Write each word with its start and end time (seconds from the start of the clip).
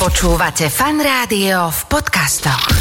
Počúvate 0.00 0.72
fan 0.72 0.96
rádio 0.96 1.68
v 1.68 1.80
podcastoch. 1.92 2.72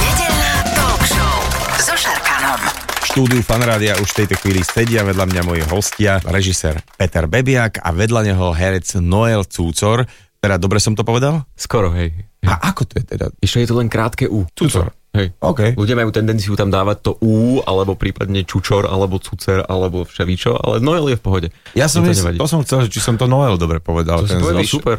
Nedeľná 0.00 0.52
talk 0.72 1.02
show 1.04 1.36
so 1.76 1.92
Šarkanom. 1.92 2.56
V 2.72 3.04
štúdiu 3.04 3.44
Fanrádia 3.44 4.00
už 4.00 4.16
v 4.16 4.24
tejto 4.24 4.40
chvíli 4.40 4.64
sedia 4.64 5.04
vedľa 5.04 5.28
mňa 5.28 5.42
moji 5.44 5.60
hostia, 5.68 6.24
režisér 6.24 6.80
Peter 6.96 7.28
Bebiak 7.28 7.84
a 7.84 7.92
vedľa 7.92 8.32
neho 8.32 8.56
herec 8.56 8.96
Noel 8.96 9.44
Cúcor. 9.44 10.08
Teda 10.40 10.56
dobre 10.56 10.80
som 10.80 10.96
to 10.96 11.04
povedal? 11.04 11.44
Skoro, 11.52 11.92
hej. 11.92 12.16
A 12.48 12.64
ako 12.72 12.88
to 12.88 12.96
je 12.96 13.04
teda? 13.12 13.28
Ešte 13.44 13.60
je 13.60 13.68
to 13.68 13.76
len 13.76 13.92
krátke 13.92 14.24
U. 14.24 14.48
Cúcor. 14.56 15.03
Hej. 15.14 15.30
OK. 15.38 15.78
Ľudia 15.78 15.94
majú 15.94 16.10
tendenciu 16.10 16.58
tam 16.58 16.74
dávať 16.74 16.96
to 17.06 17.12
U, 17.22 17.62
alebo 17.62 17.94
prípadne 17.94 18.42
čučor, 18.42 18.90
alebo 18.90 19.22
cucer, 19.22 19.62
alebo 19.62 20.02
vševičo, 20.02 20.58
ale 20.58 20.82
Noel 20.82 21.14
je 21.14 21.16
v 21.16 21.22
pohode. 21.22 21.48
Ja 21.78 21.86
som, 21.86 22.02
to, 22.02 22.10
nevadí. 22.10 22.34
to 22.34 22.46
som 22.50 22.66
chcel, 22.66 22.90
či 22.90 22.98
som 22.98 23.14
to 23.14 23.30
Noel 23.30 23.54
dobre 23.54 23.78
povedal. 23.78 24.26
To 24.26 24.26
si 24.26 24.34
ten 24.34 24.42
povedal 24.42 24.66
zvyš. 24.66 24.74
super. 24.74 24.98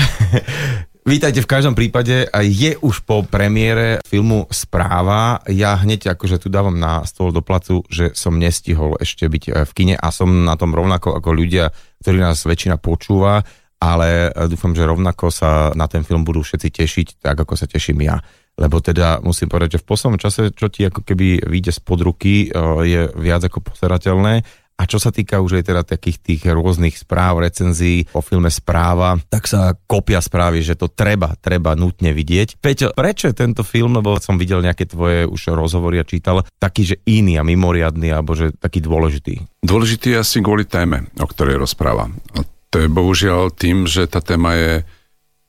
Vítajte 1.00 1.40
v 1.44 1.48
každom 1.48 1.72
prípade. 1.76 2.28
A 2.28 2.44
Je 2.44 2.76
už 2.80 3.04
po 3.04 3.24
premiére 3.24 4.04
filmu 4.04 4.48
Správa. 4.52 5.40
Ja 5.48 5.76
hneď 5.76 6.12
akože 6.12 6.40
tu 6.40 6.48
dávam 6.52 6.76
na 6.76 7.04
stôl 7.08 7.32
do 7.32 7.40
placu, 7.40 7.84
že 7.88 8.12
som 8.16 8.36
nestihol 8.36 8.96
ešte 9.00 9.24
byť 9.24 9.44
e, 9.48 9.50
v 9.64 9.72
kine 9.76 9.94
a 9.96 10.08
som 10.12 10.28
na 10.28 10.56
tom 10.60 10.76
rovnako 10.76 11.16
ako 11.16 11.32
ľudia, 11.32 11.72
ktorí 12.04 12.20
nás 12.20 12.44
väčšina 12.44 12.76
počúva, 12.76 13.44
ale 13.80 14.28
e, 14.28 14.44
dúfam, 14.52 14.76
že 14.76 14.84
rovnako 14.84 15.32
sa 15.32 15.72
na 15.72 15.88
ten 15.88 16.04
film 16.04 16.20
budú 16.20 16.44
všetci 16.44 16.68
tešiť, 16.68 17.06
tak 17.24 17.36
ako 17.48 17.56
sa 17.56 17.64
teším 17.64 18.04
ja. 18.04 18.20
Lebo 18.60 18.84
teda 18.84 19.24
musím 19.24 19.48
povedať, 19.48 19.80
že 19.80 19.82
v 19.82 19.88
poslednom 19.88 20.20
čase, 20.20 20.52
čo 20.52 20.68
ti 20.68 20.84
ako 20.84 21.00
keby 21.00 21.48
vyjde 21.48 21.72
spod 21.72 22.04
ruky, 22.04 22.46
e, 22.46 22.46
je 22.84 23.00
viac 23.16 23.40
ako 23.48 23.64
poserateľné. 23.72 24.44
A 24.80 24.88
čo 24.88 24.96
sa 24.96 25.12
týka 25.12 25.44
už 25.44 25.60
aj 25.60 25.64
teda 25.68 25.82
takých 25.84 26.18
tých 26.24 26.42
rôznych 26.48 26.96
správ, 26.96 27.44
recenzií 27.44 28.08
o 28.16 28.24
filme 28.24 28.48
Správa, 28.48 29.20
tak 29.28 29.44
sa 29.44 29.76
kopia 29.76 30.24
správy, 30.24 30.64
že 30.64 30.72
to 30.72 30.88
treba, 30.88 31.36
treba 31.36 31.76
nutne 31.76 32.16
vidieť. 32.16 32.56
Peťo, 32.56 32.96
prečo 32.96 33.28
je 33.28 33.36
tento 33.36 33.60
film, 33.60 34.00
lebo 34.00 34.16
som 34.16 34.40
videl 34.40 34.64
nejaké 34.64 34.88
tvoje 34.88 35.28
už 35.28 35.52
rozhovory 35.52 36.00
a 36.00 36.08
čítal, 36.08 36.48
taký, 36.56 36.96
že 36.96 36.96
iný 37.04 37.36
a 37.36 37.44
mimoriadný, 37.44 38.08
alebo 38.08 38.32
že 38.32 38.56
taký 38.56 38.80
dôležitý? 38.80 39.60
Dôležitý 39.60 40.16
je 40.16 40.22
asi 40.24 40.40
kvôli 40.40 40.64
téme, 40.64 41.12
o 41.20 41.28
ktorej 41.28 41.60
rozpráva. 41.60 42.08
A 42.08 42.40
to 42.72 42.80
je 42.80 42.88
bohužiaľ 42.88 43.52
tým, 43.52 43.84
že 43.84 44.08
tá 44.08 44.24
téma 44.24 44.56
je 44.56 44.72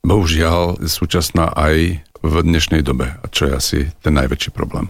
bohužiaľ 0.04 0.84
súčasná 0.84 1.56
aj 1.56 2.04
v 2.22 2.34
dnešnej 2.42 2.86
dobe, 2.86 3.18
a 3.18 3.26
čo 3.28 3.50
je 3.50 3.52
asi 3.52 3.78
ten 4.00 4.14
najväčší 4.14 4.54
problém. 4.54 4.88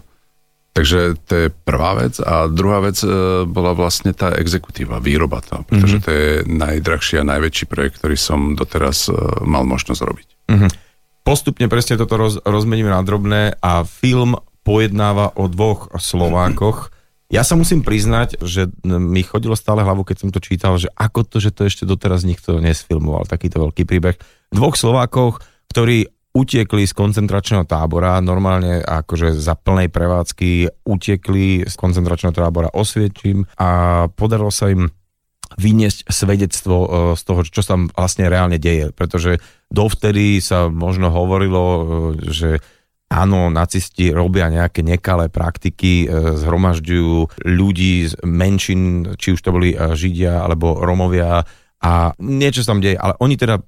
Takže 0.72 1.20
to 1.28 1.32
je 1.36 1.46
prvá 1.52 2.00
vec. 2.00 2.16
A 2.24 2.48
druhá 2.48 2.80
vec 2.80 2.96
e, 3.04 3.08
bola 3.44 3.76
vlastne 3.76 4.16
tá 4.16 4.32
exekutíva, 4.32 5.04
výroba 5.04 5.44
to, 5.44 5.60
pretože 5.68 6.00
to 6.00 6.08
je 6.08 6.28
najdrahší 6.48 7.20
a 7.20 7.28
najväčší 7.28 7.68
projekt, 7.68 8.00
ktorý 8.00 8.16
som 8.16 8.56
doteraz 8.56 9.12
e, 9.12 9.16
mal 9.44 9.68
možnosť 9.68 10.00
robiť. 10.00 10.28
Postupne 11.22 11.68
presne 11.68 12.00
toto 12.00 12.16
roz, 12.16 12.34
rozmeníme 12.40 12.88
na 12.88 13.04
drobné 13.04 13.60
a 13.60 13.84
film 13.84 14.40
pojednáva 14.64 15.36
o 15.36 15.46
dvoch 15.46 15.92
Slovákoch. 15.92 16.90
Ja 17.32 17.44
sa 17.44 17.56
musím 17.56 17.84
priznať, 17.84 18.40
že 18.44 18.68
mi 18.84 19.24
chodilo 19.24 19.56
stále 19.56 19.84
hlavu, 19.84 20.04
keď 20.04 20.24
som 20.24 20.30
to 20.32 20.40
čítal, 20.40 20.76
že 20.76 20.92
ako 20.96 21.24
to, 21.24 21.36
že 21.40 21.52
to 21.52 21.68
ešte 21.68 21.84
doteraz 21.88 22.24
nikto 22.28 22.60
nesfilmoval, 22.60 23.24
takýto 23.28 23.60
veľký 23.60 23.88
príbeh. 23.88 24.16
Dvoch 24.52 24.76
Slovákoch, 24.76 25.40
ktorí 25.72 26.12
utiekli 26.32 26.88
z 26.88 26.92
koncentračného 26.96 27.68
tábora, 27.68 28.16
normálne 28.24 28.80
akože 28.80 29.36
za 29.36 29.52
plnej 29.52 29.92
prevádzky 29.92 30.82
utiekli 30.88 31.68
z 31.68 31.74
koncentračného 31.76 32.32
tábora 32.32 32.72
Osviečím 32.72 33.44
a 33.60 34.04
podarilo 34.08 34.48
sa 34.48 34.72
im 34.72 34.88
vyniesť 35.60 36.08
svedectvo 36.08 36.76
e, 36.80 36.88
z 37.12 37.22
toho, 37.28 37.40
čo 37.44 37.60
sa 37.60 37.76
tam 37.76 37.92
vlastne 37.92 38.32
reálne 38.32 38.56
deje. 38.56 38.96
Pretože 38.96 39.36
dovtedy 39.68 40.40
sa 40.40 40.72
možno 40.72 41.12
hovorilo, 41.12 41.62
e, 41.64 41.82
že 42.32 42.50
áno, 43.12 43.52
nacisti 43.52 44.08
robia 44.08 44.48
nejaké 44.48 44.80
nekalé 44.80 45.28
praktiky, 45.28 46.08
e, 46.08 46.40
zhromažďujú 46.40 47.44
ľudí 47.44 48.08
z 48.08 48.12
menšín, 48.24 49.12
či 49.20 49.36
už 49.36 49.40
to 49.44 49.52
boli 49.52 49.76
Židia 49.76 50.40
alebo 50.40 50.80
Romovia 50.80 51.44
a 51.82 52.14
niečo 52.22 52.62
sa 52.62 52.72
tam 52.72 52.80
deje. 52.80 52.96
Ale 52.96 53.18
oni 53.18 53.34
teda 53.36 53.60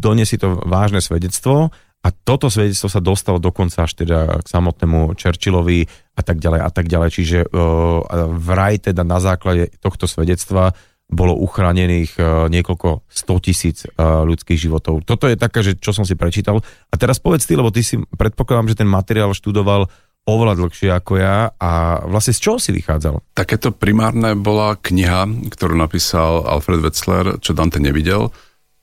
doniesli 0.00 0.38
to 0.38 0.56
vážne 0.64 1.02
svedectvo 1.02 1.74
a 2.06 2.14
toto 2.14 2.46
svedectvo 2.46 2.86
sa 2.86 3.02
dostalo 3.02 3.42
dokonca 3.42 3.82
až 3.82 3.98
teda 3.98 4.38
k 4.38 4.46
samotnému 4.46 5.18
Churchillovi 5.18 5.90
a 6.14 6.22
tak 6.22 6.38
ďalej 6.38 6.60
a 6.62 6.70
tak 6.70 6.86
ďalej. 6.86 7.10
Čiže 7.10 7.38
uh, 7.50 8.30
vraj 8.30 8.78
teda 8.78 9.02
na 9.02 9.18
základe 9.18 9.74
tohto 9.82 10.06
svedectva 10.06 10.70
bolo 11.10 11.34
uchránených 11.34 12.14
uh, 12.18 12.46
niekoľko 12.46 13.10
100 13.10 13.46
tisíc 13.46 13.82
uh, 13.90 14.22
ľudských 14.22 14.54
životov. 14.54 15.02
Toto 15.02 15.26
je 15.26 15.34
taká, 15.34 15.66
že 15.66 15.74
čo 15.74 15.90
som 15.90 16.06
si 16.06 16.14
prečítal. 16.14 16.62
A 16.62 16.94
teraz 16.94 17.18
povedz 17.18 17.42
ty, 17.42 17.58
lebo 17.58 17.74
ty 17.74 17.82
si 17.82 17.98
predpokladám, 17.98 18.70
že 18.70 18.78
ten 18.78 18.90
materiál 18.90 19.34
študoval 19.34 19.90
oveľa 20.26 20.58
dlhšie 20.62 20.90
ako 20.94 21.12
ja 21.18 21.54
a 21.58 22.02
vlastne 22.06 22.34
z 22.34 22.42
čoho 22.42 22.58
si 22.62 22.70
vychádzal? 22.70 23.34
Takéto 23.34 23.74
primárne 23.74 24.38
bola 24.38 24.78
kniha, 24.78 25.26
ktorú 25.50 25.74
napísal 25.74 26.46
Alfred 26.46 26.82
Wetzler, 26.82 27.42
čo 27.42 27.54
Dante 27.54 27.82
nevidel. 27.82 28.30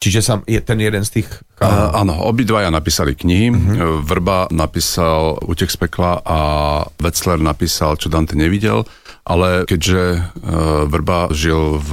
Čiže 0.04 0.20
sa, 0.20 0.34
je 0.44 0.60
ten 0.60 0.76
jeden 0.84 1.00
z 1.08 1.24
tých... 1.24 1.32
Uh, 1.64 1.96
áno, 1.96 2.28
obidvaja 2.28 2.68
napísali 2.68 3.16
knihy. 3.16 3.56
Uh-huh. 3.56 4.04
Vrba 4.04 4.52
napísal 4.52 5.40
Utek 5.48 5.72
z 5.72 5.80
pekla 5.80 6.20
a 6.28 6.40
Wetzler 7.00 7.40
napísal 7.40 7.96
Čo 7.96 8.12
Dante 8.12 8.36
nevidel, 8.36 8.84
ale 9.24 9.64
keďže 9.64 10.04
uh, 10.20 10.84
Vrba 10.92 11.32
žil 11.32 11.80
v 11.80 11.92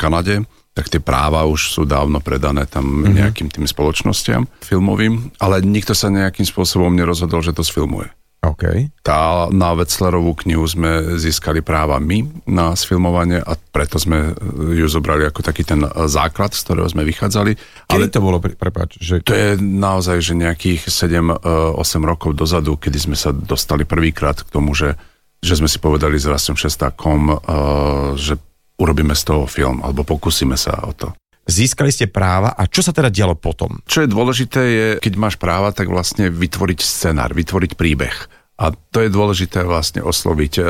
Kanade, 0.00 0.48
tak 0.72 0.88
tie 0.88 1.04
práva 1.04 1.44
už 1.44 1.76
sú 1.76 1.82
dávno 1.84 2.24
predané 2.24 2.64
tam 2.64 3.04
uh-huh. 3.04 3.12
nejakým 3.12 3.52
tým 3.52 3.68
spoločnostiam 3.68 4.48
filmovým, 4.64 5.28
ale 5.36 5.60
nikto 5.60 5.92
sa 5.92 6.08
nejakým 6.08 6.48
spôsobom 6.48 6.96
nerozhodol, 6.96 7.44
že 7.44 7.52
to 7.52 7.60
sfilmuje. 7.60 8.08
OK. 8.40 8.88
Tá, 9.04 9.52
na 9.52 9.76
Wetzlerovú 9.76 10.32
knihu 10.44 10.64
sme 10.64 11.20
získali 11.20 11.60
práva 11.60 12.00
my 12.00 12.24
na 12.48 12.72
sfilmovanie 12.72 13.36
a 13.36 13.52
preto 13.52 14.00
sme 14.00 14.32
ju 14.72 14.88
zobrali 14.88 15.28
ako 15.28 15.44
taký 15.44 15.60
ten 15.60 15.84
základ, 16.08 16.56
z 16.56 16.64
ktorého 16.64 16.88
sme 16.88 17.04
vychádzali. 17.04 17.52
Kedy 17.84 18.08
to 18.08 18.24
bolo, 18.24 18.40
pre- 18.40 18.56
prepáč, 18.56 18.96
že... 18.96 19.20
To 19.28 19.36
je 19.36 19.60
naozaj, 19.60 20.24
že 20.24 20.32
nejakých 20.40 20.88
7-8 20.88 21.76
rokov 22.00 22.32
dozadu, 22.32 22.80
kedy 22.80 23.12
sme 23.12 23.16
sa 23.16 23.28
dostali 23.28 23.84
prvýkrát 23.84 24.40
k 24.40 24.48
tomu, 24.48 24.72
že, 24.72 24.96
že 25.44 25.60
sme 25.60 25.68
si 25.68 25.76
povedali 25.76 26.16
s 26.16 26.24
Rastom 26.24 26.56
Šestákom, 26.56 27.44
že 28.16 28.40
urobíme 28.80 29.12
z 29.12 29.22
toho 29.28 29.44
film, 29.44 29.84
alebo 29.84 30.00
pokúsime 30.08 30.56
sa 30.56 30.80
o 30.88 30.96
to. 30.96 31.12
Získali 31.50 31.90
ste 31.90 32.06
práva 32.06 32.54
a 32.54 32.70
čo 32.70 32.80
sa 32.80 32.94
teda 32.94 33.10
dialo 33.10 33.34
potom? 33.34 33.82
Čo 33.84 34.06
je 34.06 34.08
dôležité 34.08 34.62
je, 34.62 34.86
keď 35.02 35.14
máš 35.18 35.34
práva, 35.34 35.74
tak 35.74 35.90
vlastne 35.90 36.30
vytvoriť 36.30 36.78
scenár, 36.78 37.34
vytvoriť 37.34 37.74
príbeh. 37.74 38.39
A 38.60 38.76
to 38.92 39.00
je 39.00 39.08
dôležité 39.08 39.64
vlastne 39.64 40.04
osloviť. 40.04 40.52
E, 40.60 40.62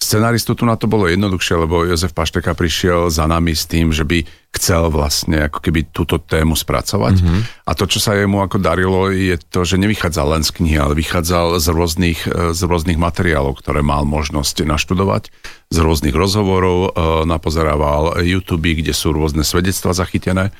Scenáristu 0.00 0.58
tu 0.58 0.66
na 0.66 0.74
to 0.74 0.90
bolo 0.90 1.06
jednoduchšie, 1.06 1.54
lebo 1.54 1.86
Jozef 1.86 2.10
Pašteka 2.10 2.58
prišiel 2.58 3.06
za 3.12 3.30
nami 3.30 3.54
s 3.54 3.70
tým, 3.70 3.94
že 3.94 4.02
by 4.02 4.26
chcel 4.50 4.90
vlastne 4.90 5.46
ako 5.46 5.62
keby 5.62 5.94
túto 5.94 6.18
tému 6.18 6.58
spracovať. 6.58 7.22
Mm-hmm. 7.22 7.40
A 7.68 7.70
to, 7.78 7.86
čo 7.86 8.02
sa 8.02 8.18
jemu 8.18 8.42
ako 8.42 8.58
darilo, 8.58 9.14
je 9.14 9.38
to, 9.38 9.62
že 9.62 9.78
nevychádzal 9.78 10.34
len 10.34 10.42
z 10.42 10.50
knihy, 10.58 10.76
ale 10.82 10.98
vychádzal 10.98 11.62
z 11.62 11.66
rôznych, 11.70 12.20
e, 12.26 12.50
z 12.50 12.60
rôznych 12.66 12.98
materiálov, 12.98 13.62
ktoré 13.62 13.86
mal 13.86 14.02
možnosť 14.02 14.66
naštudovať, 14.66 15.30
z 15.70 15.78
rôznych 15.78 16.16
rozhovorov, 16.18 16.90
e, 16.90 17.30
napozerával 17.30 18.26
YouTube, 18.26 18.74
kde 18.74 18.90
sú 18.90 19.14
rôzne 19.14 19.46
svedectva 19.46 19.94
zachytené. 19.94 20.50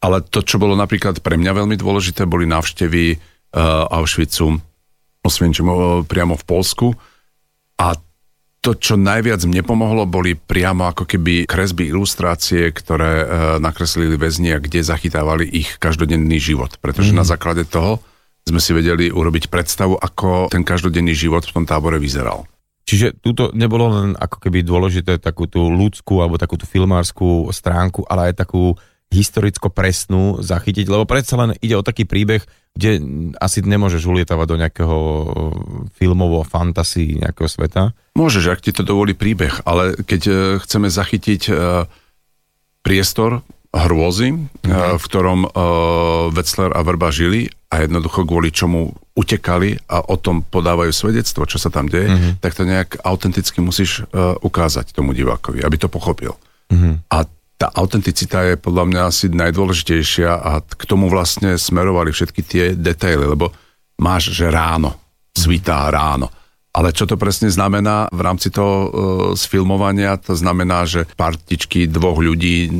Ale 0.00 0.24
to, 0.24 0.40
čo 0.40 0.56
bolo 0.56 0.72
napríklad 0.72 1.20
pre 1.20 1.36
mňa 1.36 1.52
veľmi 1.52 1.76
dôležité, 1.76 2.24
boli 2.24 2.48
návštevy 2.48 3.20
Auschwitzu, 3.88 4.60
Osvienčimu 5.26 6.06
priamo 6.06 6.38
v 6.38 6.44
Polsku. 6.46 6.86
A 7.76 7.98
to, 8.66 8.74
čo 8.74 8.98
najviac 8.98 9.46
mne 9.46 9.62
pomohlo, 9.62 10.10
boli 10.10 10.34
priamo 10.34 10.90
ako 10.90 11.06
keby 11.06 11.46
kresby, 11.46 11.86
ilustrácie, 11.86 12.74
ktoré 12.74 13.12
e, 13.22 13.26
nakreslili 13.62 14.18
väzni 14.18 14.50
a 14.50 14.58
kde 14.58 14.82
zachytávali 14.82 15.46
ich 15.46 15.78
každodenný 15.78 16.42
život. 16.42 16.74
Pretože 16.82 17.14
mm. 17.14 17.18
na 17.18 17.22
základe 17.22 17.62
toho 17.62 18.02
sme 18.42 18.58
si 18.58 18.74
vedeli 18.74 19.06
urobiť 19.10 19.46
predstavu, 19.50 19.94
ako 19.98 20.50
ten 20.50 20.66
každodenný 20.66 21.14
život 21.14 21.46
v 21.46 21.54
tom 21.54 21.64
tábore 21.66 22.02
vyzeral. 22.02 22.46
Čiže 22.86 23.18
túto 23.18 23.50
nebolo 23.50 23.90
len 23.90 24.14
ako 24.14 24.38
keby 24.38 24.62
dôležité 24.62 25.18
takú 25.18 25.50
tú 25.50 25.66
ľudskú 25.66 26.22
alebo 26.22 26.38
takú 26.38 26.54
tú 26.54 26.70
filmárskú 26.70 27.50
stránku, 27.50 28.06
ale 28.06 28.30
aj 28.30 28.46
takú 28.46 28.78
historicko 29.10 29.70
presnú 29.70 30.42
zachytiť, 30.42 30.86
lebo 30.90 31.06
predsa 31.06 31.38
len 31.38 31.54
ide 31.62 31.78
o 31.78 31.86
taký 31.86 32.04
príbeh, 32.04 32.42
kde 32.76 33.00
asi 33.40 33.64
nemôžeš 33.64 34.04
ulietavať 34.04 34.46
do 34.46 34.60
nejakého 34.60 34.98
filmovo 35.96 36.44
fantasy 36.44 37.16
nejakého 37.16 37.48
sveta. 37.48 37.96
Môžeš, 38.18 38.52
ak 38.52 38.60
ti 38.60 38.76
to 38.76 38.84
dovolí 38.84 39.16
príbeh, 39.16 39.64
ale 39.64 39.96
keď 39.96 40.22
e, 40.28 40.32
chceme 40.60 40.92
zachytiť 40.92 41.42
e, 41.48 41.52
priestor, 42.84 43.40
e, 43.40 43.56
hrôzy, 43.76 44.32
mm-hmm. 44.32 44.96
v 44.96 45.04
ktorom 45.04 45.40
Wetzler 46.32 46.72
a 46.72 46.80
Vrba 46.80 47.12
žili 47.12 47.44
a 47.68 47.84
jednoducho 47.84 48.24
kvôli 48.24 48.48
čomu 48.48 48.88
utekali 49.12 49.76
a 49.92 50.00
o 50.00 50.16
tom 50.16 50.40
podávajú 50.40 50.96
svedectvo, 50.96 51.44
čo 51.44 51.60
sa 51.60 51.68
tam 51.68 51.84
deje, 51.84 52.08
mm-hmm. 52.08 52.32
tak 52.40 52.56
to 52.56 52.64
nejak 52.64 52.96
autenticky 53.04 53.60
musíš 53.60 54.08
ukázať 54.40 54.96
tomu 54.96 55.12
divákovi, 55.12 55.60
aby 55.60 55.76
to 55.76 55.92
pochopil. 55.92 56.40
Mm-hmm. 56.72 57.04
A 57.12 57.28
tá 57.56 57.72
autenticita 57.72 58.52
je 58.52 58.54
podľa 58.60 58.84
mňa 58.84 59.00
asi 59.08 59.26
najdôležitejšia 59.32 60.30
a 60.30 60.60
k 60.60 60.82
tomu 60.84 61.08
vlastne 61.08 61.56
smerovali 61.56 62.12
všetky 62.12 62.40
tie 62.44 62.64
detaily, 62.76 63.32
lebo 63.32 63.52
máš, 63.96 64.36
že 64.36 64.52
ráno, 64.52 64.96
svitá 65.32 65.88
ráno 65.88 66.28
ale 66.76 66.92
čo 66.92 67.08
to 67.08 67.16
presne 67.16 67.48
znamená 67.48 68.12
v 68.12 68.20
rámci 68.20 68.52
toho 68.52 68.76
e, 68.76 68.88
sfilmovania? 69.32 70.20
To 70.28 70.36
znamená, 70.36 70.84
že 70.84 71.08
partičky 71.16 71.88
dvoch 71.88 72.20
ľudí 72.20 72.68
e, 72.68 72.70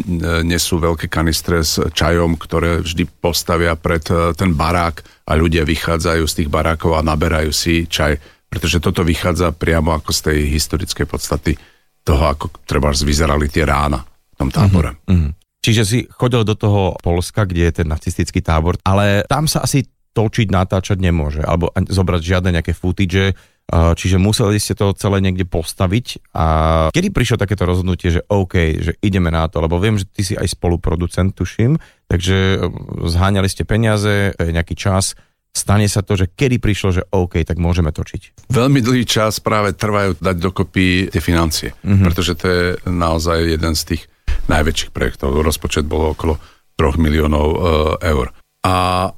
nesú 0.45 0.77
veľké 0.77 1.09
kanistre 1.09 1.65
s 1.65 1.81
čajom, 1.81 2.37
ktoré 2.37 2.85
vždy 2.85 3.09
postavia 3.09 3.73
pred 3.73 4.05
e, 4.13 4.37
ten 4.37 4.53
barák 4.53 5.01
a 5.25 5.33
ľudia 5.33 5.65
vychádzajú 5.65 6.29
z 6.29 6.37
tých 6.45 6.53
barákov 6.53 6.93
a 6.93 7.01
naberajú 7.01 7.49
si 7.57 7.89
čaj, 7.89 8.21
pretože 8.53 8.85
toto 8.85 9.01
vychádza 9.01 9.57
priamo 9.57 9.97
ako 9.97 10.13
z 10.13 10.21
tej 10.29 10.39
historickej 10.53 11.09
podstaty 11.09 11.57
toho, 12.05 12.21
ako 12.29 12.53
treba 12.69 12.93
vyzerali 12.93 13.49
tie 13.49 13.65
rána 13.65 14.05
v 14.37 14.39
tom 14.45 14.49
tábore. 14.53 15.01
Mm-hmm. 15.09 15.33
Čiže 15.65 15.83
si 15.83 15.99
chodil 16.07 16.45
do 16.45 16.55
toho 16.55 16.95
Polska, 17.01 17.49
kde 17.49 17.73
je 17.73 17.83
ten 17.83 17.89
nacistický 17.89 18.45
tábor, 18.45 18.79
ale 18.85 19.25
tam 19.27 19.49
sa 19.49 19.65
asi 19.65 19.89
točiť, 20.15 20.53
natáčať 20.53 21.01
nemôže, 21.01 21.43
alebo 21.43 21.73
zobrať 21.75 22.23
žiadne 22.23 22.55
nejaké 22.55 22.77
footage, 22.77 23.35
Čiže 23.67 24.23
museli 24.23 24.63
ste 24.63 24.79
to 24.79 24.95
celé 24.95 25.19
niekde 25.19 25.43
postaviť 25.43 26.31
a 26.39 26.47
kedy 26.95 27.11
prišlo 27.11 27.35
takéto 27.35 27.67
rozhodnutie, 27.67 28.15
že 28.15 28.23
OK, 28.31 28.55
že 28.79 28.93
ideme 29.03 29.35
na 29.35 29.51
to, 29.51 29.59
lebo 29.59 29.83
viem, 29.83 29.99
že 29.99 30.07
ty 30.07 30.23
si 30.23 30.39
aj 30.39 30.55
spoluproducent, 30.55 31.35
tuším, 31.35 31.75
takže 32.07 32.63
e, 32.63 32.71
zháňali 33.11 33.51
ste 33.51 33.67
peniaze, 33.67 34.39
nejaký 34.39 34.79
čas, 34.79 35.19
stane 35.51 35.91
sa 35.91 36.07
to, 36.07 36.15
že 36.15 36.31
kedy 36.31 36.63
prišlo, 36.63 36.89
že 36.95 37.03
OK, 37.11 37.43
tak 37.43 37.59
môžeme 37.59 37.91
točiť? 37.91 38.47
Veľmi 38.55 38.79
dlhý 38.79 39.03
čas 39.03 39.43
práve 39.43 39.75
trvajú 39.75 40.15
dať 40.23 40.37
dokopy 40.39 41.11
tie 41.11 41.19
financie, 41.19 41.75
mm-hmm. 41.75 42.07
pretože 42.07 42.39
to 42.39 42.47
je 42.47 42.65
naozaj 42.87 43.51
jeden 43.51 43.75
z 43.75 43.83
tých 43.83 44.07
najväčších 44.49 44.91
projektov. 44.95 45.35
Rozpočet 45.37 45.87
bol 45.87 46.15
okolo 46.15 46.39
3 46.77 47.01
miliónov 47.01 47.47
uh, 47.47 47.59
eur. 48.01 48.31
A 48.67 49.09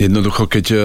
jednoducho, 0.00 0.46
keď 0.48 0.66
uh, 0.74 0.82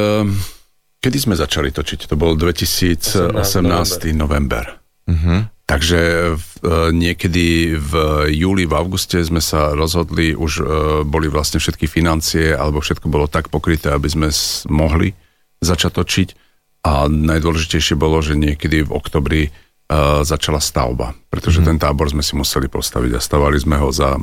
Kedy 0.99 1.15
sme 1.15 1.35
začali 1.39 1.71
točiť? 1.71 2.11
To 2.11 2.19
bol 2.19 2.35
2018 2.35 3.31
november. 3.31 4.11
november. 4.11 4.65
Uh-huh. 5.07 5.47
Takže 5.63 5.99
v, 6.35 6.45
e, 6.59 6.71
niekedy 6.91 7.71
v 7.79 7.93
júli, 8.35 8.67
v 8.67 8.75
auguste 8.75 9.15
sme 9.23 9.39
sa 9.39 9.71
rozhodli, 9.79 10.35
už 10.35 10.51
e, 10.59 10.63
boli 11.07 11.31
vlastne 11.31 11.63
všetky 11.63 11.87
financie, 11.87 12.51
alebo 12.51 12.83
všetko 12.83 13.07
bolo 13.07 13.31
tak 13.31 13.47
pokryté, 13.47 13.95
aby 13.95 14.11
sme 14.11 14.27
s, 14.27 14.67
mohli 14.67 15.15
začať 15.63 16.03
točiť. 16.03 16.29
A 16.83 17.07
najdôležitejšie 17.07 17.95
bolo, 17.95 18.19
že 18.19 18.35
niekedy 18.35 18.83
v 18.83 18.91
oktobri 18.91 19.41
e, 19.89 20.23
začala 20.23 20.61
stavba, 20.61 21.17
pretože 21.33 21.59
uh-huh. 21.59 21.73
ten 21.73 21.81
tábor 21.81 22.07
sme 22.13 22.21
si 22.21 22.37
museli 22.37 22.69
postaviť 22.69 23.17
a 23.17 23.19
stavali 23.19 23.57
sme 23.57 23.81
ho 23.81 23.89
za 23.89 24.15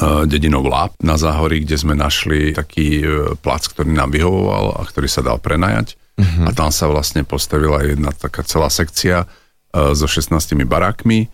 E, 0.00 0.24
dedinou 0.26 0.62
Láp 0.64 0.96
na 1.02 1.18
Záhorí, 1.18 1.66
kde 1.66 1.76
sme 1.76 1.98
našli 1.98 2.54
taký 2.56 3.02
e, 3.02 3.34
plac, 3.36 3.68
ktorý 3.68 3.92
nám 3.92 4.14
vyhovoval 4.14 4.80
a 4.80 4.86
ktorý 4.86 5.10
sa 5.10 5.20
dal 5.20 5.42
prenajať. 5.42 5.98
Uh-huh. 6.16 6.46
A 6.46 6.50
tam 6.54 6.70
sa 6.70 6.86
vlastne 6.88 7.26
postavila 7.26 7.82
jedna 7.82 8.12
taká 8.12 8.44
celá 8.44 8.68
sekcia 8.68 9.24
uh, 9.24 9.96
so 9.96 10.04
16 10.04 10.36
barákmi 10.68 11.32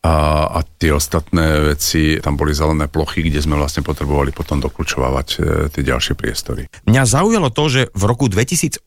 a, 0.00 0.48
a 0.56 0.58
tie 0.64 0.96
ostatné 0.96 1.76
veci, 1.76 2.16
tam 2.24 2.32
boli 2.40 2.56
zelené 2.56 2.88
plochy, 2.88 3.20
kde 3.20 3.44
sme 3.44 3.60
vlastne 3.60 3.84
potrebovali 3.84 4.32
potom 4.32 4.56
dokľúčovať 4.56 5.28
uh, 5.36 5.44
tie 5.68 5.82
ďalšie 5.84 6.16
priestory. 6.16 6.64
Mňa 6.88 7.02
zaujalo 7.04 7.52
to, 7.52 7.64
že 7.68 7.80
v 7.92 8.02
roku 8.08 8.24
2018 8.32 8.80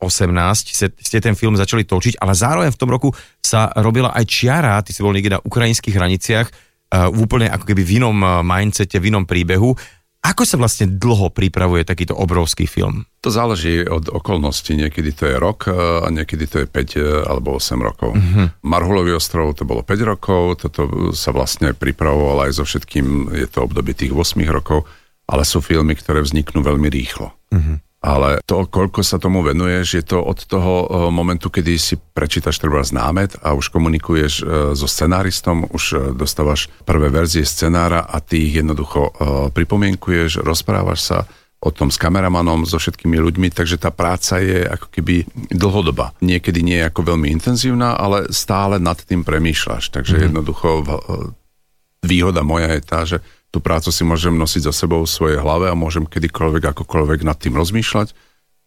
ste 0.98 1.18
ten 1.22 1.38
film 1.38 1.54
začali 1.54 1.86
točiť, 1.86 2.18
ale 2.18 2.34
zároveň 2.34 2.74
v 2.74 2.80
tom 2.80 2.90
roku 2.90 3.14
sa 3.38 3.70
robila 3.78 4.10
aj 4.10 4.26
čiara, 4.26 4.82
ty 4.82 4.90
si 4.90 5.06
bol 5.06 5.14
niekde 5.14 5.38
na 5.38 5.40
ukrajinských 5.42 5.94
hraniciach, 5.94 6.48
v 6.94 7.18
úplne 7.18 7.50
ako 7.50 7.64
keby 7.66 7.82
v 7.82 7.92
inom 7.98 8.14
mindsete, 8.46 9.02
v 9.02 9.10
inom 9.10 9.26
príbehu. 9.26 9.74
Ako 10.24 10.48
sa 10.48 10.56
vlastne 10.56 10.88
dlho 10.88 11.28
pripravuje 11.28 11.84
takýto 11.84 12.16
obrovský 12.16 12.64
film? 12.64 13.04
To 13.20 13.28
záleží 13.28 13.84
od 13.84 14.08
okolností. 14.08 14.72
Niekedy 14.72 15.10
to 15.12 15.28
je 15.28 15.36
rok 15.36 15.68
a 15.68 16.08
niekedy 16.08 16.48
to 16.48 16.64
je 16.64 16.66
5 16.66 17.28
alebo 17.28 17.60
8 17.60 17.76
rokov. 17.76 18.16
Uh-huh. 18.16 18.48
Marhulový 18.64 19.12
ostrov 19.20 19.52
to 19.52 19.68
bolo 19.68 19.84
5 19.84 20.10
rokov, 20.16 20.64
toto 20.64 21.12
sa 21.12 21.28
vlastne 21.28 21.76
pripravovalo 21.76 22.48
aj 22.48 22.56
so 22.56 22.64
všetkým, 22.64 23.36
je 23.36 23.48
to 23.52 23.68
obdobie 23.68 23.92
tých 23.92 24.16
8 24.16 24.40
rokov, 24.48 24.88
ale 25.28 25.44
sú 25.44 25.60
filmy, 25.60 25.92
ktoré 25.92 26.24
vzniknú 26.24 26.64
veľmi 26.64 26.88
rýchlo. 26.88 27.28
Uh-huh 27.52 27.84
ale 28.04 28.44
to, 28.44 28.68
koľko 28.68 29.00
sa 29.00 29.16
tomu 29.16 29.40
venuješ, 29.40 29.86
je 29.96 30.04
to 30.04 30.20
od 30.20 30.44
toho 30.44 30.74
eh, 30.84 30.88
momentu, 31.08 31.48
kedy 31.48 31.80
si 31.80 31.96
prečítaš 31.96 32.60
treba 32.60 32.84
námet 32.84 33.40
a 33.40 33.56
už 33.56 33.72
komunikuješ 33.72 34.32
eh, 34.44 34.46
so 34.76 34.84
scenáristom, 34.84 35.64
už 35.72 35.84
eh, 35.96 35.98
dostávaš 36.12 36.68
prvé 36.84 37.08
verzie 37.08 37.48
scenára 37.48 38.04
a 38.04 38.20
ty 38.20 38.52
ich 38.52 38.60
jednoducho 38.60 39.16
pripomienkuješ, 39.56 40.44
rozprávaš 40.44 41.00
sa 41.00 41.18
o 41.64 41.72
tom 41.72 41.88
s 41.88 41.96
kameramanom, 41.96 42.68
so 42.68 42.76
všetkými 42.76 43.16
ľuďmi, 43.16 43.48
takže 43.48 43.80
tá 43.80 43.88
práca 43.88 44.36
je 44.36 44.68
ako 44.68 44.92
keby 44.92 45.24
dlhodobá. 45.48 46.12
Niekedy 46.20 46.60
nie 46.60 46.76
je 46.76 46.88
ako 46.92 47.16
veľmi 47.16 47.32
intenzívna, 47.32 47.96
ale 47.96 48.28
stále 48.36 48.76
nad 48.76 49.00
tým 49.00 49.24
premýšľaš. 49.24 49.88
Takže 49.88 50.20
mm-hmm. 50.20 50.26
jednoducho 50.28 50.68
výhoda 52.04 52.44
moja 52.44 52.68
je 52.68 52.82
tá, 52.84 53.08
že 53.08 53.24
tú 53.54 53.62
prácu 53.62 53.94
si 53.94 54.02
môžem 54.02 54.34
nosiť 54.34 54.66
za 54.66 54.74
sebou 54.74 55.06
v 55.06 55.14
svojej 55.14 55.38
hlave 55.38 55.70
a 55.70 55.78
môžem 55.78 56.02
kedykoľvek, 56.02 56.74
akokoľvek 56.74 57.22
nad 57.22 57.38
tým 57.38 57.54
rozmýšľať 57.54 58.10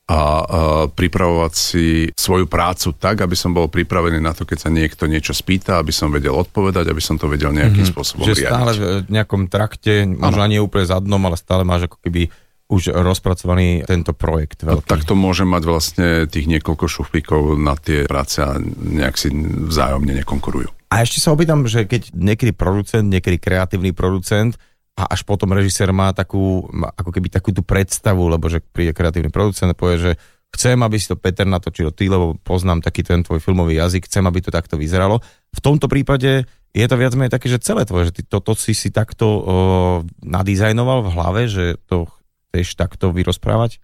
a, 0.07 0.87
pripravovať 0.87 1.51
si 1.51 2.07
svoju 2.15 2.47
prácu 2.47 2.95
tak, 2.95 3.19
aby 3.19 3.35
som 3.35 3.51
bol 3.51 3.67
pripravený 3.67 4.23
na 4.23 4.31
to, 4.31 4.47
keď 4.47 4.57
sa 4.63 4.69
niekto 4.71 5.03
niečo 5.11 5.35
spýta, 5.35 5.83
aby 5.83 5.91
som 5.91 6.07
vedel 6.07 6.31
odpovedať, 6.31 6.87
aby 6.87 7.03
som 7.03 7.19
to 7.19 7.27
vedel 7.27 7.51
nejakým 7.51 7.83
mm-hmm. 7.83 7.91
spôsobom 7.91 8.23
Že 8.23 8.33
riadiť. 8.39 8.47
stále 8.47 8.71
v 9.03 9.11
nejakom 9.11 9.51
trakte, 9.51 10.07
možno 10.07 10.47
nie 10.47 10.63
úplne 10.63 10.87
zadnom, 10.87 11.19
ale 11.27 11.35
stále 11.35 11.67
máš 11.67 11.91
ako 11.91 11.99
keby 11.99 12.31
už 12.67 12.91
rozpracovaný 12.91 13.87
tento 13.87 14.11
projekt. 14.11 14.63
Veľký. 14.63 14.83
No, 14.83 14.83
tak 14.83 15.07
to 15.07 15.15
môže 15.15 15.47
mať 15.47 15.63
vlastne 15.63 16.07
tých 16.27 16.51
niekoľko 16.51 16.87
šuflíkov 16.87 17.55
na 17.55 17.79
tie 17.79 18.03
práce 18.07 18.43
a 18.43 18.59
nejak 18.63 19.15
si 19.15 19.31
vzájomne 19.71 20.11
nekonkurujú. 20.23 20.67
A 20.91 21.03
ešte 21.03 21.19
sa 21.19 21.35
opýtam, 21.35 21.67
že 21.67 21.83
keď 21.83 22.15
niekedy 22.15 22.51
producent, 22.55 23.07
niekedy 23.07 23.39
kreatívny 23.39 23.91
producent 23.91 24.55
a 24.97 25.13
až 25.13 25.21
potom 25.21 25.53
režisér 25.53 25.93
má 25.93 26.09
takú, 26.09 26.65
ako 26.97 27.13
keby 27.13 27.29
takú 27.29 27.53
tú 27.53 27.61
predstavu, 27.61 28.25
lebo 28.25 28.49
že 28.49 28.65
príde 28.65 28.97
kreatívny 28.97 29.29
producent 29.29 29.69
a 29.69 29.77
povie, 29.77 30.01
že 30.01 30.11
chcem, 30.57 30.73
aby 30.81 30.97
si 30.97 31.05
to 31.05 31.19
Peter 31.19 31.45
natočil 31.45 31.93
ty, 31.93 32.09
lebo 32.09 32.33
poznám 32.41 32.81
taký 32.81 33.05
ten 33.05 33.21
tvoj 33.21 33.37
filmový 33.37 33.77
jazyk, 33.77 34.09
chcem, 34.09 34.25
aby 34.25 34.41
to 34.41 34.49
takto 34.49 34.73
vyzeralo. 34.73 35.21
V 35.53 35.59
tomto 35.61 35.85
prípade 35.85 36.49
je 36.73 36.85
to 36.89 36.95
viac 36.97 37.13
menej 37.13 37.29
také, 37.29 37.45
že 37.45 37.61
celé 37.61 37.85
tvoje, 37.85 38.09
že 38.09 38.21
ty 38.21 38.23
toto 38.25 38.57
si 38.57 38.73
si 38.73 38.89
takto 38.89 39.25
o, 39.27 39.41
nadizajnoval 40.25 41.05
v 41.05 41.13
hlave, 41.13 41.41
že 41.45 41.77
to 41.85 42.09
chceš 42.49 42.73
takto 42.73 43.13
vyrozprávať? 43.13 43.77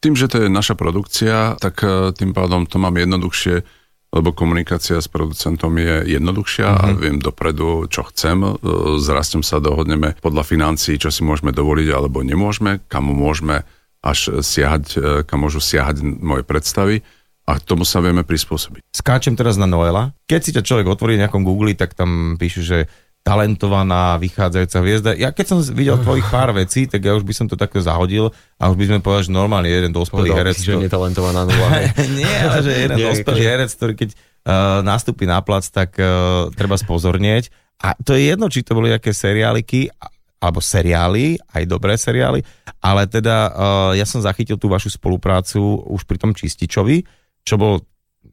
Tým, 0.00 0.14
že 0.14 0.30
to 0.30 0.46
je 0.46 0.48
naša 0.48 0.78
produkcia, 0.78 1.58
tak 1.58 1.82
e, 1.82 2.14
tým 2.16 2.32
pádom 2.32 2.64
to 2.64 2.80
mám 2.80 2.94
jednoduchšie 2.96 3.66
lebo 4.10 4.34
komunikácia 4.34 4.98
s 4.98 5.06
producentom 5.06 5.70
je 5.78 6.18
jednoduchšia 6.18 6.66
uh-huh. 6.66 6.82
a 6.82 6.84
mhm. 6.90 6.96
viem 6.98 7.16
dopredu, 7.22 7.86
čo 7.86 8.02
chcem. 8.10 8.42
E, 8.42 8.50
s 8.98 9.06
Rastom 9.06 9.46
sa 9.46 9.62
dohodneme 9.62 10.18
podľa 10.18 10.42
financií, 10.42 10.98
čo 10.98 11.14
si 11.14 11.22
môžeme 11.22 11.54
dovoliť 11.54 11.88
alebo 11.94 12.26
nemôžeme, 12.26 12.82
kam 12.90 13.06
môžeme 13.06 13.62
až 14.02 14.42
siahať, 14.42 14.84
e, 14.98 14.98
kam 15.22 15.46
môžu 15.46 15.62
siahať 15.62 16.02
moje 16.02 16.42
predstavy 16.42 17.06
a 17.46 17.58
tomu 17.58 17.82
sa 17.82 17.98
vieme 17.98 18.22
prispôsobiť. 18.22 18.94
Skáčem 18.94 19.34
teraz 19.34 19.58
na 19.58 19.66
Noela. 19.66 20.14
Keď 20.30 20.40
si 20.40 20.54
ťa 20.54 20.66
človek 20.66 20.86
otvorí 20.86 21.18
v 21.18 21.26
nejakom 21.26 21.42
Google, 21.42 21.74
tak 21.74 21.98
tam 21.98 22.38
píšu, 22.38 22.62
že 22.62 22.78
talentovaná 23.20 24.16
vychádzajúca 24.16 24.78
hviezda. 24.80 25.10
Ja 25.12 25.28
keď 25.30 25.46
som 25.46 25.58
videl 25.60 26.00
tvojich 26.00 26.24
pár 26.32 26.56
vecí, 26.56 26.88
tak 26.88 27.04
ja 27.04 27.12
už 27.12 27.24
by 27.24 27.34
som 27.36 27.46
to 27.46 27.54
takto 27.54 27.78
zahodil 27.78 28.32
a 28.56 28.72
už 28.72 28.76
by 28.80 28.84
sme 28.88 28.98
povedali, 29.04 29.28
že 29.28 29.32
normálne 29.32 29.68
jeden 29.68 29.92
dospelý 29.92 30.32
herec. 30.32 30.56
Že 30.56 30.88
netalentovaná 30.88 31.44
nula. 31.44 31.68
Nie, 32.18 32.36
ale 32.48 32.60
že 32.64 32.72
jeden 32.72 32.96
dospelý 33.12 33.42
herec, 33.44 33.70
ktorý 33.76 33.92
keď 33.92 34.10
uh, 34.16 34.80
nastúpi 34.80 35.28
na 35.28 35.44
plac, 35.44 35.68
tak 35.68 36.00
uh, 36.00 36.48
treba 36.56 36.80
spozornieť. 36.80 37.52
A 37.80 37.96
to 38.00 38.16
je 38.16 38.32
jedno, 38.32 38.48
či 38.48 38.64
to 38.64 38.76
boli 38.76 38.92
nejaké 38.92 39.12
seriáliky, 39.12 39.92
alebo 40.40 40.64
seriály, 40.64 41.36
aj 41.52 41.62
dobré 41.68 42.00
seriály, 42.00 42.40
ale 42.80 43.04
teda 43.04 43.36
uh, 43.52 43.92
ja 43.92 44.08
som 44.08 44.24
zachytil 44.24 44.56
tú 44.56 44.72
vašu 44.72 44.88
spoluprácu 44.88 45.60
už 45.84 46.08
pri 46.08 46.16
tom 46.16 46.32
Čističovi, 46.32 47.04
čo 47.44 47.60
bol 47.60 47.84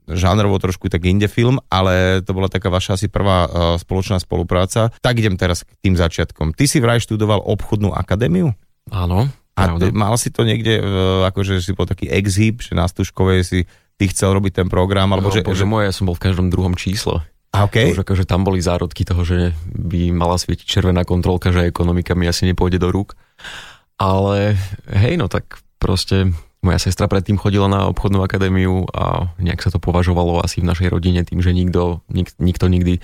žánrovo 0.08 0.56
trošku 0.58 0.88
tak 0.88 1.04
inde 1.04 1.28
film, 1.28 1.60
ale 1.68 2.24
to 2.24 2.32
bola 2.32 2.48
taká 2.48 2.72
vaša 2.72 2.96
asi 2.96 3.08
prvá 3.12 3.46
uh, 3.46 3.52
spoločná 3.76 4.18
spolupráca. 4.18 4.90
Tak 5.04 5.20
idem 5.20 5.36
teraz 5.36 5.68
k 5.68 5.72
tým 5.84 5.96
začiatkom. 6.00 6.56
Ty 6.56 6.66
si 6.66 6.80
vraj 6.80 7.04
študoval 7.04 7.44
obchodnú 7.44 7.92
akadémiu? 7.92 8.56
Áno. 8.90 9.28
A 9.58 9.62
t- 9.76 9.92
mal 9.92 10.16
si 10.16 10.32
to 10.32 10.48
niekde, 10.48 10.80
uh, 10.80 11.28
akože 11.28 11.60
si 11.60 11.76
bol 11.76 11.90
taký 11.90 12.08
exhib, 12.08 12.64
že 12.64 12.78
na 12.78 12.88
Stužkovej 12.88 13.42
si 13.44 13.60
ty 13.98 14.06
chcel 14.08 14.38
robiť 14.38 14.64
ten 14.64 14.68
program? 14.72 15.12
Alebo 15.12 15.30
no, 15.30 15.36
že, 15.36 15.44
bože 15.44 15.66
že... 15.66 15.70
moje, 15.70 15.90
ja 15.90 15.94
som 15.94 16.08
bol 16.08 16.16
v 16.16 16.24
každom 16.24 16.48
druhom 16.48 16.78
čísle. 16.78 17.26
A 17.56 17.66
okej. 17.66 17.96
Už 17.96 18.06
akože 18.06 18.28
tam 18.28 18.46
boli 18.46 18.62
zárodky 18.62 19.02
toho, 19.08 19.26
že 19.26 19.56
by 19.74 20.14
mala 20.14 20.38
svietiť 20.38 20.68
červená 20.68 21.08
kontrolka, 21.08 21.50
že 21.50 21.66
ekonomika 21.66 22.14
mi 22.14 22.30
asi 22.30 22.46
nepôjde 22.46 22.78
do 22.78 22.94
rúk. 22.94 23.18
Ale 23.98 24.60
hej, 24.94 25.18
no 25.18 25.26
tak 25.26 25.58
proste 25.82 26.38
moja 26.62 26.80
sestra 26.82 27.06
predtým 27.06 27.38
chodila 27.38 27.70
na 27.70 27.86
obchodnú 27.88 28.22
akadémiu 28.26 28.90
a 28.92 29.30
nejak 29.38 29.62
sa 29.62 29.70
to 29.70 29.78
považovalo 29.78 30.42
asi 30.42 30.60
v 30.60 30.70
našej 30.70 30.90
rodine 30.90 31.22
tým, 31.22 31.40
že 31.40 31.54
nikto, 31.54 32.02
nik, 32.10 32.34
nikto 32.42 32.66
nikdy 32.68 32.98
e, 32.98 33.02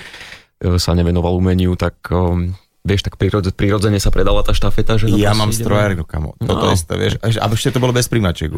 sa 0.81 0.97
nevenoval 0.97 1.37
umeniu, 1.37 1.77
tak 1.77 1.95
um, 2.09 2.57
vieš, 2.83 3.07
tak 3.07 3.15
prirodze, 3.15 3.55
prirodzene 3.55 4.01
sa 4.01 4.11
predala 4.11 4.43
tá 4.43 4.51
štafeta. 4.51 4.99
Že 4.99 5.15
Ja 5.15 5.31
mám 5.31 5.55
strojárnu, 5.55 6.03
kamo. 6.03 6.35
Toto 6.41 6.65
No. 6.67 6.75
to, 6.75 6.93
vieš. 6.99 7.21
A 7.23 7.45
ešte 7.47 7.71
to 7.71 7.79
bolo 7.79 7.95
bez 7.95 8.11
príjmačiek. 8.11 8.51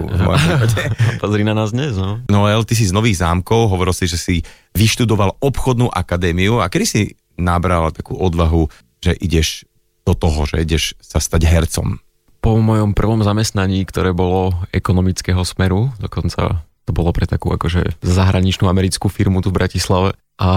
Pozri 1.21 1.43
na 1.45 1.53
nás 1.53 1.75
dnes, 1.75 1.93
no. 1.99 2.23
Noel, 2.31 2.65
ty 2.65 2.73
si 2.73 2.87
z 2.89 2.95
Nových 2.95 3.21
zámkov, 3.21 3.69
hovoril 3.69 3.93
si, 3.93 4.09
že 4.09 4.17
si 4.17 4.35
vyštudoval 4.73 5.37
obchodnú 5.43 5.91
akadémiu 5.93 6.63
a 6.63 6.71
kedy 6.71 6.85
si 6.87 7.01
nabral 7.35 7.91
takú 7.93 8.15
odvahu, 8.17 8.65
že 9.03 9.13
ideš 9.19 9.67
do 10.05 10.13
toho, 10.17 10.47
že 10.47 10.63
ideš 10.63 10.95
sa 11.03 11.19
stať 11.21 11.45
hercom? 11.45 11.99
Po 12.45 12.61
mojom 12.61 12.93
prvom 12.93 13.25
zamestnaní, 13.25 13.81
ktoré 13.89 14.13
bolo 14.13 14.53
ekonomického 14.69 15.41
smeru, 15.41 15.89
dokonca 15.97 16.61
to 16.85 16.91
bolo 16.93 17.09
pre 17.09 17.25
takú 17.25 17.49
akože 17.49 17.97
zahraničnú 18.05 18.69
americkú 18.69 19.09
firmu 19.09 19.41
tu 19.41 19.49
v 19.49 19.65
Bratislave. 19.65 20.13
A 20.37 20.49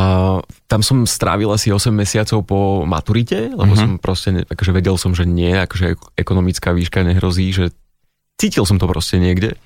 tam 0.69 0.85
som 0.85 1.09
strávil 1.09 1.49
asi 1.49 1.73
8 1.73 1.89
mesiacov 1.89 2.45
po 2.45 2.85
maturite, 2.85 3.49
lebo 3.57 3.73
Mhm. 3.73 3.81
som 3.81 3.91
proste, 3.97 4.45
akože 4.45 4.73
vedel 4.77 5.01
som, 5.01 5.17
že 5.17 5.25
nie, 5.25 5.57
akože 5.57 5.97
ekonomická 6.21 6.77
výška 6.77 7.01
nehrozí, 7.01 7.49
že 7.57 7.73
cítil 8.37 8.69
som 8.69 8.77
to 8.77 8.85
proste 8.85 9.17
niekde. 9.17 9.57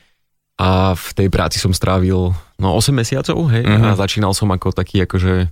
A 0.62 0.94
v 0.94 1.08
tej 1.18 1.26
práci 1.26 1.58
som 1.58 1.74
strávil 1.74 2.30
no 2.62 2.68
8 2.78 2.94
mesiacov, 2.94 3.50
hej, 3.50 3.66
Mhm. 3.66 3.82
a 3.82 3.98
začínal 3.98 4.30
som 4.30 4.46
ako 4.54 4.70
taký 4.70 5.02
akože 5.02 5.50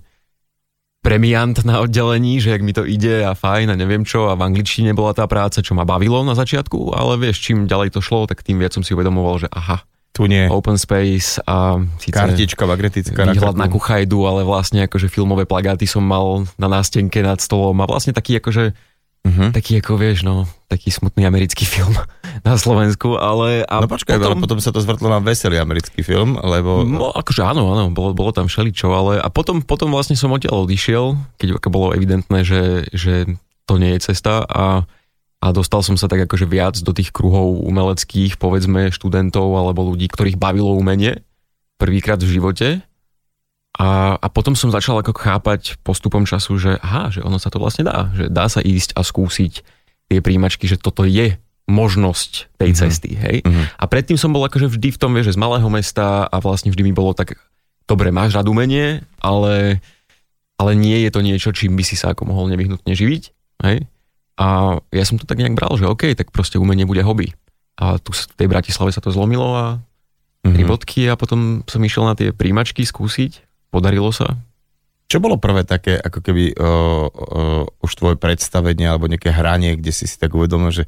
premiant 1.01 1.57
na 1.65 1.81
oddelení, 1.81 2.37
že 2.37 2.53
ak 2.53 2.61
mi 2.61 2.71
to 2.77 2.85
ide 2.85 3.25
a 3.25 3.33
fajn 3.33 3.73
a 3.73 3.75
neviem 3.75 4.05
čo 4.05 4.29
a 4.29 4.37
v 4.37 4.45
angličtine 4.45 4.93
bola 4.93 5.17
tá 5.17 5.25
práca, 5.25 5.65
čo 5.65 5.73
ma 5.73 5.81
bavilo 5.81 6.21
na 6.21 6.37
začiatku, 6.37 6.93
ale 6.93 7.17
vieš, 7.17 7.41
čím 7.41 7.65
ďalej 7.65 7.97
to 7.97 7.99
šlo, 8.05 8.29
tak 8.29 8.45
tým 8.45 8.61
viac 8.61 8.77
som 8.77 8.85
si 8.85 8.93
uvedomoval, 8.93 9.41
že 9.41 9.49
aha, 9.49 9.81
Tu 10.13 10.29
nie. 10.29 10.45
open 10.45 10.77
space 10.77 11.41
a 11.47 11.81
síce 11.97 12.13
Kartička 12.13 12.69
magnetická 12.69 13.31
výhľad 13.31 13.57
na 13.57 13.65
kuchajdu, 13.65 14.19
ale 14.29 14.45
vlastne 14.45 14.85
akože 14.85 15.09
filmové 15.09 15.49
plagáty 15.49 15.89
som 15.89 16.05
mal 16.05 16.45
na 16.61 16.67
nástenke 16.69 17.23
nad 17.25 17.41
stolom 17.41 17.81
a 17.81 17.89
vlastne 17.89 18.13
taký 18.13 18.37
akože 18.37 18.77
Mhm. 19.21 19.53
taký 19.53 19.77
ako 19.77 20.01
vieš, 20.01 20.25
no, 20.25 20.49
taký 20.65 20.89
smutný 20.89 21.29
americký 21.29 21.61
film 21.61 21.93
na 22.47 22.57
Slovensku, 22.57 23.21
ale 23.21 23.61
a 23.69 23.85
No 23.85 23.87
počkaj, 23.87 24.17
potom... 24.17 24.25
ale 24.25 24.35
potom 24.41 24.59
sa 24.59 24.73
to 24.73 24.81
zvrtlo 24.81 25.13
na 25.13 25.21
veselý 25.21 25.61
americký 25.61 26.01
film, 26.01 26.41
lebo... 26.41 26.81
No, 26.81 27.13
akože 27.13 27.45
áno, 27.45 27.69
áno, 27.69 27.93
bolo, 27.93 28.17
bolo 28.17 28.33
tam 28.33 28.49
všeličo, 28.49 28.89
ale 28.89 29.13
a 29.21 29.29
potom, 29.29 29.61
potom 29.61 29.93
vlastne 29.93 30.17
som 30.17 30.33
odtiaľ 30.33 30.65
odišiel, 30.65 31.37
keď 31.37 31.47
bolo 31.69 31.93
evidentné, 31.93 32.41
že, 32.41 32.89
že 32.89 33.29
to 33.69 33.77
nie 33.77 33.93
je 33.95 34.09
cesta 34.09 34.41
a, 34.41 34.89
a 35.37 35.45
dostal 35.53 35.85
som 35.85 35.95
sa 35.95 36.09
tak 36.09 36.25
akože 36.25 36.49
viac 36.49 36.75
do 36.81 36.89
tých 36.89 37.13
kruhov 37.13 37.61
umeleckých, 37.61 38.41
povedzme 38.41 38.89
študentov 38.89 39.53
alebo 39.53 39.85
ľudí, 39.85 40.09
ktorých 40.09 40.41
bavilo 40.41 40.73
umenie 40.73 41.21
prvýkrát 41.81 42.21
v 42.21 42.41
živote. 42.41 42.67
A, 43.71 44.19
a 44.19 44.27
potom 44.27 44.51
som 44.51 44.67
začal 44.67 44.99
ako 44.99 45.15
chápať 45.15 45.79
postupom 45.79 46.27
času, 46.27 46.59
že 46.59 46.71
aha, 46.77 47.07
že 47.07 47.23
ono 47.23 47.39
sa 47.39 47.47
to 47.47 47.55
vlastne 47.55 47.87
dá, 47.87 48.11
že 48.11 48.27
dá 48.27 48.45
sa 48.45 48.59
ísť 48.59 48.93
a 48.93 49.01
skúsiť 49.01 49.53
tie 50.07 50.19
príjimačky, 50.19 50.67
že 50.67 50.75
toto 50.75 51.07
je 51.07 51.39
možnosť 51.71 52.51
tej 52.59 52.71
Mhm. 52.71 52.77
cesty, 52.77 53.11
hej. 53.15 53.37
Mhm. 53.41 53.63
A 53.79 53.83
predtým 53.87 54.19
som 54.19 54.29
bol 54.29 54.43
akože 54.43 54.67
vždy 54.67 54.91
v 54.91 54.99
tom, 54.99 55.15
vieš, 55.15 55.31
že 55.31 55.35
z 55.39 55.43
malého 55.43 55.69
mesta 55.71 56.27
a 56.27 56.35
vlastne 56.37 56.67
vždy 56.67 56.83
mi 56.83 56.91
bolo 56.91 57.15
tak, 57.15 57.39
dobre, 57.87 58.11
máš 58.11 58.35
rád 58.35 58.51
umenie, 58.51 59.07
ale, 59.23 59.79
ale 60.59 60.71
nie 60.75 61.07
je 61.07 61.09
to 61.09 61.23
niečo, 61.23 61.55
čím 61.55 61.79
by 61.79 61.83
si 61.87 61.95
sa 61.95 62.11
ako 62.11 62.27
mohol 62.27 62.51
nevyhnutne 62.51 62.91
živiť, 62.91 63.23
hej. 63.63 63.87
A 64.35 64.47
ja 64.91 65.03
som 65.05 65.15
to 65.15 65.23
tak 65.23 65.39
nejak 65.39 65.55
bral, 65.55 65.71
že 65.79 65.87
OK, 65.87 66.11
tak 66.11 66.33
proste 66.33 66.59
umenie 66.59 66.83
bude 66.83 67.05
hobby. 67.05 67.31
A 67.79 68.01
tu 68.03 68.11
v 68.11 68.19
tej 68.35 68.47
Bratislave 68.51 68.91
sa 68.91 68.99
to 68.99 69.13
zlomilo 69.13 69.47
a 69.53 69.65
tri 70.43 70.65
Mhm. 70.65 70.69
bodky 70.69 71.07
a 71.07 71.15
potom 71.15 71.63
som 71.63 71.79
išiel 71.79 72.03
na 72.03 72.17
tie 72.19 72.33
príjmačky 72.33 72.83
skúsiť, 72.83 73.50
podarilo 73.71 74.11
sa. 74.11 74.37
Čo 75.07 75.19
bolo 75.19 75.39
prvé 75.39 75.63
také, 75.67 75.95
ako 75.99 76.19
keby 76.23 76.55
uh, 76.55 77.07
uh, 77.07 77.83
už 77.83 77.91
tvoje 77.99 78.15
predstavenie 78.15 78.87
alebo 78.87 79.11
nejaké 79.11 79.31
hranie, 79.31 79.75
kde 79.75 79.91
si 79.91 80.07
si 80.07 80.15
tak 80.15 80.31
uvedomil, 80.31 80.71
že 80.71 80.83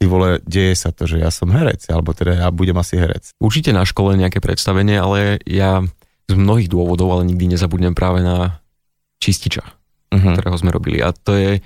ty 0.00 0.08
vole, 0.08 0.40
deje 0.42 0.74
sa 0.74 0.90
to, 0.90 1.06
že 1.06 1.20
ja 1.20 1.28
som 1.28 1.52
herec, 1.52 1.86
alebo 1.92 2.10
teda 2.16 2.34
ja 2.34 2.48
budem 2.50 2.74
asi 2.80 2.98
herec. 2.98 3.30
Určite 3.38 3.70
na 3.70 3.86
škole 3.86 4.16
nejaké 4.18 4.40
predstavenie, 4.42 4.96
ale 4.96 5.42
ja 5.46 5.84
z 6.26 6.34
mnohých 6.34 6.70
dôvodov, 6.70 7.10
ale 7.14 7.28
nikdy 7.30 7.54
nezabudnem 7.54 7.94
práve 7.94 8.22
na 8.22 8.62
čističa. 9.20 9.76
Uh-huh. 10.10 10.34
ktorého 10.34 10.58
sme 10.58 10.74
robili. 10.74 10.98
A 10.98 11.14
to 11.14 11.38
je 11.38 11.62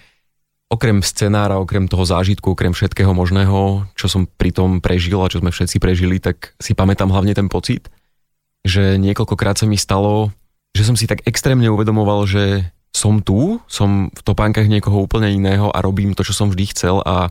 okrem 0.69 1.01
scenára, 1.01 1.57
okrem 1.57 1.89
toho 1.89 2.05
zážitku, 2.05 2.53
okrem 2.53 2.77
všetkého 2.77 3.17
možného, 3.17 3.89
čo 3.97 4.05
som 4.05 4.29
pri 4.29 4.53
tom 4.53 4.85
prežil 4.85 5.17
a 5.25 5.33
čo 5.33 5.41
sme 5.41 5.49
všetci 5.49 5.81
prežili, 5.81 6.21
tak 6.21 6.53
si 6.61 6.77
pamätám 6.77 7.09
hlavne 7.09 7.33
ten 7.33 7.49
pocit, 7.49 7.89
že 8.61 9.01
niekoľkokrát 9.01 9.57
sa 9.57 9.65
mi 9.65 9.81
stalo, 9.81 10.29
že 10.75 10.83
som 10.83 10.99
si 10.99 11.07
tak 11.07 11.23
extrémne 11.25 11.71
uvedomoval, 11.71 12.27
že 12.27 12.67
som 12.91 13.19
tu, 13.19 13.59
som 13.67 14.11
v 14.11 14.23
topánkach 14.23 14.67
niekoho 14.67 15.03
úplne 15.03 15.31
iného 15.31 15.71
a 15.71 15.83
robím 15.83 16.15
to, 16.15 16.23
čo 16.23 16.35
som 16.35 16.51
vždy 16.51 16.65
chcel 16.71 17.03
a 17.03 17.31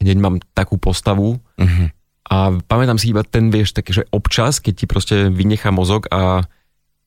hneď 0.00 0.16
mám 0.20 0.36
takú 0.52 0.76
postavu 0.76 1.40
Uh-huh. 1.62 1.88
a 2.26 2.58
pamätám 2.66 2.98
si 2.98 3.12
iba 3.12 3.22
ten, 3.22 3.46
vieš, 3.52 3.76
taký, 3.76 3.92
že 3.92 4.08
občas, 4.10 4.58
keď 4.58 4.72
ti 4.74 4.86
proste 4.90 5.16
vynechá 5.30 5.70
mozog 5.70 6.10
a, 6.10 6.42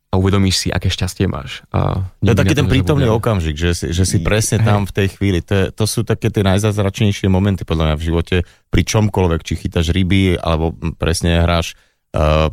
a 0.07 0.13
uvedomíš 0.15 0.55
si, 0.55 0.67
aké 0.71 0.87
šťastie 0.87 1.27
máš. 1.27 1.59
A 1.75 2.07
To 2.23 2.31
je 2.31 2.39
taký 2.39 2.55
ten 2.55 2.71
prítomný 2.71 3.09
nezabudnem. 3.09 3.19
okamžik, 3.19 3.57
že 3.59 3.75
si, 3.75 3.85
že 3.91 4.07
si 4.07 4.23
presne 4.23 4.63
tam 4.63 4.87
v 4.87 4.95
tej 4.95 5.07
chvíli. 5.17 5.43
To, 5.43 5.53
je, 5.53 5.65
to 5.75 5.83
sú 5.83 6.07
také 6.07 6.31
tie 6.31 6.39
najzázračnejšie 6.45 7.27
momenty 7.27 7.67
podľa 7.67 7.91
mňa 7.91 7.95
v 7.99 8.05
živote, 8.05 8.35
pri 8.71 8.81
čomkoľvek, 8.87 9.41
či 9.43 9.53
chytáš 9.59 9.91
ryby, 9.91 10.39
alebo 10.39 10.71
presne 10.95 11.43
hráš 11.43 11.75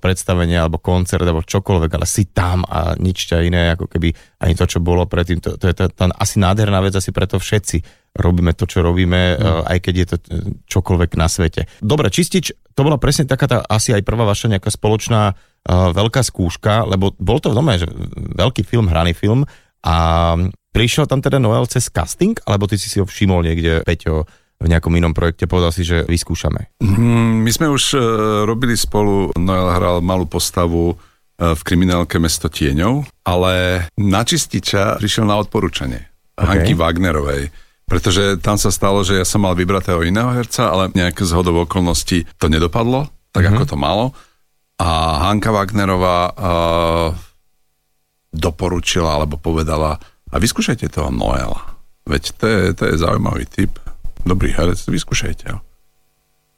predstavenie, 0.02 0.59
alebo 0.59 0.83
koncert, 0.83 1.23
alebo 1.23 1.47
čokoľvek, 1.47 1.90
ale 1.95 2.07
si 2.09 2.31
tam 2.35 2.66
a 2.66 2.99
nič 2.99 3.31
ťa 3.31 3.38
iné, 3.47 3.62
ako 3.78 3.87
keby 3.87 4.11
ani 4.42 4.59
to, 4.59 4.66
čo 4.66 4.83
bolo 4.83 5.07
predtým. 5.07 5.38
To, 5.38 5.54
to 5.54 5.71
je 5.71 5.75
tá, 5.76 5.87
tá 5.87 6.11
asi 6.19 6.42
nádherná 6.42 6.83
vec, 6.83 6.99
asi 6.99 7.14
preto 7.14 7.38
všetci 7.38 8.02
robíme 8.12 8.52
to, 8.52 8.69
čo 8.69 8.85
robíme, 8.85 9.37
uh, 9.37 9.64
aj 9.64 9.78
keď 9.81 9.95
je 9.97 10.07
to 10.07 10.16
eh, 10.16 10.25
čokoľvek 10.69 11.11
na 11.16 11.28
svete. 11.33 11.64
Dobre, 11.81 12.12
Čistič, 12.12 12.52
to 12.76 12.81
bola 12.85 13.00
presne 13.00 13.25
taká 13.25 13.49
tá 13.49 13.59
asi 13.64 13.97
aj 13.97 14.04
prvá 14.04 14.28
vaša 14.28 14.52
nejaká 14.52 14.69
spoločná 14.69 15.33
uh, 15.33 15.95
veľká 15.97 16.21
skúška, 16.21 16.85
lebo 16.85 17.16
bol 17.16 17.40
to 17.40 17.52
v 17.52 17.57
že 17.81 17.88
veľký 18.37 18.69
film, 18.69 18.92
hraný 18.92 19.16
film 19.16 19.49
a 19.83 19.97
prišiel 20.73 21.09
tam 21.09 21.25
teda 21.25 21.40
Noel 21.40 21.64
cez 21.69 21.88
casting, 21.88 22.37
alebo 22.45 22.69
ty 22.69 22.76
si 22.76 22.88
si 22.88 23.00
ho 23.00 23.07
všimol 23.09 23.45
niekde, 23.45 23.85
Peťo, 23.85 24.28
v 24.62 24.71
nejakom 24.71 24.95
inom 24.95 25.11
projekte, 25.11 25.45
povedal 25.45 25.69
si, 25.69 25.83
že 25.83 26.07
vyskúšame. 26.07 26.71
Mm, 26.78 27.42
My 27.42 27.50
sme 27.50 27.66
už 27.66 27.85
uh, 27.92 28.02
robili 28.42 28.73
spolu, 28.73 29.35
Noel 29.35 29.69
hral 29.69 29.99
malú 29.99 30.25
postavu 30.25 30.95
uh, 30.95 30.97
v 31.52 31.61
kriminálke 31.61 32.16
Mesto 32.16 32.47
tieňov, 32.47 33.02
ale 33.23 33.52
na 33.95 34.23
čističa 34.23 34.97
prišiel 34.97 35.25
na 35.25 35.37
odporúčanie 35.37 36.07
Ok. 36.33 36.49
Hanky 36.49 36.73
Wagnerovej. 36.73 37.52
Pretože 37.85 38.40
tam 38.40 38.57
sa 38.57 38.73
stalo, 38.73 39.02
že 39.02 39.21
ja 39.21 39.26
som 39.26 39.42
mal 39.42 39.52
vybratého 39.52 40.00
iného 40.00 40.33
herca, 40.33 40.71
ale 40.71 40.88
nejaké 40.90 41.23
zhodov 41.23 41.69
okolností 41.69 42.25
to 42.38 42.47
nedopadlo, 42.47 43.04
tak 43.31 43.45
Mhm. 43.45 43.52
ako 43.52 43.64
to 43.66 43.76
malo. 43.76 44.07
A 44.78 44.88
Hanka 45.28 45.52
Wagnerová 45.52 46.19
uh, 46.31 47.09
doporučila 48.33 49.14
alebo 49.14 49.37
povedala, 49.37 50.00
a 50.33 50.37
vyskúšajte 50.40 50.88
toho 50.88 51.12
Noela. 51.12 51.76
Veď 52.02 52.23
to 52.35 52.45
je, 52.49 52.61
to 52.73 52.83
je 52.88 52.95
zaujímavý 52.97 53.45
typ, 53.45 53.76
dobrý 54.24 54.54
herec, 54.54 54.78
vyskúšajte 54.86 55.44
ho. 55.52 55.58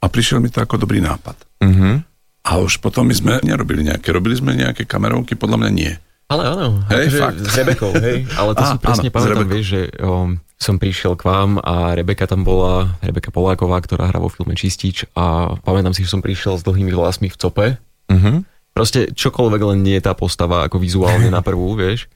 A 0.01 0.05
prišiel 0.05 0.37
mi 0.41 0.53
to 0.53 0.61
ako 0.61 0.77
dobrý 0.77 1.01
nápad. 1.01 1.37
Uh-huh. 1.61 2.01
A 2.45 2.51
už 2.61 2.77
potom 2.77 3.09
my 3.09 3.15
sme 3.17 3.41
nerobili 3.41 3.81
nejaké, 3.81 4.13
robili 4.13 4.37
sme 4.37 4.53
nejaké 4.53 4.85
kamerovky, 4.85 5.33
podľa 5.33 5.65
mňa 5.65 5.71
nie. 5.73 5.93
Ale 6.25 6.41
áno, 6.45 6.81
Hej, 6.89 7.05
akože 7.09 7.19
fakt. 7.21 7.37
s 7.41 7.55
Rebekou, 7.57 7.91
hej. 8.01 8.25
Ale 8.33 8.51
to 8.57 8.63
Á, 8.65 8.69
si 8.73 8.77
presne 8.81 9.09
áno, 9.09 9.15
pamätám, 9.17 9.45
vieš, 9.49 9.65
že 9.65 9.81
um, 10.01 10.41
som 10.57 10.75
prišiel 10.81 11.13
k 11.13 11.23
vám 11.25 11.61
a 11.61 11.93
Rebeka 11.93 12.25
tam 12.25 12.41
bola, 12.41 12.97
Rebeka 13.01 13.29
Poláková, 13.29 13.77
ktorá 13.81 14.09
hrá 14.09 14.17
vo 14.17 14.29
filme 14.29 14.57
Čistič 14.57 15.05
a 15.13 15.53
pamätám 15.61 15.93
si, 15.93 16.01
že 16.01 16.13
som 16.13 16.25
prišiel 16.25 16.57
s 16.57 16.65
dlhými 16.65 16.89
vlasmi 16.93 17.29
v 17.29 17.37
cope. 17.37 17.67
Uh-huh. 18.09 18.41
Proste 18.73 19.13
čokoľvek 19.13 19.61
len 19.71 19.79
nie 19.85 19.95
je 20.01 20.05
tá 20.05 20.13
postava 20.17 20.65
ako 20.65 20.81
vizuálne 20.81 21.29
na 21.29 21.45
prvú, 21.45 21.77
vieš. 21.77 22.09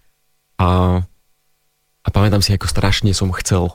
A, 0.60 1.00
a 2.04 2.08
pamätám 2.12 2.44
si, 2.44 2.52
ako 2.52 2.68
strašne 2.68 3.16
som 3.16 3.32
chcel 3.32 3.72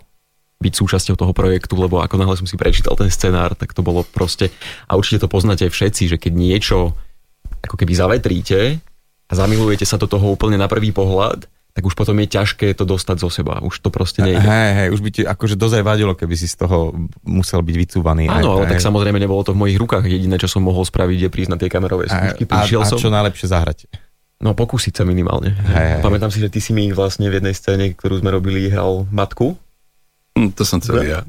byť 0.65 0.75
súčasťou 0.81 1.15
toho 1.21 1.33
projektu, 1.37 1.77
lebo 1.77 2.01
ako 2.01 2.17
náhle 2.17 2.41
som 2.41 2.49
si 2.49 2.57
prečítal 2.57 2.97
ten 2.97 3.13
scenár, 3.13 3.53
tak 3.53 3.77
to 3.77 3.85
bolo 3.85 4.01
proste, 4.01 4.49
a 4.89 4.97
určite 4.97 5.21
to 5.21 5.29
poznáte 5.29 5.69
všetci, 5.69 6.09
že 6.09 6.17
keď 6.17 6.33
niečo 6.33 6.97
ako 7.61 7.77
keby 7.77 7.93
zavetríte 7.93 8.81
a 9.29 9.33
zamilujete 9.33 9.85
sa 9.85 10.01
do 10.01 10.09
toho 10.09 10.33
úplne 10.33 10.57
na 10.57 10.69
prvý 10.69 10.93
pohľad, 10.93 11.45
tak 11.75 11.83
už 11.83 11.99
potom 11.99 12.15
je 12.23 12.31
ťažké 12.31 12.71
to 12.79 12.87
dostať 12.87 13.17
zo 13.19 13.27
seba. 13.27 13.59
Už 13.59 13.83
to 13.83 13.91
proste 13.91 14.23
nejde. 14.23 14.39
Hej, 14.39 14.71
hej, 14.79 14.89
už 14.95 15.01
by 15.03 15.11
ti 15.11 15.23
akože 15.27 15.59
dozaj 15.59 15.83
vadilo, 15.83 16.15
keby 16.15 16.39
si 16.39 16.47
z 16.47 16.63
toho 16.63 16.95
musel 17.27 17.67
byť 17.67 17.75
vycúvaný. 17.75 18.31
Áno, 18.31 18.63
ale 18.63 18.71
hej. 18.71 18.79
tak 18.79 18.81
samozrejme 18.87 19.19
nebolo 19.19 19.43
to 19.43 19.59
v 19.59 19.67
mojich 19.67 19.83
rukách. 19.83 20.07
Jediné, 20.07 20.39
čo 20.39 20.47
som 20.47 20.63
mohol 20.63 20.87
spraviť, 20.87 21.27
je 21.27 21.29
prísť 21.35 21.51
na 21.51 21.59
tie 21.59 21.67
kamerové 21.67 22.07
skúšky. 22.07 22.47
a, 22.47 22.63
a 22.63 22.87
som. 22.87 22.95
čo 22.95 23.11
najlepšie 23.11 23.51
zahrať. 23.51 23.91
No 24.39 24.55
pokúsiť 24.55 25.03
sa 25.03 25.03
minimálne. 25.03 25.51
Hej, 25.51 25.99
hej. 25.99 26.01
Pamätám 26.05 26.31
si, 26.31 26.39
že 26.39 26.47
ty 26.47 26.63
si 26.63 26.71
mi 26.71 26.95
vlastne 26.95 27.27
v 27.27 27.43
jednej 27.43 27.55
scéne, 27.59 27.91
ktorú 27.91 28.23
sme 28.23 28.31
robili, 28.31 28.71
hral 28.71 29.11
matku. 29.11 29.59
Hm, 30.35 30.51
To 30.59 30.67
som 30.67 30.83
chcel 30.83 31.07
ja. 31.07 31.23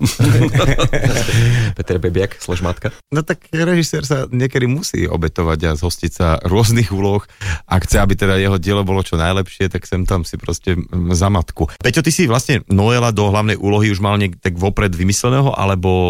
Peter 1.77 2.01
Bebiak, 2.01 2.41
matka. 2.65 2.89
No 3.13 3.21
tak 3.21 3.53
režisér 3.53 4.01
sa 4.01 4.25
niekedy 4.25 4.65
musí 4.65 5.05
obetovať 5.05 5.59
a 5.69 5.71
zhostiť 5.77 6.11
sa 6.11 6.41
rôznych 6.41 6.89
úloh. 6.89 7.21
Ak 7.69 7.85
chce, 7.85 8.01
aby 8.01 8.17
teda 8.17 8.41
jeho 8.41 8.57
dielo 8.57 8.81
bolo 8.81 9.05
čo 9.05 9.13
najlepšie, 9.13 9.69
tak 9.69 9.85
sem 9.85 10.09
tam 10.09 10.25
si 10.25 10.41
proste 10.41 10.73
za 11.13 11.29
matku. 11.29 11.69
Peťo, 11.77 12.01
ty 12.01 12.09
si 12.09 12.25
vlastne 12.25 12.65
Noela 12.65 13.13
do 13.13 13.29
hlavnej 13.29 13.61
úlohy 13.61 13.93
už 13.93 14.01
mal 14.01 14.17
niekde 14.17 14.41
tak 14.41 14.57
vopred 14.57 14.97
vymysleného, 14.97 15.53
alebo 15.53 15.89
o, 15.89 16.09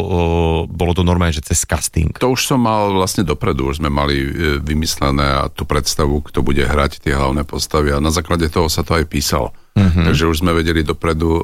bolo 0.71 0.95
to 0.95 1.03
normálne, 1.03 1.35
že 1.35 1.43
cez 1.43 1.67
casting? 1.67 2.15
To 2.23 2.31
už 2.31 2.47
som 2.47 2.63
mal 2.63 2.95
vlastne 2.95 3.27
dopredu, 3.27 3.75
už 3.75 3.83
sme 3.83 3.91
mali 3.91 4.23
e, 4.23 4.29
vymyslené 4.63 5.43
a 5.43 5.51
tú 5.51 5.67
predstavu, 5.67 6.23
kto 6.23 6.39
bude 6.39 6.63
hrať 6.63 7.03
tie 7.03 7.11
hlavné 7.11 7.43
postavy 7.43 7.91
a 7.91 7.99
na 7.99 8.15
základe 8.15 8.47
toho 8.47 8.71
sa 8.71 8.87
to 8.87 8.95
aj 8.95 9.03
písalo. 9.11 9.51
Mm-hmm. 9.75 10.05
Takže 10.08 10.32
už 10.32 10.39
sme 10.39 10.55
vedeli 10.55 10.88
dopredu, 10.88 11.36
o, 11.36 11.41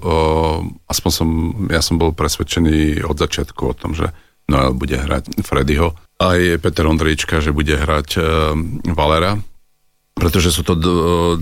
aspoň 0.87 1.11
som, 1.11 1.29
ja 1.67 1.83
som 1.83 1.99
bol 1.99 2.15
presvedčený 2.15 3.03
od 3.03 3.19
začiatku 3.19 3.61
o 3.67 3.75
tom, 3.75 3.91
že 3.91 4.15
Noel 4.47 4.71
bude 4.71 4.95
hrať 4.95 5.43
Freddyho. 5.43 5.91
Aj 6.15 6.39
Peter 6.63 6.87
Ondrejčka, 6.87 7.43
že 7.43 7.51
bude 7.51 7.75
hrať 7.75 8.09
e, 8.15 8.21
Valera, 8.91 9.35
pretože 10.15 10.51
sú 10.53 10.61
to 10.61 10.75
d- 10.75 11.39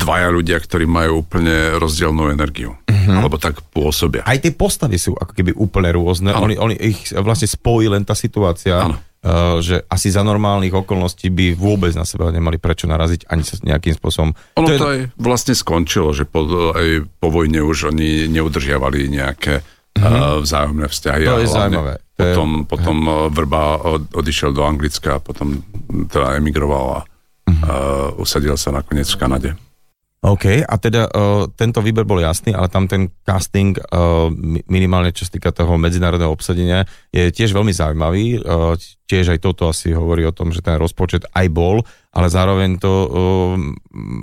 dvaja 0.00 0.30
ľudia, 0.30 0.58
ktorí 0.58 0.86
majú 0.86 1.22
úplne 1.26 1.78
rozdielnú 1.78 2.30
energiu. 2.30 2.74
Mm-hmm. 2.86 3.16
Alebo 3.20 3.36
tak 3.36 3.60
pôsobia. 3.74 4.24
Aj 4.24 4.38
tie 4.38 4.54
postavy 4.54 4.96
sú 4.96 5.12
ako 5.14 5.34
keby 5.34 5.52
úplne 5.54 5.92
rôzne. 5.92 6.32
Oni, 6.32 6.56
oni 6.56 6.74
ich 6.78 7.12
vlastne 7.12 7.50
spojí 7.50 7.86
len 7.90 8.02
tá 8.02 8.16
situácia, 8.16 8.90
Áno. 8.90 8.96
Uh, 9.24 9.58
že 9.58 9.82
asi 9.86 10.08
za 10.08 10.20
normálnych 10.20 10.70
okolností 10.70 11.26
by 11.28 11.52
vôbec 11.52 11.90
na 11.92 12.04
seba 12.04 12.28
nemali 12.28 12.56
prečo 12.56 12.84
naraziť, 12.84 13.26
ani 13.26 13.40
sa 13.40 13.56
nejakým 13.58 13.92
spôsobom. 13.92 14.30
Ono 14.54 14.66
je- 14.66 14.76
to 14.76 14.86
aj 14.86 15.00
vlastne 15.16 15.52
skončilo, 15.52 16.10
že 16.10 16.22
po, 16.22 16.44
aj 16.70 16.88
po 17.14 17.28
vojne 17.28 17.60
už 17.60 17.90
oni 17.90 18.28
neudržiavali 18.28 19.08
nejaké 19.08 19.64
uh, 19.96 20.38
vzájomné 20.38 20.86
vzťahy. 20.86 21.22
To 21.24 21.38
je 21.38 21.48
zaujímavé. 21.48 21.94
To 22.14 22.20
je- 22.20 22.30
Potom, 22.30 22.50
potom 22.64 22.96
uh, 23.02 23.14
Vrba 23.26 23.62
od, 23.80 24.12
odišiel 24.12 24.50
do 24.50 24.62
Anglicka 24.62 25.16
a 25.16 25.20
potom 25.20 25.64
teda 26.06 26.36
emigroval 26.36 26.86
a 26.94 27.00
Mhm. 27.44 27.60
uh, 27.60 27.70
usadil 28.16 28.54
sa 28.54 28.70
nakoniec 28.70 29.04
v 29.04 29.18
Kanade. 29.18 29.50
OK, 30.24 30.64
a 30.64 30.74
teda 30.80 31.04
uh, 31.12 31.52
tento 31.52 31.84
výber 31.84 32.08
bol 32.08 32.16
jasný, 32.16 32.56
ale 32.56 32.72
tam 32.72 32.88
ten 32.88 33.12
casting 33.28 33.76
uh, 33.76 34.32
mi- 34.32 34.64
minimálne 34.72 35.12
čo 35.12 35.28
sa 35.28 35.36
týka 35.36 35.52
toho 35.52 35.76
medzinárodného 35.76 36.32
obsadenia 36.32 36.88
je 37.12 37.28
tiež 37.28 37.52
veľmi 37.52 37.68
zaujímavý. 37.76 38.40
Uh, 38.40 38.72
tiež 39.04 39.36
aj 39.36 39.44
toto 39.44 39.68
asi 39.68 39.92
hovorí 39.92 40.24
o 40.24 40.32
tom, 40.32 40.48
že 40.48 40.64
ten 40.64 40.80
rozpočet 40.80 41.28
aj 41.28 41.46
bol, 41.52 41.84
ale 42.16 42.32
zároveň 42.32 42.80
to 42.80 42.88
uh, 42.88 43.08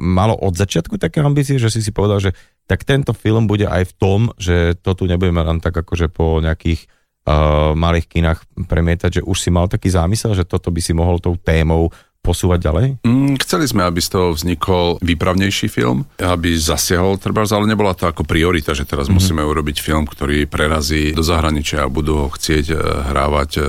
malo 0.02 0.34
od 0.42 0.58
začiatku 0.58 0.98
také 0.98 1.22
ambície, 1.22 1.62
že 1.62 1.70
si 1.70 1.86
si 1.86 1.94
povedal, 1.94 2.18
že 2.18 2.34
tak 2.66 2.82
tento 2.82 3.14
film 3.14 3.46
bude 3.46 3.70
aj 3.70 3.94
v 3.94 3.94
tom, 3.94 4.20
že 4.42 4.74
to 4.82 4.98
tu 4.98 5.06
nebudeme 5.06 5.46
len 5.46 5.62
tak 5.62 5.86
akože 5.86 6.10
po 6.10 6.42
nejakých 6.42 6.90
uh, 7.30 7.78
malých 7.78 8.10
kinách 8.10 8.42
premietať, 8.66 9.22
že 9.22 9.26
už 9.28 9.38
si 9.38 9.54
mal 9.54 9.70
taký 9.70 9.94
zámysel, 9.94 10.34
že 10.34 10.50
toto 10.50 10.74
by 10.74 10.82
si 10.82 10.98
mohol 10.98 11.22
tou 11.22 11.38
témou 11.38 11.94
posúvať 12.22 12.60
ďalej? 12.70 12.86
Mm, 13.02 13.36
chceli 13.42 13.66
sme, 13.66 13.82
aby 13.84 13.98
z 13.98 14.10
toho 14.14 14.28
vznikol 14.38 15.02
výpravnejší 15.02 15.68
film, 15.68 16.06
aby 16.22 16.54
zasiahol 16.54 17.18
trebárs, 17.18 17.50
ale 17.50 17.66
nebola 17.66 17.98
to 17.98 18.06
ako 18.06 18.24
priorita, 18.24 18.78
že 18.78 18.86
teraz 18.86 19.10
mm-hmm. 19.10 19.18
musíme 19.18 19.42
urobiť 19.42 19.82
film, 19.82 20.06
ktorý 20.06 20.46
prerazí 20.46 21.18
do 21.18 21.26
zahraničia 21.26 21.86
a 21.86 21.92
budú 21.92 22.26
ho 22.26 22.28
chcieť 22.30 22.66
e, 22.72 22.76
hrávať 23.12 23.52
e, 23.58 23.62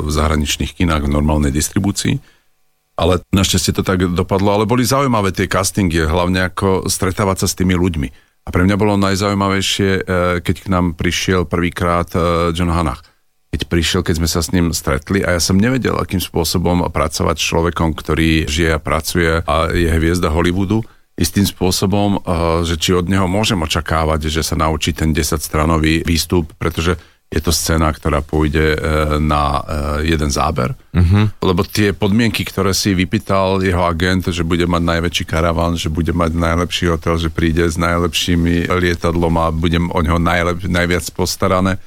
v 0.00 0.10
zahraničných 0.10 0.72
kinách 0.72 1.06
v 1.06 1.14
normálnej 1.14 1.52
distribúcii. 1.52 2.18
Ale 2.96 3.24
našťastie 3.32 3.72
to 3.76 3.84
tak 3.84 4.04
dopadlo, 4.12 4.60
ale 4.60 4.64
boli 4.68 4.84
zaujímavé 4.84 5.32
tie 5.32 5.48
castingy, 5.48 6.04
hlavne 6.04 6.52
ako 6.52 6.88
stretávať 6.88 7.44
sa 7.44 7.46
s 7.48 7.56
tými 7.56 7.72
ľuďmi. 7.72 8.08
A 8.44 8.48
pre 8.48 8.64
mňa 8.64 8.76
bolo 8.80 8.96
najzaujímavejšie, 8.96 9.90
e, 9.92 10.02
keď 10.40 10.56
k 10.64 10.66
nám 10.72 10.96
prišiel 10.96 11.44
prvýkrát 11.44 12.08
John 12.56 12.72
Hanach 12.72 13.09
prišiel, 13.70 14.02
keď 14.02 14.14
sme 14.18 14.28
sa 14.28 14.42
s 14.42 14.50
ním 14.50 14.74
stretli 14.74 15.22
a 15.22 15.38
ja 15.38 15.40
som 15.40 15.54
nevedel, 15.54 15.94
akým 15.94 16.18
spôsobom 16.18 16.90
pracovať 16.90 17.36
s 17.38 17.46
človekom, 17.46 17.94
ktorý 17.94 18.50
žije 18.50 18.74
a 18.74 18.82
pracuje 18.82 19.38
a 19.46 19.70
je 19.70 19.86
hviezda 19.86 20.34
Hollywoodu, 20.34 20.82
istým 21.20 21.44
spôsobom, 21.44 22.16
eh, 22.16 22.20
že 22.64 22.80
či 22.80 22.96
od 22.96 23.06
neho 23.06 23.28
môžem 23.28 23.60
očakávať, 23.60 24.32
že 24.32 24.40
sa 24.40 24.56
naučí 24.56 24.96
ten 24.96 25.12
10-stranový 25.12 26.02
výstup, 26.02 26.56
pretože 26.56 26.96
je 27.30 27.38
to 27.38 27.54
scéna, 27.54 27.94
ktorá 27.94 28.26
pôjde 28.26 28.74
eh, 28.74 28.78
na 29.22 29.60
eh, 29.60 30.16
jeden 30.16 30.32
záber, 30.32 30.74
uh-huh. 30.90 31.30
lebo 31.44 31.62
tie 31.62 31.94
podmienky, 31.94 32.42
ktoré 32.42 32.74
si 32.74 32.96
vypýtal 32.96 33.62
jeho 33.62 33.86
agent, 33.86 34.32
že 34.32 34.42
bude 34.42 34.66
mať 34.66 34.82
najväčší 34.82 35.24
karavan, 35.28 35.78
že 35.78 35.92
bude 35.92 36.10
mať 36.10 36.34
najlepší 36.34 36.90
hotel, 36.90 37.20
že 37.20 37.30
príde 37.30 37.68
s 37.68 37.78
najlepšími 37.78 38.66
lietadlom 38.66 39.34
a 39.38 39.54
budem 39.54 39.92
o 39.92 40.00
neho 40.02 40.18
najlep- 40.18 40.66
najviac 40.66 41.06
postarané, 41.14 41.78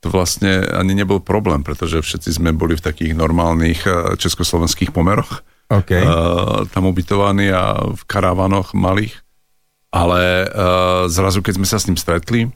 to 0.00 0.12
vlastne 0.12 0.62
ani 0.70 0.92
nebol 0.92 1.18
problém, 1.18 1.64
pretože 1.64 2.04
všetci 2.04 2.38
sme 2.38 2.50
boli 2.52 2.76
v 2.76 2.84
takých 2.84 3.12
normálnych 3.16 3.80
eh, 3.86 3.94
československých 4.20 4.92
pomeroch. 4.92 5.42
OK. 5.66 5.90
Uh, 5.90 6.62
tam 6.70 6.86
ubytovaní 6.86 7.50
a 7.50 7.90
v 7.90 8.02
karavanoch 8.06 8.70
malých. 8.70 9.18
Ale 9.90 10.46
uh, 10.46 11.10
zrazu, 11.10 11.42
keď 11.42 11.58
sme 11.58 11.66
sa 11.66 11.82
s 11.82 11.90
ním 11.90 11.98
stretli, 11.98 12.46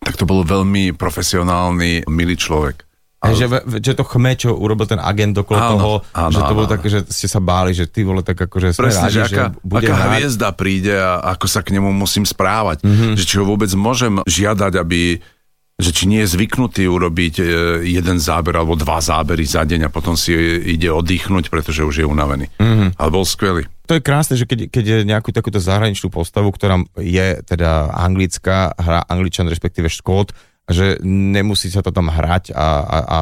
tak 0.00 0.16
to 0.16 0.24
bol 0.24 0.40
veľmi 0.40 0.96
profesionálny, 0.96 2.08
milý 2.08 2.40
človek. 2.40 2.88
A 3.22 3.38
že, 3.38 3.46
že 3.78 3.94
to 3.94 4.02
chme, 4.02 4.34
čo 4.34 4.50
urobil 4.50 4.82
ten 4.82 4.98
agent 4.98 5.38
okolo 5.38 5.60
Áno, 5.62 5.70
toho, 5.78 5.92
áno, 6.10 6.34
že 6.34 6.40
to 6.42 6.54
bolo 6.58 6.66
áno. 6.66 6.74
také, 6.74 6.86
že 6.90 7.06
ste 7.06 7.30
sa 7.30 7.38
báli, 7.38 7.70
že 7.70 7.86
ty 7.86 8.02
vole, 8.02 8.18
tak 8.26 8.34
akože 8.34 8.74
sme 8.74 8.90
Presne, 8.90 9.06
rádi, 9.06 9.14
že 9.14 9.22
že, 9.30 9.36
aká, 9.38 9.46
bude 9.62 9.86
aká 9.86 9.94
hviezda 10.10 10.48
príde 10.50 10.90
a 10.98 11.22
ako 11.30 11.46
sa 11.46 11.62
k 11.62 11.70
nemu 11.78 11.86
musím 11.94 12.26
správať. 12.26 12.82
Mhm. 12.82 12.90
Mm-hmm. 12.90 13.14
Že 13.14 13.24
či 13.28 13.34
ho 13.38 13.44
vôbec 13.46 13.70
môžem 13.78 14.18
žiadať, 14.26 14.72
aby 14.74 15.22
že 15.82 15.92
či 15.92 16.06
nie 16.06 16.22
je 16.22 16.32
zvyknutý 16.38 16.86
urobiť 16.86 17.34
e, 17.38 17.44
jeden 17.90 18.22
záber 18.22 18.54
alebo 18.54 18.78
dva 18.78 19.02
zábery 19.02 19.42
za 19.42 19.66
deň 19.66 19.90
a 19.90 19.92
potom 19.92 20.14
si 20.14 20.32
ide 20.62 20.88
oddychnúť, 20.88 21.50
pretože 21.50 21.82
už 21.82 22.02
je 22.02 22.06
unavený. 22.06 22.46
Mhm. 22.56 22.72
Mm-hmm. 22.72 22.88
Ale 22.96 23.10
bol 23.12 23.26
skvelý. 23.26 23.66
To 23.90 23.98
je 23.98 24.02
krásne, 24.02 24.38
že 24.38 24.48
keď, 24.48 24.72
keď 24.72 24.84
je 24.86 24.98
nejakú 25.04 25.34
takúto 25.34 25.60
zahraničnú 25.60 26.08
postavu, 26.08 26.48
ktorá 26.54 26.80
je 26.96 27.42
teda 27.44 27.92
anglická, 27.92 28.72
hrá 28.78 29.04
angličan, 29.10 29.50
respektíve 29.50 29.92
škót, 29.92 30.32
že 30.70 31.02
nemusí 31.04 31.68
sa 31.68 31.82
to 31.82 31.90
tam 31.90 32.06
hrať 32.06 32.54
a... 32.54 32.68
a, 32.86 32.98
a 33.02 33.18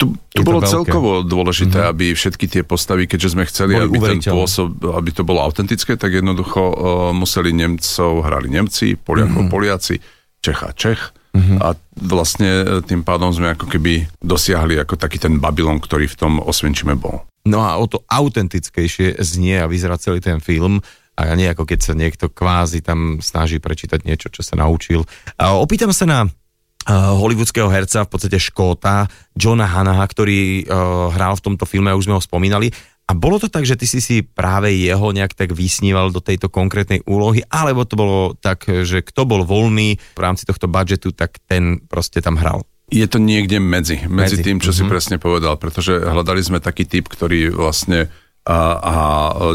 Tu, 0.00 0.16
tu 0.32 0.40
bolo 0.40 0.64
veľké. 0.64 0.72
celkovo 0.72 1.20
dôležité, 1.20 1.84
mm-hmm. 1.84 1.92
aby 1.92 2.06
všetky 2.16 2.46
tie 2.48 2.62
postavy, 2.64 3.04
keďže 3.04 3.36
sme 3.36 3.44
chceli, 3.44 3.76
Boli 3.76 3.84
aby 3.84 3.96
ten 4.16 4.20
pôsob, 4.24 4.80
aby 4.96 5.10
to 5.12 5.22
bolo 5.22 5.44
autentické, 5.44 6.00
tak 6.00 6.16
jednoducho 6.16 6.60
uh, 6.64 6.74
museli 7.12 7.52
Nemcov, 7.52 8.24
hrali 8.24 8.48
Nemci, 8.48 8.96
Poliakov, 8.96 9.46
mm-hmm. 9.46 9.52
Poliaci, 9.52 9.94
Čecha, 10.40 10.72
Čech. 10.72 11.12
Mm-hmm. 11.36 11.58
A 11.60 11.76
vlastne 12.00 12.50
e, 12.64 12.64
tým 12.80 13.04
pádom 13.04 13.28
sme 13.28 13.52
ako 13.52 13.68
keby 13.68 14.08
dosiahli 14.24 14.80
ako 14.80 14.96
taký 14.96 15.20
ten 15.20 15.36
Babylon, 15.36 15.78
ktorý 15.78 16.08
v 16.08 16.16
tom 16.16 16.32
Osvenčime 16.40 16.96
bol. 16.96 17.28
No 17.46 17.62
a 17.62 17.76
o 17.76 17.84
to 17.86 18.02
autentickejšie 18.08 19.20
znie 19.22 19.60
a 19.60 19.70
vyzerá 19.70 20.00
celý 20.00 20.18
ten 20.18 20.40
film 20.42 20.82
a 21.16 21.32
nie 21.32 21.48
ako 21.48 21.64
keď 21.64 21.78
sa 21.80 21.94
niekto 21.96 22.28
kvázi 22.28 22.84
tam 22.84 23.22
snaží 23.24 23.56
prečítať 23.56 24.04
niečo, 24.04 24.28
čo 24.28 24.44
sa 24.44 24.58
naučil. 24.58 25.06
A 25.40 25.56
opýtam 25.56 25.88
sa 25.94 26.04
na 26.04 26.18
uh, 26.26 27.16
hollywoodského 27.16 27.72
herca, 27.72 28.04
v 28.04 28.10
podstate 28.12 28.36
Škóta, 28.36 29.08
Johna 29.32 29.64
Hanaha, 29.64 30.04
ktorý 30.04 30.68
uh, 30.68 31.08
hral 31.16 31.40
v 31.40 31.44
tomto 31.52 31.64
filme, 31.64 31.88
už 31.96 32.10
sme 32.10 32.18
ho 32.18 32.22
spomínali. 32.22 32.68
A 33.06 33.14
bolo 33.14 33.38
to 33.38 33.46
tak, 33.46 33.62
že 33.62 33.78
ty 33.78 33.86
si 33.86 34.02
si 34.02 34.26
práve 34.26 34.74
jeho 34.74 35.14
nejak 35.14 35.38
tak 35.38 35.54
vysníval 35.54 36.10
do 36.10 36.18
tejto 36.18 36.50
konkrétnej 36.50 37.06
úlohy, 37.06 37.46
alebo 37.46 37.86
to 37.86 37.94
bolo 37.94 38.18
tak, 38.34 38.66
že 38.66 39.06
kto 39.06 39.22
bol 39.22 39.46
voľný 39.46 39.94
v 40.18 40.20
rámci 40.20 40.42
tohto 40.42 40.66
budžetu, 40.66 41.14
tak 41.14 41.38
ten 41.46 41.78
proste 41.86 42.18
tam 42.18 42.34
hral. 42.34 42.66
Je 42.90 43.06
to 43.06 43.22
niekde 43.22 43.62
medzi, 43.62 44.02
medzi, 44.06 44.38
Medzi, 44.38 44.46
tým, 44.46 44.58
čo 44.58 44.70
mhm. 44.70 44.74
mm-hmm. 44.74 44.90
si 44.90 44.90
presne 44.90 45.16
povedal, 45.22 45.54
pretože 45.54 46.02
hľadali 46.02 46.42
sme 46.42 46.58
taký 46.58 46.86
typ, 46.86 47.06
ktorý 47.06 47.54
vlastne 47.54 48.10
a, 48.46 48.58
a 48.78 48.94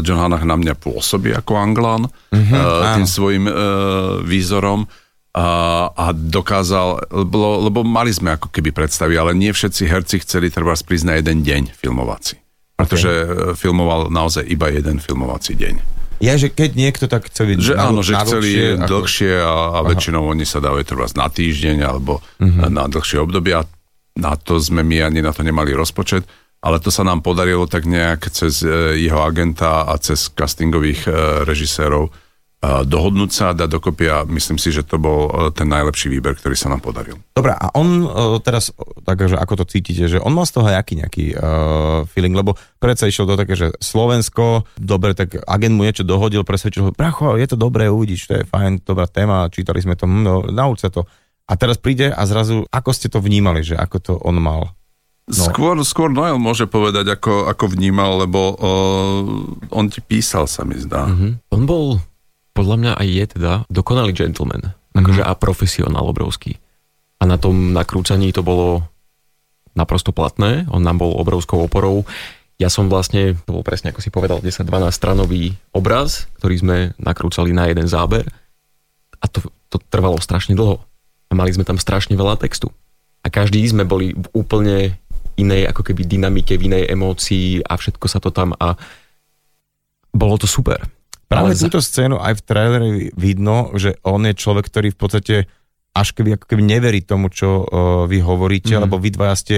John 0.04 0.20
Hanach 0.20 0.44
na 0.44 0.56
mňa 0.60 0.76
pôsobí 0.76 1.32
ako 1.32 1.56
Anglán 1.56 2.12
mm-hmm, 2.28 2.56
a, 2.60 2.92
tým 3.00 3.08
áno. 3.08 3.12
svojim 3.16 3.44
e, 3.48 3.52
výzorom 4.20 4.84
a, 5.32 5.48
a 5.96 6.06
dokázal, 6.12 7.08
lebo, 7.08 7.64
lebo 7.72 7.80
mali 7.88 8.12
sme 8.12 8.36
ako 8.36 8.52
keby 8.52 8.68
predstavy, 8.68 9.16
ale 9.16 9.32
nie 9.32 9.48
všetci 9.48 9.88
herci 9.88 10.20
chceli 10.20 10.52
treba 10.52 10.76
prísť 10.76 11.08
na 11.08 11.16
jeden 11.16 11.40
deň 11.40 11.72
filmovací. 11.72 12.41
Pretože 12.82 13.10
okay. 13.10 13.54
filmoval 13.54 14.10
naozaj 14.10 14.44
iba 14.46 14.68
jeden 14.68 14.98
filmovací 14.98 15.54
deň. 15.54 15.74
Ja, 16.22 16.38
že 16.38 16.54
keď 16.54 16.70
niekto 16.78 17.04
tak 17.10 17.26
chce 17.26 17.42
byť 17.50 17.58
Že 17.58 17.74
na- 17.74 17.82
áno, 17.90 18.00
že 18.06 18.14
na 18.14 18.22
chceli 18.22 18.50
dlhšie, 18.54 18.66
ako- 18.78 18.88
dlhšie 18.94 19.32
a, 19.42 19.54
a 19.74 19.78
väčšinou 19.82 20.22
oni 20.30 20.46
sa 20.46 20.58
dávajú 20.62 20.84
treba 20.86 21.04
na 21.18 21.26
týždeň 21.26 21.76
alebo 21.82 22.22
uh-huh. 22.22 22.70
na 22.70 22.86
dlhšie 22.86 23.18
obdobie 23.18 23.58
a 23.58 23.66
na 24.14 24.32
to 24.38 24.62
sme 24.62 24.86
my 24.86 25.02
ani 25.02 25.18
na 25.18 25.34
to 25.34 25.42
nemali 25.42 25.74
rozpočet, 25.74 26.22
ale 26.62 26.78
to 26.78 26.94
sa 26.94 27.02
nám 27.02 27.26
podarilo 27.26 27.66
tak 27.66 27.90
nejak 27.90 28.30
cez 28.30 28.62
e, 28.62 28.94
jeho 29.02 29.18
agenta 29.18 29.82
a 29.82 29.98
cez 29.98 30.30
castingových 30.30 31.10
e, 31.10 31.12
režisérov 31.42 32.06
dohodnúť 32.62 33.30
sa 33.34 33.50
dať 33.50 33.66
dokopy 33.66 34.06
a 34.06 34.22
myslím 34.30 34.54
si, 34.54 34.70
že 34.70 34.86
to 34.86 34.94
bol 34.94 35.26
e, 35.26 35.50
ten 35.50 35.66
najlepší 35.66 36.06
výber, 36.06 36.38
ktorý 36.38 36.54
sa 36.54 36.70
nám 36.70 36.78
podaril. 36.78 37.18
Dobre, 37.34 37.58
a 37.58 37.74
on 37.74 38.06
uh, 38.06 38.38
teraz, 38.38 38.70
takže 39.02 39.34
ako 39.34 39.62
to 39.62 39.64
cítite, 39.66 40.06
že 40.06 40.22
on 40.22 40.30
mal 40.30 40.46
z 40.46 40.62
toho 40.62 40.70
jaký 40.70 41.02
nejaký 41.02 41.34
uh, 41.34 42.06
feeling, 42.06 42.38
lebo 42.38 42.54
predsa 42.78 43.10
išiel 43.10 43.26
do 43.26 43.34
také, 43.34 43.58
že 43.58 43.74
Slovensko, 43.82 44.62
dobre, 44.78 45.18
tak 45.18 45.42
agent 45.42 45.74
mu 45.74 45.82
niečo 45.82 46.06
dohodil, 46.06 46.46
presvedčil 46.46 46.86
ho, 46.86 46.90
bracho, 46.94 47.34
je 47.34 47.50
to 47.50 47.58
dobré, 47.58 47.90
uvidíš, 47.90 48.30
to 48.30 48.38
je 48.38 48.46
fajn, 48.46 48.86
dobrá 48.86 49.10
téma, 49.10 49.50
čítali 49.50 49.82
sme 49.82 49.98
to, 49.98 50.06
hm, 50.06 50.22
no, 50.22 50.46
nauč 50.46 50.86
sa 50.86 50.90
to. 50.94 51.02
A 51.50 51.58
teraz 51.58 51.82
príde 51.82 52.14
a 52.14 52.22
zrazu, 52.30 52.62
ako 52.70 52.90
ste 52.94 53.10
to 53.10 53.18
vnímali, 53.18 53.66
že 53.66 53.74
ako 53.74 53.96
to 53.98 54.12
on 54.22 54.38
mal? 54.38 54.70
No. 55.26 55.50
Skôr, 55.50 55.74
skôr 55.82 56.14
Noel 56.14 56.38
môže 56.38 56.70
povedať, 56.70 57.10
ako, 57.10 57.50
ako 57.50 57.74
vnímal, 57.74 58.22
lebo 58.22 58.54
uh, 58.54 59.74
on 59.74 59.90
ti 59.90 59.98
písal, 59.98 60.46
sa 60.46 60.62
mi 60.62 60.78
zdá. 60.78 61.10
Mm-hmm. 61.10 61.32
On 61.50 61.62
bol 61.66 61.98
podľa 62.52 62.76
mňa 62.78 62.92
aj 63.00 63.06
je 63.08 63.24
teda 63.36 63.52
dokonalý 63.72 64.12
gentleman. 64.12 64.62
Mm-hmm. 64.62 64.98
Akože 64.98 65.22
a 65.24 65.32
profesionál 65.36 66.04
obrovský. 66.04 66.60
A 67.20 67.24
na 67.24 67.40
tom 67.40 67.72
nakrúcaní 67.72 68.34
to 68.34 68.44
bolo 68.44 68.84
naprosto 69.72 70.12
platné. 70.12 70.68
On 70.68 70.82
nám 70.82 71.00
bol 71.00 71.16
obrovskou 71.16 71.64
oporou. 71.64 72.04
Ja 72.60 72.68
som 72.68 72.92
vlastne, 72.92 73.34
to 73.48 73.56
bol 73.56 73.64
presne 73.64 73.90
ako 73.90 74.04
si 74.04 74.12
povedal, 74.12 74.38
10-12 74.44 74.68
stranový 74.92 75.56
obraz, 75.72 76.28
ktorý 76.38 76.54
sme 76.60 76.76
nakrúcali 77.00 77.50
na 77.56 77.66
jeden 77.72 77.88
záber. 77.88 78.28
A 79.18 79.26
to, 79.26 79.48
to 79.72 79.80
trvalo 79.88 80.20
strašne 80.20 80.52
dlho. 80.52 80.78
A 81.30 81.32
mali 81.32 81.50
sme 81.50 81.64
tam 81.64 81.80
strašne 81.80 82.12
veľa 82.14 82.36
textu. 82.36 82.68
A 83.24 83.32
každý 83.32 83.64
sme 83.64 83.88
boli 83.88 84.12
v 84.12 84.26
úplne 84.36 85.00
inej 85.40 85.72
ako 85.72 85.82
keby 85.88 86.04
dynamike, 86.04 86.58
v 86.60 86.68
inej 86.68 86.84
emócii 86.92 87.64
a 87.64 87.78
všetko 87.80 88.06
sa 88.10 88.20
to 88.20 88.28
tam 88.28 88.52
a 88.60 88.76
bolo 90.12 90.36
to 90.36 90.44
super. 90.44 90.84
Práve 91.32 91.56
túto 91.56 91.80
scénu 91.80 92.20
aj 92.20 92.38
v 92.38 92.42
traileri 92.44 92.90
vidno, 93.16 93.72
že 93.80 93.96
on 94.04 94.22
je 94.28 94.36
človek, 94.36 94.68
ktorý 94.68 94.88
v 94.92 94.98
podstate 95.00 95.34
až 95.92 96.08
keby, 96.16 96.40
ako 96.40 96.46
keby 96.48 96.62
neverí 96.64 97.00
tomu, 97.04 97.28
čo 97.28 97.64
uh, 97.64 98.04
vy 98.08 98.20
hovoríte, 98.20 98.76
mm. 98.76 98.80
lebo 98.88 98.96
vy 98.96 99.12
dvaja 99.12 99.36
ste 99.36 99.56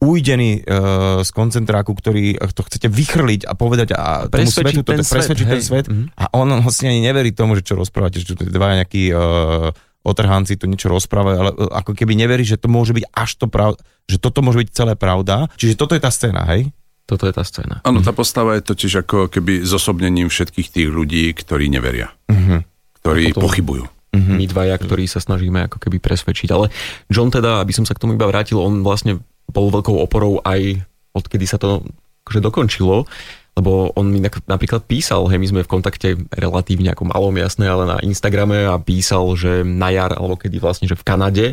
ujdení 0.00 0.64
uh, 0.64 1.20
z 1.20 1.30
koncentráku, 1.32 1.92
ktorý 1.92 2.40
to 2.56 2.64
chcete 2.64 2.88
vychrliť 2.88 3.44
a 3.44 3.52
povedať 3.52 3.92
a 3.92 4.28
tomu 4.32 4.48
svetu, 4.48 4.80
ten, 4.80 5.04
svet, 5.04 5.28
presvedčiť 5.28 5.46
hej. 5.48 5.52
ten 5.52 5.60
svet 5.60 5.86
mm-hmm. 5.92 6.16
a 6.16 6.24
on 6.40 6.48
vlastne 6.64 6.88
ani 6.88 7.04
neverí 7.04 7.36
tomu, 7.36 7.52
že 7.56 7.68
čo 7.68 7.76
rozprávate, 7.76 8.20
že 8.20 8.32
tu 8.32 8.40
dva 8.48 8.80
nejakí 8.80 9.12
uh, 9.12 9.68
otrhanci 10.00 10.56
to 10.56 10.64
niečo 10.64 10.88
rozprávajú, 10.88 11.36
ale 11.36 11.50
ako 11.76 11.92
keby 11.92 12.16
neverí, 12.16 12.48
že 12.48 12.56
to 12.56 12.72
môže 12.72 12.96
byť 12.96 13.04
až 13.12 13.30
to 13.36 13.46
pravda, 13.52 13.80
že 14.08 14.16
toto 14.16 14.40
môže 14.40 14.64
byť 14.64 14.68
celé 14.72 14.96
pravda. 14.96 15.52
Čiže 15.60 15.76
toto 15.76 15.92
je 15.92 16.00
tá 16.00 16.08
scéna, 16.08 16.48
hej? 16.48 16.72
Toto 17.10 17.26
je 17.26 17.34
tá 17.34 17.42
scéna. 17.42 17.82
Áno, 17.82 17.98
tá 18.06 18.14
postava 18.14 18.54
je 18.54 18.62
totiž 18.62 19.02
ako 19.02 19.26
keby 19.26 19.66
zosobnením 19.66 20.30
všetkých 20.30 20.68
tých 20.70 20.88
ľudí, 20.88 21.34
ktorí 21.34 21.66
neveria. 21.66 22.14
Uh-huh. 22.30 22.62
Ktorí 23.02 23.34
potom, 23.34 23.50
pochybujú. 23.50 23.84
Uh-huh. 23.90 24.34
My 24.38 24.46
dvaja, 24.46 24.78
ktorí 24.78 25.10
sa 25.10 25.18
snažíme 25.18 25.66
ako 25.66 25.82
keby 25.82 25.98
presvedčiť. 25.98 26.48
Ale 26.54 26.70
John 27.10 27.34
teda, 27.34 27.58
aby 27.58 27.74
som 27.74 27.82
sa 27.82 27.98
k 27.98 28.02
tomu 28.06 28.14
iba 28.14 28.30
vrátil, 28.30 28.62
on 28.62 28.86
vlastne 28.86 29.18
bol 29.50 29.74
veľkou 29.74 29.98
oporou 29.98 30.38
aj 30.46 30.86
odkedy 31.10 31.46
sa 31.50 31.58
to 31.58 31.82
akože 32.22 32.40
dokončilo, 32.46 33.10
lebo 33.58 33.90
on 33.98 34.06
mi 34.06 34.22
napríklad 34.22 34.86
písal, 34.86 35.26
hej, 35.26 35.42
my 35.42 35.48
sme 35.50 35.66
v 35.66 35.72
kontakte 35.72 36.08
relatívne 36.30 36.94
ako 36.94 37.10
malom 37.10 37.34
jasné, 37.34 37.66
ale 37.66 37.84
na 37.90 37.98
Instagrame 38.06 38.70
a 38.70 38.78
písal, 38.78 39.26
že 39.34 39.66
na 39.66 39.90
jar, 39.90 40.14
alebo 40.14 40.38
kedy 40.38 40.62
vlastne, 40.62 40.86
že 40.86 40.94
v 40.94 41.02
Kanade, 41.02 41.46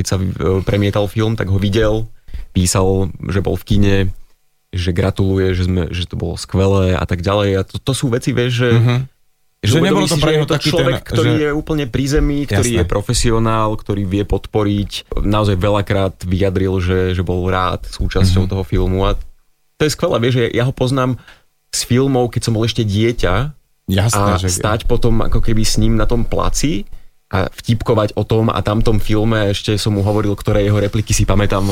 keď 0.00 0.06
sa 0.08 0.16
e, 0.16 0.24
premietal 0.64 1.04
film, 1.12 1.36
tak 1.36 1.52
ho 1.52 1.60
videl, 1.60 2.08
písal, 2.56 3.12
že 3.28 3.44
bol 3.44 3.60
v 3.60 3.66
kine, 3.68 3.96
že 4.76 4.92
gratuluje, 4.94 5.56
že, 5.56 5.64
sme, 5.66 5.88
že 5.90 6.04
to 6.06 6.16
bolo 6.16 6.36
skvelé 6.36 6.94
a 6.94 7.04
tak 7.04 7.24
ďalej. 7.24 7.50
A 7.58 7.62
to, 7.64 7.76
to 7.80 7.92
sú 7.92 8.12
veci, 8.12 8.32
vieš, 8.36 8.52
že... 8.64 8.70
Uh-huh. 8.72 9.00
Že, 9.64 9.82
že 9.82 9.88
nebolo 9.88 10.06
to 10.06 10.20
pre 10.20 10.36
to 10.46 10.56
človek, 10.62 11.02
ten, 11.02 11.08
ktorý 11.10 11.32
že... 11.32 11.42
je 11.42 11.50
úplne 11.50 11.84
pri 11.90 12.04
zemi, 12.06 12.44
ktorý 12.46 12.70
Jasné. 12.76 12.80
je 12.84 12.92
profesionál, 12.92 13.74
ktorý 13.74 14.04
vie 14.04 14.22
podporiť. 14.22 15.16
Naozaj 15.16 15.56
veľakrát 15.58 16.14
vyjadril, 16.22 16.76
že, 16.78 17.16
že 17.16 17.22
bol 17.26 17.42
rád 17.50 17.82
súčasťou 17.88 18.46
uh-huh. 18.46 18.52
toho 18.52 18.62
filmu 18.62 19.08
a 19.08 19.18
to 19.80 19.82
je 19.88 19.90
skvelé, 19.90 20.16
vieš, 20.22 20.34
že 20.38 20.44
ja 20.54 20.64
ho 20.68 20.72
poznám 20.76 21.18
z 21.72 21.80
filmov, 21.82 22.30
keď 22.30 22.42
som 22.46 22.54
bol 22.54 22.64
ešte 22.64 22.84
dieťa 22.84 23.34
Jasné, 23.90 24.30
a 24.34 24.40
že... 24.40 24.48
stať 24.52 24.88
potom 24.88 25.24
ako 25.24 25.38
keby 25.38 25.62
s 25.66 25.76
ním 25.76 25.98
na 25.98 26.08
tom 26.08 26.22
placi 26.22 26.88
a 27.26 27.50
vtipkovať 27.50 28.14
o 28.14 28.22
tom 28.22 28.46
a 28.54 28.62
tamtom 28.62 29.02
filme, 29.02 29.50
ešte 29.50 29.74
som 29.74 29.98
mu 29.98 30.06
hovoril, 30.06 30.38
ktoré 30.38 30.62
jeho 30.62 30.78
repliky 30.78 31.10
si 31.10 31.26
pamätám 31.26 31.66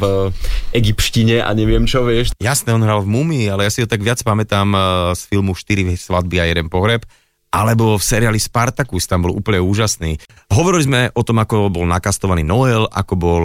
v 0.00 0.32
egyptštine 0.72 1.44
a 1.44 1.50
neviem 1.52 1.84
čo, 1.84 2.08
vieš. 2.08 2.32
Jasné, 2.40 2.72
on 2.72 2.80
hral 2.80 3.04
v 3.04 3.12
Mumii, 3.12 3.52
ale 3.52 3.68
ja 3.68 3.70
si 3.72 3.84
ho 3.84 3.88
tak 3.88 4.00
viac 4.00 4.16
pamätám 4.24 4.72
z 5.12 5.22
filmu 5.28 5.52
4 5.52 5.92
svadby 6.00 6.40
a 6.40 6.48
jeden 6.48 6.72
pohreb, 6.72 7.04
alebo 7.54 7.94
v 7.94 8.02
seriáli 8.02 8.42
Spartacus, 8.42 9.06
tam 9.06 9.30
bol 9.30 9.36
úplne 9.36 9.62
úžasný. 9.62 10.18
Hovorili 10.50 10.82
sme 10.90 11.00
o 11.14 11.22
tom, 11.22 11.38
ako 11.38 11.70
bol 11.70 11.86
nakastovaný 11.86 12.42
Noel, 12.42 12.90
ako 12.90 13.14
bol 13.14 13.42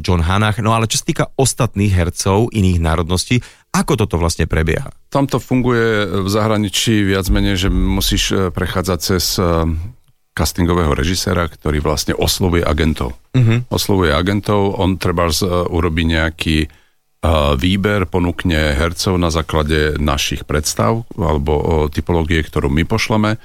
John 0.00 0.24
Hanach, 0.24 0.56
no 0.64 0.72
ale 0.72 0.88
čo 0.88 0.96
sa 0.96 1.04
týka 1.04 1.24
ostatných 1.36 1.92
hercov 1.92 2.48
iných 2.56 2.80
národností, 2.80 3.44
ako 3.70 4.00
toto 4.00 4.16
vlastne 4.16 4.48
prebieha? 4.48 4.88
Tam 5.12 5.28
to 5.28 5.36
funguje 5.36 6.08
v 6.24 6.28
zahraničí 6.32 7.04
viac 7.04 7.28
menej, 7.28 7.66
že 7.66 7.68
musíš 7.70 8.24
e, 8.34 8.36
prechádzať 8.50 8.98
cez 8.98 9.38
e, 9.38 9.46
castingového 10.40 10.96
režiséra, 10.96 11.44
ktorý 11.44 11.84
vlastne 11.84 12.16
oslovuje 12.16 12.64
agentov. 12.64 13.20
Uh-huh. 13.36 13.60
Oslovuje 13.68 14.16
agentov, 14.16 14.80
on 14.80 14.96
treba 14.96 15.28
z, 15.28 15.44
uh, 15.44 15.68
urobí 15.68 16.08
nejaký 16.08 16.64
uh, 16.64 17.52
výber, 17.60 18.08
ponúkne 18.08 18.72
hercov 18.72 19.20
na 19.20 19.28
základe 19.28 20.00
našich 20.00 20.48
predstav 20.48 21.04
alebo 21.12 21.52
uh, 21.52 21.64
typológie, 21.92 22.40
ktorú 22.40 22.72
my 22.72 22.88
pošleme 22.88 23.36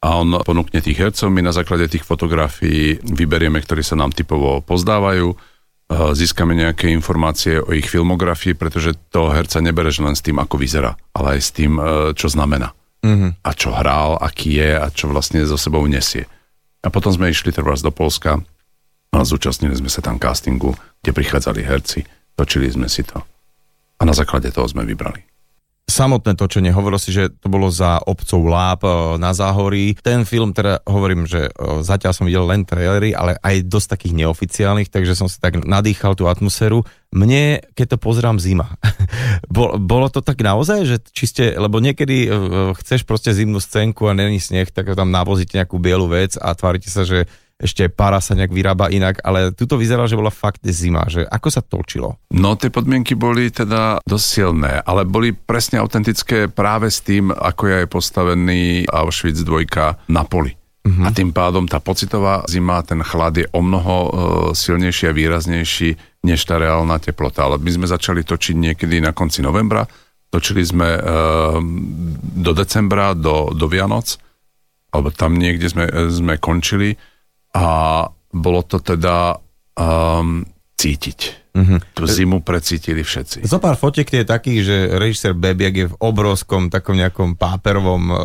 a 0.00 0.08
on 0.18 0.42
ponúkne 0.42 0.82
tých 0.82 0.98
hercov, 0.98 1.30
my 1.30 1.44
na 1.44 1.54
základe 1.54 1.86
tých 1.86 2.08
fotografií 2.08 2.98
vyberieme, 3.04 3.60
ktorí 3.62 3.84
sa 3.84 4.00
nám 4.00 4.16
typovo 4.16 4.64
pozdávajú, 4.64 5.36
získame 5.92 6.56
nejaké 6.56 6.88
informácie 6.88 7.60
o 7.60 7.68
ich 7.76 7.84
filmografii, 7.84 8.56
pretože 8.56 8.96
to 9.12 9.28
herca 9.28 9.60
nebereš 9.60 10.00
len 10.00 10.16
s 10.16 10.24
tým, 10.24 10.40
ako 10.40 10.56
vyzerá, 10.56 10.96
ale 11.12 11.36
aj 11.36 11.40
s 11.44 11.50
tým, 11.52 11.76
čo 12.16 12.32
znamená 12.32 12.72
uh-huh. 13.04 13.30
a 13.44 13.50
čo 13.52 13.76
hral, 13.76 14.16
aký 14.20 14.56
je 14.56 14.70
a 14.72 14.88
čo 14.88 15.12
vlastne 15.12 15.44
so 15.44 15.60
sebou 15.60 15.84
nesie. 15.84 16.24
A 16.80 16.88
potom 16.88 17.12
sme 17.14 17.30
išli 17.30 17.54
teraz 17.54 17.84
do 17.84 17.94
Polska 17.94 18.40
a 19.12 19.18
zúčastnili 19.22 19.76
sme 19.76 19.92
sa 19.92 20.00
tam 20.02 20.18
castingu, 20.18 20.74
kde 21.00 21.14
prichádzali 21.14 21.60
herci, 21.62 22.04
točili 22.34 22.66
sme 22.72 22.88
si 22.90 23.06
to. 23.06 23.20
A 24.00 24.02
na 24.08 24.16
základe 24.16 24.48
toho 24.48 24.64
sme 24.66 24.82
vybrali 24.82 25.29
samotné 25.90 26.38
točenie, 26.38 26.70
hovorilo 26.70 27.02
si, 27.02 27.10
že 27.10 27.28
to 27.28 27.50
bolo 27.50 27.66
za 27.68 27.98
obcov 28.00 28.40
Láb 28.46 28.80
e, 28.86 29.18
na 29.18 29.34
Záhorí. 29.34 29.98
Ten 29.98 30.22
film, 30.22 30.54
teda 30.54 30.80
hovorím, 30.86 31.26
že 31.26 31.50
e, 31.50 31.82
zatiaľ 31.82 32.12
som 32.14 32.24
videl 32.30 32.46
len 32.46 32.62
trailery, 32.62 33.10
ale 33.12 33.36
aj 33.42 33.66
dosť 33.66 33.98
takých 33.98 34.14
neoficiálnych, 34.24 34.88
takže 34.88 35.18
som 35.18 35.26
si 35.26 35.42
tak 35.42 35.60
nadýchal 35.66 36.14
tú 36.14 36.30
atmosféru. 36.30 36.86
Mne, 37.10 37.58
keď 37.74 37.98
to 37.98 37.98
pozerám 37.98 38.38
zima, 38.38 38.78
bolo 39.90 40.06
to 40.08 40.22
tak 40.22 40.38
naozaj, 40.38 40.86
že 40.86 40.96
čiste, 41.10 41.58
lebo 41.58 41.82
niekedy 41.82 42.16
e, 42.24 42.28
chceš 42.78 43.02
proste 43.02 43.34
zimnú 43.34 43.58
scénku 43.58 44.06
a 44.06 44.14
není 44.14 44.38
sneh, 44.38 44.70
tak 44.70 44.94
tam 44.94 45.10
navozíte 45.10 45.58
nejakú 45.58 45.82
bielu 45.82 46.06
vec 46.06 46.38
a 46.38 46.54
tvárite 46.54 46.86
sa, 46.86 47.02
že 47.02 47.26
ešte 47.60 47.92
para 47.92 48.18
sa 48.24 48.32
nejak 48.32 48.50
vyrába 48.50 48.88
inak, 48.88 49.20
ale 49.20 49.52
tuto 49.52 49.76
vyzeralo, 49.76 50.08
že 50.08 50.16
bola 50.16 50.32
fakt 50.32 50.64
zima, 50.64 51.04
že 51.06 51.28
ako 51.28 51.48
sa 51.52 51.60
točilo? 51.60 52.16
No 52.32 52.56
tie 52.56 52.72
podmienky 52.72 53.12
boli 53.12 53.52
teda 53.52 54.00
dosť 54.00 54.26
silné, 54.26 54.80
ale 54.80 55.04
boli 55.04 55.36
presne 55.36 55.76
autentické 55.76 56.48
práve 56.48 56.88
s 56.88 57.04
tým, 57.04 57.28
ako 57.28 57.62
je 57.68 57.80
postavený 57.84 58.88
Auschwitz 58.88 59.44
2 59.44 60.08
na 60.08 60.24
poli. 60.24 60.56
Uh-huh. 60.80 61.04
A 61.04 61.12
tým 61.12 61.28
pádom 61.28 61.68
tá 61.68 61.76
pocitová 61.76 62.40
zima, 62.48 62.80
ten 62.80 63.04
chlad 63.04 63.36
je 63.36 63.46
o 63.52 63.60
mnoho 63.60 63.96
uh, 64.00 64.10
silnejší 64.56 65.12
a 65.12 65.16
výraznejší 65.16 66.24
než 66.24 66.40
tá 66.48 66.56
reálna 66.56 66.96
teplota. 66.96 67.44
Ale 67.44 67.60
my 67.60 67.68
sme 67.68 67.86
začali 67.86 68.24
točiť 68.24 68.56
niekedy 68.56 69.04
na 69.04 69.12
konci 69.12 69.44
novembra, 69.44 69.84
točili 70.32 70.64
sme 70.64 70.88
uh, 70.96 71.60
do 72.40 72.52
decembra, 72.56 73.12
do, 73.12 73.52
do 73.52 73.68
Vianoc, 73.68 74.16
alebo 74.88 75.12
tam 75.12 75.36
niekde 75.36 75.68
sme, 75.68 75.84
sme 76.08 76.40
končili 76.40 76.96
a 77.54 77.66
bolo 78.30 78.62
to 78.62 78.78
teda 78.78 79.38
um, 79.74 80.46
cítiť. 80.78 81.40
Mm-hmm. 81.50 81.78
Tú 81.98 82.06
zimu 82.06 82.46
precítili 82.46 83.02
všetci. 83.02 83.42
Zo 83.42 83.58
pár 83.58 83.74
fotiek 83.74 84.06
je 84.06 84.22
takých, 84.22 84.60
že 84.62 84.76
režisér 84.94 85.34
Bebiak 85.34 85.74
je 85.74 85.86
v 85.90 85.98
obrovskom 85.98 86.70
takom 86.70 86.94
nejakom 86.94 87.34
páperovom 87.34 88.02
uh, 88.06 88.16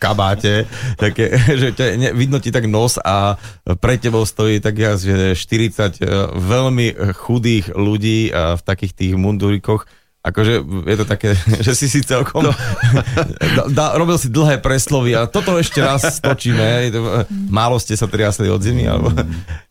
kabáte, 0.00 0.64
také, 1.02 1.28
že 1.36 1.76
ťa, 1.76 1.84
ne, 2.00 2.08
vidno 2.16 2.40
ti 2.40 2.48
tak 2.48 2.64
nos 2.64 2.96
a 2.96 3.36
pre 3.84 4.00
tebou 4.00 4.24
stojí 4.24 4.64
tak 4.64 4.80
že 4.80 5.36
40 5.36 5.36
uh, 5.36 6.32
veľmi 6.32 7.12
chudých 7.12 7.76
ľudí 7.76 8.32
uh, 8.32 8.56
v 8.56 8.62
takých 8.64 8.92
tých 8.96 9.12
mundurikoch 9.12 9.84
Akože 10.20 10.60
je 10.84 10.96
to 11.00 11.06
také, 11.08 11.32
že 11.66 11.72
si 11.72 11.88
si 11.88 12.04
celkom 12.04 12.44
no. 12.44 12.52
da, 13.76 13.96
robil 13.96 14.20
si 14.20 14.28
dlhé 14.28 14.60
preslovy 14.60 15.16
a 15.16 15.24
toto 15.24 15.56
ešte 15.56 15.80
raz 15.80 16.04
stočíme. 16.20 16.92
Málo 17.48 17.80
ste 17.80 17.96
sa 17.96 18.04
triasli 18.04 18.52
od 18.52 18.60
zimy? 18.60 18.84
Alebo... 18.84 19.16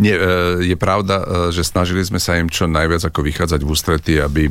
Nie, 0.02 0.18
e, 0.18 0.24
je 0.66 0.76
pravda, 0.78 1.22
e, 1.22 1.26
že 1.54 1.62
snažili 1.62 2.02
sme 2.02 2.18
sa 2.18 2.34
im 2.42 2.50
čo 2.50 2.66
najviac 2.66 3.06
ako 3.06 3.22
vychádzať 3.22 3.62
v 3.62 3.70
ústrety, 3.70 4.14
aby 4.18 4.50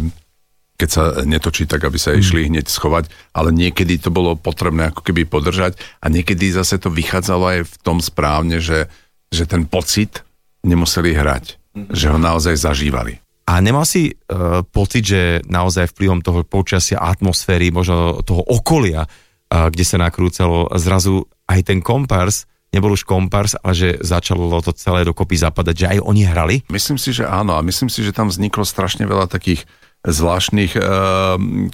keď 0.78 0.88
sa 0.94 1.04
netočí 1.26 1.66
tak, 1.66 1.82
aby 1.82 1.98
sa 1.98 2.14
išli 2.14 2.46
hneď 2.46 2.70
schovať, 2.70 3.11
ale 3.34 3.50
niekedy 3.50 3.98
to 3.98 4.14
bolo 4.14 4.38
potrebné 4.38 4.94
ako 4.94 5.02
keby 5.02 5.26
podržať 5.26 5.74
a 5.98 6.06
niekedy 6.06 6.54
zase 6.54 6.78
to 6.78 6.87
vychádzalo 6.87 7.44
aj 7.50 7.61
v 7.66 7.74
tom 7.82 7.98
správne, 7.98 8.62
že, 8.62 8.87
že 9.34 9.42
ten 9.50 9.66
pocit 9.66 10.22
nemuseli 10.62 11.18
hrať, 11.18 11.58
že 11.90 12.06
ho 12.06 12.18
naozaj 12.22 12.54
zažívali. 12.54 13.18
A 13.48 13.64
nemal 13.64 13.88
si 13.88 14.12
uh, 14.12 14.61
pocit, 14.68 15.08
že 15.08 15.22
naozaj 15.48 15.96
vplyvom 15.96 16.20
toho 16.20 16.44
počasia, 16.44 17.00
atmosféry, 17.00 17.72
možno 17.72 18.20
toho 18.20 18.44
okolia, 18.44 19.08
uh, 19.08 19.72
kde 19.72 19.84
sa 19.88 19.96
nakrúcalo, 19.96 20.68
zrazu 20.76 21.24
aj 21.48 21.64
ten 21.64 21.80
kompars, 21.80 22.44
nebol 22.68 22.92
už 22.92 23.08
kompars, 23.08 23.56
ale 23.56 23.72
že 23.72 23.88
začalo 24.04 24.52
to 24.61 24.76
celé 24.76 25.08
dokopy 25.08 25.40
zapadať, 25.40 25.74
že 25.74 25.87
aj 25.96 25.98
oni 26.04 26.22
hrali? 26.28 26.56
Myslím 26.68 27.00
si, 27.00 27.16
že 27.16 27.24
áno 27.24 27.56
a 27.56 27.64
myslím 27.64 27.88
si, 27.88 28.04
že 28.04 28.12
tam 28.12 28.28
vzniklo 28.28 28.68
strašne 28.68 29.08
veľa 29.08 29.24
takých 29.32 29.64
zvláštnych 30.04 30.78
e, 30.78 30.80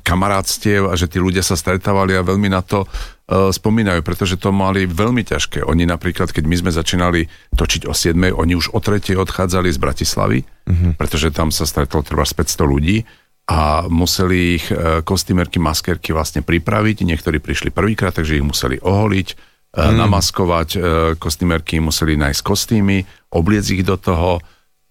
kamarátstiev 0.01 0.89
a 0.89 0.95
že 0.97 1.11
tí 1.13 1.21
ľudia 1.21 1.45
sa 1.45 1.61
stretávali 1.61 2.17
a 2.17 2.25
veľmi 2.25 2.49
na 2.49 2.65
to 2.65 2.89
spomínajú, 3.29 4.05
pretože 4.05 4.37
to 4.37 4.53
mali 4.53 4.85
veľmi 4.85 5.25
ťažké. 5.25 5.65
Oni 5.65 5.89
napríklad, 5.89 6.29
keď 6.29 6.45
my 6.45 6.57
sme 6.61 6.71
začínali 6.71 7.25
točiť 7.57 7.89
o 7.89 7.97
7, 7.97 8.13
oni 8.37 8.53
už 8.53 8.77
o 8.77 8.81
3 8.85 9.17
odchádzali 9.17 9.73
z 9.73 9.79
Bratislavy, 9.81 10.39
mm-hmm. 10.45 10.93
pretože 11.01 11.33
tam 11.33 11.49
sa 11.49 11.65
stretlo 11.65 12.05
treba 12.05 12.29
500 12.29 12.61
ľudí 12.69 13.01
a 13.49 13.89
museli 13.89 14.61
ich 14.61 14.69
e, 14.69 15.01
kostýmerky, 15.01 15.57
maskerky 15.57 16.13
vlastne 16.13 16.45
pripraviť. 16.45 17.05
Niektorí 17.05 17.41
prišli 17.41 17.73
prvýkrát, 17.73 18.13
takže 18.13 18.41
ich 18.41 18.45
museli 18.45 18.77
oholiť, 18.81 19.29
mm. 19.73 19.97
namaskovať, 20.05 20.69
kostýmerky 21.17 21.81
museli 21.81 22.21
nájsť 22.21 22.41
kostýmy, 22.45 23.09
obliec 23.33 23.65
ich 23.73 23.85
do 23.85 23.97
toho, 23.97 24.45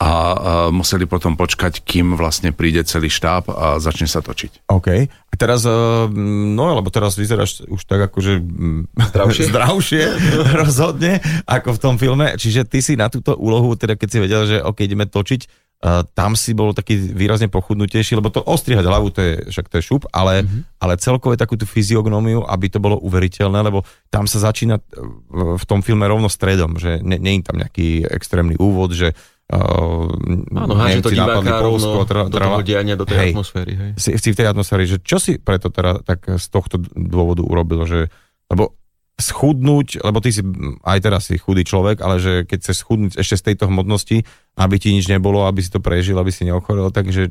a 0.03 0.11
museli 0.67 1.07
potom 1.07 1.39
počkať, 1.39 1.79
kým 1.79 2.19
vlastne 2.19 2.51
príde 2.51 2.83
celý 2.83 3.07
štáb 3.07 3.47
a 3.47 3.79
začne 3.79 4.09
sa 4.09 4.19
točiť. 4.19 4.67
OK. 4.67 5.07
Teraz, 5.33 5.65
e, 5.65 5.73
no 6.53 6.77
lebo 6.77 6.93
teraz 6.93 7.17
vyzeráš 7.17 7.65
už 7.65 7.81
tak 7.89 8.05
akože 8.11 8.37
zdravšie, 8.93 9.43
zdravšie 9.51 10.03
rozhodne, 10.61 11.19
ako 11.49 11.77
v 11.77 11.81
tom 11.81 11.95
filme. 11.97 12.37
Čiže 12.37 12.69
ty 12.69 12.85
si 12.85 12.93
na 12.93 13.09
túto 13.09 13.33
úlohu, 13.33 13.73
teda 13.73 13.97
keď 13.97 14.07
si 14.09 14.17
vedel, 14.21 14.41
že 14.45 14.57
OK, 14.61 14.85
ideme 14.85 15.09
točiť, 15.09 15.41
uh, 15.83 16.05
tam 16.13 16.37
si 16.37 16.53
bol 16.53 16.77
taký 16.77 16.95
výrazne 16.97 17.49
pochudnutejší, 17.49 18.13
lebo 18.13 18.29
to 18.29 18.45
ostrihať 18.45 18.85
hlavu, 18.85 19.09
to 19.09 19.21
je, 19.25 19.33
však 19.49 19.73
to 19.73 19.81
je 19.81 19.83
šup, 19.83 20.03
ale, 20.13 20.45
mm-hmm. 20.45 20.61
ale 20.77 21.01
celkové 21.01 21.33
takú 21.33 21.57
tú 21.57 21.65
fyziognómiu, 21.65 22.45
aby 22.45 22.69
to 22.69 22.77
bolo 22.77 23.01
uveriteľné, 23.01 23.59
lebo 23.65 23.81
tam 24.13 24.29
sa 24.29 24.37
začína 24.37 24.77
v 25.33 25.65
tom 25.65 25.81
filme 25.81 26.05
rovno 26.05 26.29
stredom, 26.29 26.77
že 26.77 27.01
nie, 27.01 27.17
nie 27.17 27.41
je 27.41 27.45
tam 27.49 27.57
nejaký 27.57 28.05
extrémny 28.05 28.53
úvod, 28.61 28.93
že 28.93 29.17
Uh, 29.51 30.07
Áno, 30.55 30.73
háže 30.79 31.03
to 31.03 31.11
diváka 31.11 31.59
rovno 31.59 32.07
tra, 32.07 32.25
do 32.31 32.37
toho 32.39 32.63
diania, 32.63 32.95
do 32.95 33.03
tej 33.03 33.17
hej, 33.19 33.31
atmosféry. 33.35 33.73
Hej. 33.75 33.91
Si, 33.99 34.11
si 34.15 34.29
v 34.31 34.37
tej 34.39 34.47
atmosféry, 34.49 34.83
že 34.87 34.97
čo 35.03 35.19
si 35.19 35.35
preto 35.35 35.67
teda 35.67 35.99
tak 36.01 36.25
z 36.39 36.47
tohto 36.47 36.79
dôvodu 36.95 37.43
urobil, 37.43 37.83
že, 37.83 38.07
lebo 38.47 38.73
schudnúť, 39.13 40.01
lebo 40.01 40.17
ty 40.25 40.33
si 40.33 40.41
aj 40.81 40.99
teraz 41.05 41.29
si 41.29 41.37
chudý 41.37 41.61
človek, 41.61 42.01
ale 42.01 42.17
že 42.17 42.33
keď 42.49 42.57
chceš 42.65 42.77
schudnúť 42.81 43.11
ešte 43.21 43.35
z 43.37 43.43
tejto 43.53 43.69
hmotnosti, 43.69 44.25
aby 44.57 44.75
ti 44.81 44.89
nič 44.89 45.05
nebolo, 45.05 45.45
aby 45.45 45.61
si 45.61 45.69
to 45.69 45.77
prežil, 45.77 46.17
aby 46.17 46.33
si 46.33 46.49
neochorel, 46.49 46.89
takže 46.89 47.29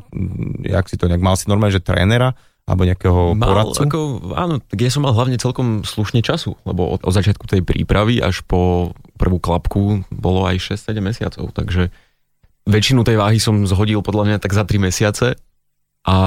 jak 0.63 0.87
si 0.87 0.95
to 0.95 1.11
nejak 1.11 1.25
mal 1.25 1.35
si 1.35 1.51
normálne, 1.51 1.75
že 1.75 1.83
trénera, 1.83 2.39
alebo 2.63 2.87
nejakého 2.87 3.35
mal, 3.35 3.49
poradcu? 3.51 3.79
Ako, 3.83 3.99
áno, 4.39 4.55
tak 4.63 4.79
ja 4.79 4.91
som 4.91 5.03
mal 5.03 5.15
hlavne 5.15 5.35
celkom 5.37 5.83
slušne 5.83 6.23
času, 6.23 6.55
lebo 6.63 6.95
od, 6.95 7.03
od 7.03 7.13
začiatku 7.13 7.45
tej 7.51 7.67
prípravy 7.67 8.23
až 8.23 8.47
po 8.47 8.95
prvú 9.19 9.43
klapku 9.43 10.07
bolo 10.15 10.47
aj 10.47 10.79
6-7 10.79 11.03
mesiacov, 11.03 11.51
takže 11.51 11.91
väčšinu 12.67 13.03
tej 13.03 13.19
váhy 13.19 13.43
som 13.43 13.67
zhodil 13.67 14.03
podľa 14.07 14.25
mňa 14.31 14.39
tak 14.39 14.55
za 14.55 14.63
3 14.63 14.79
mesiace 14.79 15.35
a, 16.07 16.19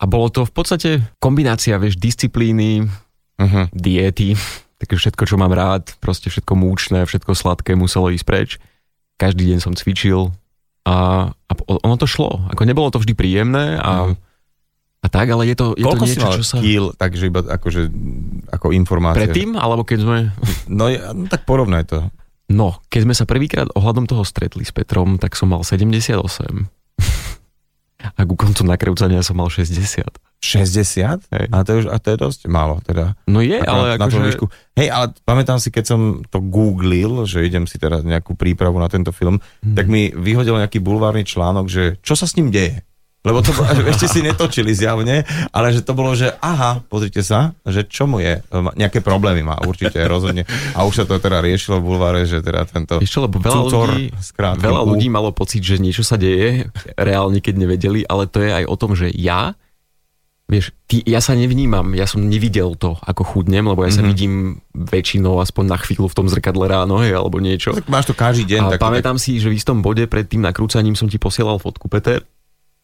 a 0.00 0.04
bolo 0.08 0.32
to 0.32 0.48
v 0.48 0.52
podstate 0.52 0.90
kombinácia, 1.20 1.76
vieš, 1.76 2.00
disciplíny, 2.00 2.88
uh-huh. 3.36 3.68
diety, 3.76 4.32
takže 4.80 4.96
všetko, 4.96 5.22
čo 5.28 5.36
mám 5.36 5.52
rád, 5.52 5.92
proste 6.00 6.32
všetko 6.32 6.56
múčne, 6.56 7.04
všetko 7.04 7.36
sladké 7.36 7.76
muselo 7.76 8.08
ísť 8.08 8.24
preč. 8.24 8.50
Každý 9.20 9.52
deň 9.52 9.58
som 9.60 9.76
cvičil 9.76 10.32
a, 10.88 11.28
a 11.28 11.52
ono 11.68 11.96
to 12.00 12.08
šlo. 12.08 12.48
Ako 12.48 12.64
nebolo 12.64 12.88
to 12.88 12.96
vždy 12.96 13.12
príjemné 13.12 13.76
a, 13.76 14.16
a 15.00 15.06
tak, 15.08 15.32
ale 15.32 15.48
je 15.48 15.56
to, 15.56 15.72
je 15.80 15.84
Koľko 15.88 16.04
to 16.04 16.08
niečo, 16.12 16.28
čo 16.36 16.44
sa... 16.44 16.56
kýl, 16.60 16.92
takže 16.92 17.32
iba 17.32 17.40
akože, 17.40 17.88
ako 18.52 18.76
informácia. 18.76 19.24
Predtým, 19.24 19.56
alebo 19.56 19.80
keď 19.80 19.98
sme... 20.04 20.16
No, 20.68 20.92
no 20.92 21.24
tak 21.24 21.48
porovnaj 21.48 21.88
to. 21.88 21.98
No, 22.52 22.82
keď 22.92 23.00
sme 23.08 23.14
sa 23.16 23.24
prvýkrát 23.24 23.72
ohľadom 23.72 24.04
toho 24.04 24.28
stretli 24.28 24.66
s 24.66 24.76
Petrom, 24.76 25.16
tak 25.16 25.40
som 25.40 25.48
mal 25.48 25.64
78. 25.64 26.20
A 28.16 28.20
ku 28.24 28.32
koncu 28.36 28.64
nakrúcania 28.64 29.20
som 29.24 29.40
mal 29.40 29.48
60. 29.48 30.04
60? 30.40 31.20
Hej. 31.36 31.46
A, 31.52 31.56
to 31.64 31.68
je 31.68 31.76
už, 31.84 31.86
a 31.92 31.96
to 32.00 32.08
je 32.12 32.16
dosť 32.16 32.40
málo. 32.48 32.80
Teda, 32.80 33.12
no 33.28 33.44
je, 33.44 33.60
ale 33.60 34.00
na, 34.00 34.08
akože... 34.08 34.24
výšku. 34.24 34.48
Hej, 34.72 34.88
ale 34.88 35.12
pamätám 35.28 35.60
si, 35.60 35.68
keď 35.68 35.84
som 35.84 36.00
to 36.32 36.40
googlil, 36.40 37.28
že 37.28 37.44
idem 37.44 37.68
si 37.68 37.76
teraz 37.76 38.00
nejakú 38.00 38.32
prípravu 38.40 38.80
na 38.80 38.88
tento 38.88 39.12
film, 39.12 39.36
hmm. 39.60 39.76
tak 39.76 39.92
mi 39.92 40.08
vyhodil 40.16 40.56
nejaký 40.56 40.80
bulvárny 40.80 41.28
článok, 41.28 41.68
že 41.68 42.00
čo 42.00 42.16
sa 42.16 42.24
s 42.24 42.40
ním 42.40 42.48
deje. 42.48 42.80
Lebo 43.20 43.44
to 43.44 43.52
ešte 43.92 44.08
si 44.08 44.20
netočili 44.24 44.72
zjavne, 44.72 45.28
ale 45.52 45.76
že 45.76 45.84
to 45.84 45.92
bolo, 45.92 46.16
že 46.16 46.32
aha, 46.40 46.80
pozrite 46.88 47.20
sa, 47.20 47.52
že 47.68 47.84
čo 47.84 48.08
mu 48.08 48.16
je, 48.16 48.40
nejaké 48.80 49.04
problémy 49.04 49.44
má 49.44 49.60
určite 49.60 50.00
rozhodne. 50.08 50.48
A 50.72 50.88
už 50.88 51.04
sa 51.04 51.04
to 51.04 51.20
teda 51.20 51.44
riešilo 51.44 51.84
v 51.84 51.84
bulváre, 51.84 52.24
že 52.24 52.40
teda 52.40 52.64
tento 52.64 52.96
Ešte, 52.96 53.20
lebo 53.20 53.36
veľa 53.36 53.62
ľudí, 53.68 54.04
veľa 54.40 54.82
ľudí 54.88 55.08
malo 55.12 55.36
pocit, 55.36 55.60
že 55.60 55.76
niečo 55.76 56.00
sa 56.00 56.16
deje, 56.16 56.72
reálne 56.96 57.44
keď 57.44 57.54
nevedeli, 57.60 58.00
ale 58.08 58.24
to 58.24 58.40
je 58.40 58.50
aj 58.56 58.64
o 58.64 58.76
tom, 58.80 58.96
že 58.96 59.12
ja, 59.12 59.52
vieš, 60.48 60.72
ty, 60.88 61.04
ja 61.04 61.20
sa 61.20 61.36
nevnímam, 61.36 61.92
ja 61.92 62.08
som 62.08 62.24
nevidel 62.24 62.72
to, 62.80 62.96
ako 63.04 63.20
chudnem, 63.20 63.68
lebo 63.68 63.84
ja 63.84 63.92
sa 63.92 64.00
mm-hmm. 64.00 64.10
vidím 64.16 64.64
väčšinou 64.72 65.44
aspoň 65.44 65.64
na 65.68 65.76
chvíľu 65.76 66.08
v 66.08 66.16
tom 66.16 66.26
zrkadle 66.26 66.64
ráno, 66.72 67.04
hej, 67.04 67.12
alebo 67.20 67.36
niečo. 67.36 67.76
Tak 67.76 67.92
máš 67.92 68.08
to 68.08 68.16
každý 68.16 68.56
deň. 68.56 68.60
A 68.64 68.70
tak, 68.74 68.80
pamätám 68.80 69.20
tak... 69.20 69.24
si, 69.28 69.36
že 69.36 69.52
v 69.52 69.60
istom 69.60 69.84
bode 69.84 70.08
pred 70.08 70.24
tým 70.24 70.40
nakrúcaním 70.40 70.96
som 70.96 71.04
ti 71.04 71.20
posielal 71.20 71.60
fotku, 71.60 71.84
Peter, 71.92 72.24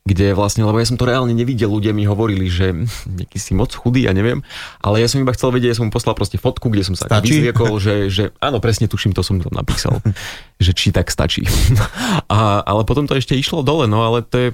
kde 0.06 0.38
vlastne, 0.38 0.62
lebo 0.62 0.78
ja 0.78 0.86
som 0.86 0.94
to 0.94 1.04
reálne 1.04 1.34
nevidel, 1.34 1.66
ľudia 1.66 1.90
mi 1.90 2.06
hovorili, 2.06 2.46
že 2.46 2.72
nejaký 3.18 3.38
si 3.42 3.52
moc 3.58 3.74
chudý, 3.74 4.06
ja 4.06 4.14
neviem, 4.14 4.40
ale 4.78 5.02
ja 5.02 5.10
som 5.10 5.18
iba 5.18 5.34
chcel 5.34 5.50
vedieť, 5.50 5.74
ja 5.74 5.78
som 5.82 5.90
mu 5.90 5.92
poslal 5.92 6.14
proste 6.14 6.38
fotku, 6.38 6.70
kde 6.70 6.86
som 6.86 6.94
sa 6.94 7.10
stačí? 7.10 7.42
vyzviekol, 7.42 7.82
že, 7.82 7.94
že 8.08 8.24
áno, 8.38 8.62
presne 8.62 8.86
tuším, 8.86 9.12
to 9.12 9.26
som 9.26 9.42
tam 9.42 9.50
napísal, 9.50 9.98
že 10.64 10.70
či 10.72 10.94
tak 10.94 11.10
stačí. 11.10 11.42
A, 12.30 12.62
ale 12.62 12.86
potom 12.86 13.10
to 13.10 13.18
ešte 13.18 13.34
išlo 13.34 13.66
dole, 13.66 13.90
no 13.90 14.06
ale 14.06 14.22
to 14.22 14.36
je, 14.38 14.48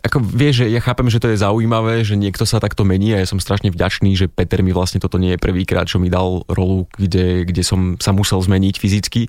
ako 0.00 0.18
vieš, 0.20 0.64
že 0.64 0.66
ja 0.72 0.80
chápem, 0.82 1.06
že 1.06 1.20
to 1.20 1.30
je 1.30 1.38
zaujímavé, 1.38 2.02
že 2.02 2.18
niekto 2.18 2.42
sa 2.48 2.58
takto 2.58 2.82
mení 2.82 3.14
a 3.14 3.22
ja 3.22 3.28
som 3.28 3.38
strašne 3.38 3.70
vďačný, 3.70 4.16
že 4.16 4.26
Peter 4.26 4.64
mi 4.64 4.72
vlastne 4.72 4.98
toto 4.98 5.20
nie 5.20 5.36
je 5.36 5.40
prvýkrát, 5.40 5.86
čo 5.86 6.00
mi 6.00 6.10
dal 6.10 6.42
rolu, 6.50 6.88
kde, 6.96 7.46
kde 7.46 7.62
som 7.62 7.94
sa 8.00 8.10
musel 8.16 8.40
zmeniť 8.40 8.74
fyzicky 8.80 9.28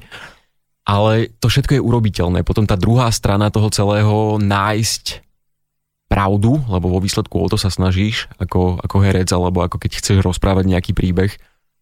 ale 0.87 1.33
to 1.39 1.51
všetko 1.51 1.79
je 1.79 1.85
urobiteľné. 1.85 2.45
Potom 2.47 2.63
tá 2.63 2.79
druhá 2.79 3.09
strana 3.09 3.51
toho 3.53 3.69
celého 3.71 4.37
nájsť 4.41 5.25
pravdu, 6.09 6.57
lebo 6.65 6.89
vo 6.89 6.99
výsledku 6.99 7.37
o 7.37 7.47
to 7.47 7.55
sa 7.55 7.69
snažíš 7.69 8.25
ako, 8.41 8.81
ako 8.81 8.97
herec, 9.05 9.29
alebo 9.29 9.61
ako 9.61 9.77
keď 9.77 10.01
chceš 10.01 10.25
rozprávať 10.25 10.65
nejaký 10.65 10.91
príbeh 10.97 11.37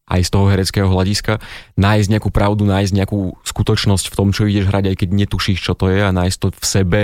aj 0.07 0.21
z 0.23 0.29
toho 0.31 0.47
hereckého 0.47 0.87
hľadiska, 0.87 1.43
nájsť 1.75 2.07
nejakú 2.15 2.31
pravdu, 2.31 2.63
nájsť 2.63 2.93
nejakú 2.95 3.35
skutočnosť 3.43 4.07
v 4.07 4.15
tom, 4.15 4.31
čo 4.31 4.47
ideš 4.47 4.71
hrať, 4.71 4.95
aj 4.95 4.95
keď 5.03 5.09
netušíš, 5.11 5.59
čo 5.59 5.75
to 5.75 5.91
je 5.91 5.99
a 5.99 6.15
nájsť 6.15 6.37
to 6.39 6.47
v 6.55 6.65
sebe, 6.65 7.01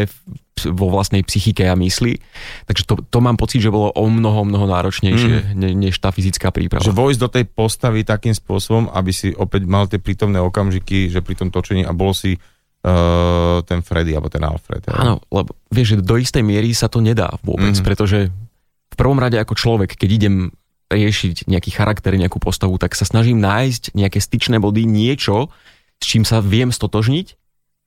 vo 0.72 0.88
vlastnej 0.88 1.26
psychike 1.26 1.66
a 1.66 1.76
mysli. 1.76 2.22
Takže 2.70 2.84
to, 2.86 2.94
to 3.04 3.20
mám 3.20 3.36
pocit, 3.36 3.60
že 3.60 3.74
bolo 3.74 3.90
o 3.92 4.06
mnoho, 4.08 4.46
mnoho 4.46 4.70
náročnejšie, 4.70 5.52
mm. 5.52 5.58
ne, 5.58 5.70
než 5.74 5.98
tá 5.98 6.14
fyzická 6.14 6.54
príprava. 6.54 6.86
Že 6.86 6.96
vojsť 6.96 7.20
do 7.20 7.30
tej 7.30 7.46
postavy 7.50 8.06
takým 8.06 8.32
spôsobom, 8.38 8.88
aby 8.94 9.12
si 9.12 9.34
opäť 9.34 9.66
mal 9.66 9.90
tie 9.90 9.98
prítomné 9.98 10.40
okamžiky, 10.40 11.10
že 11.10 11.26
pri 11.26 11.36
tom 11.36 11.50
točení 11.50 11.84
a 11.84 11.92
bol 11.92 12.14
si 12.14 12.38
uh, 12.38 13.60
ten 13.66 13.82
Freddy 13.82 14.14
alebo 14.14 14.30
ten 14.30 14.46
Alfred. 14.46 14.86
Ja. 14.88 15.04
Áno, 15.04 15.26
lebo 15.34 15.58
vieš, 15.74 15.98
že 15.98 16.06
do 16.06 16.16
istej 16.22 16.46
miery 16.46 16.72
sa 16.78 16.88
to 16.88 17.02
nedá 17.02 17.34
vôbec, 17.42 17.74
mm. 17.74 17.84
pretože 17.84 18.30
v 18.94 18.96
prvom 18.96 19.18
rade 19.18 19.42
ako 19.42 19.58
človek, 19.58 19.98
keď 19.98 20.10
idem 20.22 20.54
riešiť 20.94 21.50
nejaký 21.50 21.74
charakter, 21.74 22.14
nejakú 22.14 22.38
postavu, 22.38 22.78
tak 22.78 22.94
sa 22.94 23.04
snažím 23.04 23.42
nájsť 23.42 23.98
nejaké 23.98 24.22
styčné 24.22 24.62
body, 24.62 24.86
niečo, 24.86 25.50
s 25.98 26.06
čím 26.06 26.24
sa 26.24 26.40
viem 26.40 26.70
stotožniť, 26.70 27.28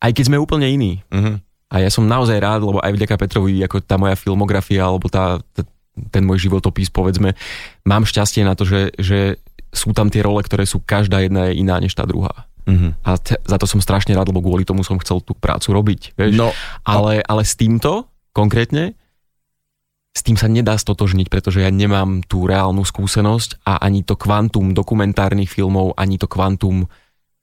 aj 0.03 0.11
keď 0.13 0.25
sme 0.27 0.43
úplne 0.43 0.67
iní. 0.67 0.93
Mm-hmm. 1.09 1.37
A 1.67 1.83
ja 1.83 1.91
som 1.91 2.07
naozaj 2.07 2.39
rád, 2.39 2.63
lebo 2.63 2.79
aj 2.79 2.95
vďaka 2.95 3.19
Petrovi, 3.19 3.59
ako 3.63 3.83
tá 3.83 3.99
moja 3.99 4.15
filmografia, 4.15 4.87
alebo 4.87 5.11
tá, 5.11 5.43
tá, 5.51 5.67
ten 6.15 6.23
môj 6.23 6.47
životopis, 6.47 6.91
povedzme, 6.91 7.35
mám 7.83 8.07
šťastie 8.07 8.47
na 8.47 8.55
to, 8.55 8.63
že, 8.63 8.95
že 8.99 9.43
sú 9.75 9.91
tam 9.91 10.07
tie 10.07 10.23
role, 10.23 10.41
ktoré 10.47 10.63
sú 10.63 10.79
každá 10.79 11.27
jedna 11.27 11.51
je 11.51 11.59
iná 11.59 11.83
než 11.83 11.95
tá 11.99 12.07
druhá. 12.07 12.47
Mm-hmm. 12.67 12.93
A 13.07 13.11
te, 13.19 13.35
za 13.39 13.57
to 13.59 13.67
som 13.67 13.79
strašne 13.83 14.15
rád, 14.15 14.31
lebo 14.31 14.43
kvôli 14.43 14.67
tomu 14.67 14.83
som 14.83 14.99
chcel 14.99 15.23
tú 15.23 15.35
prácu 15.39 15.71
robiť. 15.71 16.01
Vieš? 16.19 16.35
No, 16.35 16.51
ale, 16.83 17.23
ale 17.23 17.43
s 17.47 17.55
týmto 17.55 18.11
konkrétne, 18.35 18.99
s 20.17 20.25
tým 20.25 20.41
sa 20.41 20.49
nedá 20.49 20.81
stotožniť, 20.81 21.29
pretože 21.29 21.61
ja 21.61 21.69
nemám 21.69 22.25
tú 22.25 22.49
reálnu 22.49 22.89
skúsenosť 22.89 23.69
a 23.69 23.85
ani 23.85 24.01
to 24.01 24.17
kvantum 24.17 24.73
dokumentárnych 24.73 25.53
filmov, 25.53 25.93
ani 26.01 26.17
to 26.17 26.25
kvantum 26.25 26.89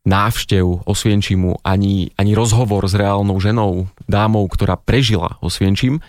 návštev 0.09 0.81
Osvienčimu, 0.89 1.61
ani, 1.61 2.09
ani 2.17 2.33
rozhovor 2.33 2.89
s 2.89 2.97
reálnou 2.97 3.37
ženou, 3.37 3.85
dámou, 4.09 4.49
ktorá 4.49 4.73
prežila 4.73 5.37
Osvienčim, 5.39 6.01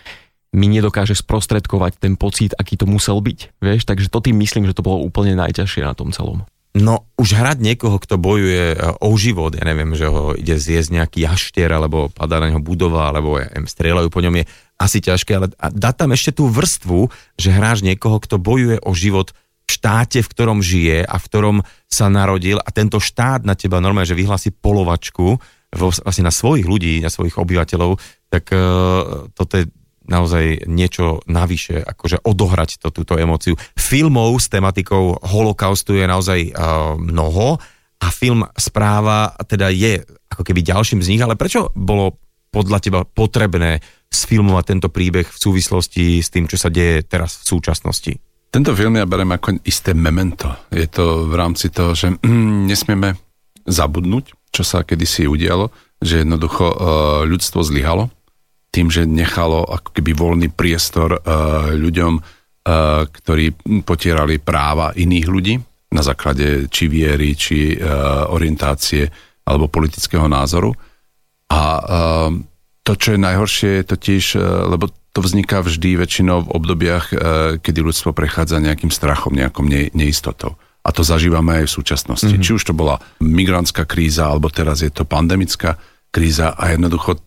mi 0.55 0.67
nedokáže 0.71 1.13
sprostredkovať 1.13 2.01
ten 2.01 2.17
pocit, 2.17 2.57
aký 2.57 2.81
to 2.81 2.89
musel 2.89 3.21
byť. 3.21 3.61
Vieš, 3.61 3.85
takže 3.85 4.09
to 4.09 4.23
tým 4.25 4.39
myslím, 4.41 4.65
že 4.65 4.73
to 4.73 4.81
bolo 4.81 5.05
úplne 5.05 5.37
najťažšie 5.37 5.85
na 5.85 5.93
tom 5.93 6.09
celom. 6.09 6.47
No 6.75 7.07
už 7.15 7.39
hrať 7.39 7.63
niekoho, 7.63 7.95
kto 8.03 8.19
bojuje 8.19 8.75
e, 8.75 8.77
o 8.99 9.15
život, 9.15 9.55
ja 9.55 9.63
neviem, 9.63 9.95
že 9.95 10.11
ho 10.11 10.35
ide 10.35 10.59
zjesť 10.59 10.91
nejaký 10.91 11.23
jaštier, 11.23 11.71
alebo 11.71 12.11
padá 12.11 12.43
na 12.43 12.51
neho 12.51 12.59
budova, 12.59 13.07
alebo 13.07 13.39
ja 13.39 13.47
neviem, 13.47 13.71
strieľajú 13.71 14.11
po 14.11 14.19
ňom 14.19 14.43
je 14.43 14.45
asi 14.75 14.99
ťažké, 14.99 15.31
ale 15.39 15.47
dá 15.55 15.95
tam 15.95 16.11
ešte 16.11 16.35
tú 16.35 16.51
vrstvu, 16.51 17.07
že 17.39 17.55
hráš 17.55 17.79
niekoho, 17.79 18.19
kto 18.19 18.35
bojuje 18.35 18.83
o 18.83 18.91
život 18.91 19.31
v 19.65 19.69
štáte, 19.71 20.19
v 20.19 20.27
ktorom 20.27 20.59
žije 20.59 21.07
a 21.07 21.15
v 21.15 21.25
ktorom 21.31 21.57
sa 21.87 22.11
narodil 22.11 22.59
a 22.59 22.69
tento 22.75 22.99
štát 22.99 23.47
na 23.47 23.55
teba 23.55 23.79
normálne, 23.79 24.11
že 24.11 24.19
vyhlási 24.19 24.51
polovačku 24.51 25.39
vlastne 25.75 26.27
na 26.27 26.33
svojich 26.35 26.67
ľudí, 26.67 26.99
na 26.99 27.11
svojich 27.11 27.39
obyvateľov, 27.39 27.99
tak 28.27 28.51
uh, 28.51 29.27
toto 29.31 29.53
je 29.59 29.67
naozaj 30.05 30.69
niečo 30.69 31.21
navyše, 31.25 31.81
akože 31.81 32.21
odohrať 32.25 32.81
to, 32.81 32.89
túto 32.93 33.17
emóciu. 33.17 33.57
Filmov 33.75 34.37
s 34.39 34.47
tematikou 34.49 35.17
holokaustu 35.21 35.97
je 35.97 36.05
naozaj 36.05 36.39
uh, 36.51 36.95
mnoho 36.97 37.57
a 38.01 38.07
film 38.11 38.45
Správa 38.57 39.33
teda 39.45 39.71
je 39.71 40.03
ako 40.29 40.43
keby 40.43 40.61
ďalším 40.61 41.01
z 41.01 41.15
nich, 41.15 41.23
ale 41.23 41.39
prečo 41.39 41.71
bolo 41.73 42.19
podľa 42.51 42.79
teba 42.79 43.01
potrebné 43.03 43.83
sfilmovať 44.07 44.63
tento 44.63 44.87
príbeh 44.87 45.27
v 45.27 45.37
súvislosti 45.37 46.23
s 46.23 46.31
tým, 46.31 46.47
čo 46.47 46.55
sa 46.55 46.71
deje 46.71 47.03
teraz 47.03 47.43
v 47.43 47.51
súčasnosti? 47.51 48.13
Tento 48.47 48.71
film 48.71 48.95
ja 48.95 49.03
berem 49.03 49.35
ako 49.35 49.59
isté 49.67 49.91
memento. 49.91 50.47
Je 50.71 50.87
to 50.87 51.27
v 51.27 51.33
rámci 51.35 51.67
toho, 51.67 51.91
že 51.91 52.15
mm, 52.15 52.71
nesmieme 52.71 53.19
zabudnúť, 53.67 54.31
čo 54.55 54.63
sa 54.63 54.87
kedysi 54.87 55.27
udialo, 55.27 55.75
že 55.99 56.23
jednoducho 56.23 56.63
uh, 56.63 56.75
ľudstvo 57.27 57.59
zlyhalo 57.67 58.07
tým, 58.75 58.91
že 58.91 59.07
nechalo 59.07 59.63
ako 59.63 59.95
keby 59.95 60.11
voľný 60.11 60.51
priestor 60.51 61.15
uh, 61.15 61.71
ľuďom, 61.71 62.13
uh, 62.19 63.07
ktorí 63.07 63.55
potierali 63.87 64.43
práva 64.43 64.91
iných 64.91 65.27
ľudí 65.31 65.55
na 65.95 66.03
základe 66.03 66.67
či 66.67 66.91
viery, 66.91 67.31
či 67.39 67.79
uh, 67.79 68.27
orientácie 68.35 69.07
alebo 69.47 69.71
politického 69.71 70.27
názoru. 70.27 70.75
A 71.45 71.61
to, 72.81 72.97
čo 72.97 73.13
je 73.13 73.21
najhoršie, 73.21 73.69
je 73.77 73.83
totiž, 73.85 74.23
lebo 74.73 74.89
to 75.13 75.21
vzniká 75.21 75.61
vždy 75.61 75.93
väčšinou 75.93 76.49
v 76.49 76.51
obdobiach, 76.57 77.13
kedy 77.61 77.79
ľudstvo 77.85 78.17
prechádza 78.17 78.57
nejakým 78.57 78.89
strachom, 78.89 79.37
nejakou 79.37 79.61
ne, 79.61 79.93
neistotou. 79.93 80.57
A 80.81 80.89
to 80.89 81.05
zažívame 81.05 81.61
aj 81.61 81.69
v 81.69 81.75
súčasnosti. 81.77 82.25
Mm-hmm. 82.25 82.45
Či 82.49 82.55
už 82.57 82.65
to 82.65 82.73
bola 82.73 82.97
migrantská 83.21 83.85
kríza, 83.85 84.25
alebo 84.25 84.49
teraz 84.49 84.81
je 84.81 84.89
to 84.89 85.05
pandemická 85.05 85.77
kríza 86.09 86.57
a 86.57 86.73
jednoducho 86.73 87.21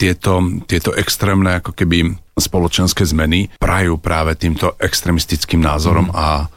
tieto, 0.00 0.40
tieto 0.64 0.96
extrémne 0.96 1.60
ako 1.60 1.76
keby 1.76 2.16
spoločenské 2.40 3.04
zmeny 3.04 3.52
prajú 3.60 4.00
práve 4.00 4.32
týmto 4.40 4.72
extrémistickým 4.80 5.60
názorom 5.60 6.08
mm. 6.08 6.16
a, 6.16 6.48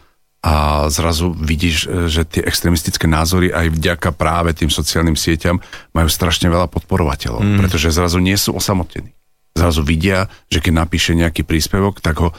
a 0.48 0.54
zrazu 0.88 1.36
vidíš, 1.36 2.08
že 2.08 2.24
tie 2.24 2.40
extrémistické 2.48 3.04
názory 3.04 3.52
aj 3.52 3.68
vďaka 3.76 4.16
práve 4.16 4.56
tým 4.56 4.72
sociálnym 4.72 5.20
sieťam 5.20 5.60
majú 5.92 6.08
strašne 6.08 6.48
veľa 6.48 6.72
podporovateľov, 6.72 7.44
mm. 7.44 7.60
pretože 7.60 7.92
zrazu 7.92 8.24
nie 8.24 8.40
sú 8.40 8.56
osamotení. 8.56 9.12
Zrazu 9.54 9.84
vidia, 9.84 10.32
že 10.48 10.64
keď 10.64 10.74
napíše 10.88 11.12
nejaký 11.12 11.44
príspevok, 11.44 12.00
tak 12.00 12.24
ho 12.24 12.32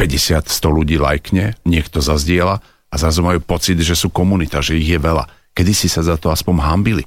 50-100 0.00 0.48
ľudí 0.72 0.96
lajkne, 0.96 1.60
niekto 1.68 2.00
zazdiela 2.00 2.64
a 2.88 2.94
zrazu 2.96 3.20
majú 3.20 3.44
pocit, 3.44 3.76
že 3.84 3.92
sú 3.92 4.08
komunita, 4.08 4.64
že 4.64 4.80
ich 4.80 4.88
je 4.88 4.96
veľa. 4.96 5.28
Kedy 5.52 5.72
si 5.76 5.88
sa 5.92 6.00
za 6.00 6.16
to 6.16 6.32
aspoň 6.32 6.64
hambili. 6.64 7.04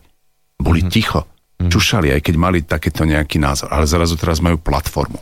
Boli 0.61 0.85
mm. 0.85 0.89
ticho 0.93 1.25
mm. 1.59 1.69
čušali, 1.69 2.15
aj 2.15 2.21
keď 2.23 2.35
mali 2.39 2.59
takéto 2.63 3.03
nejaký 3.03 3.37
názor. 3.37 3.69
Ale 3.69 3.85
zrazu 3.85 4.15
teraz 4.15 4.39
majú 4.39 4.57
platformu. 4.59 5.19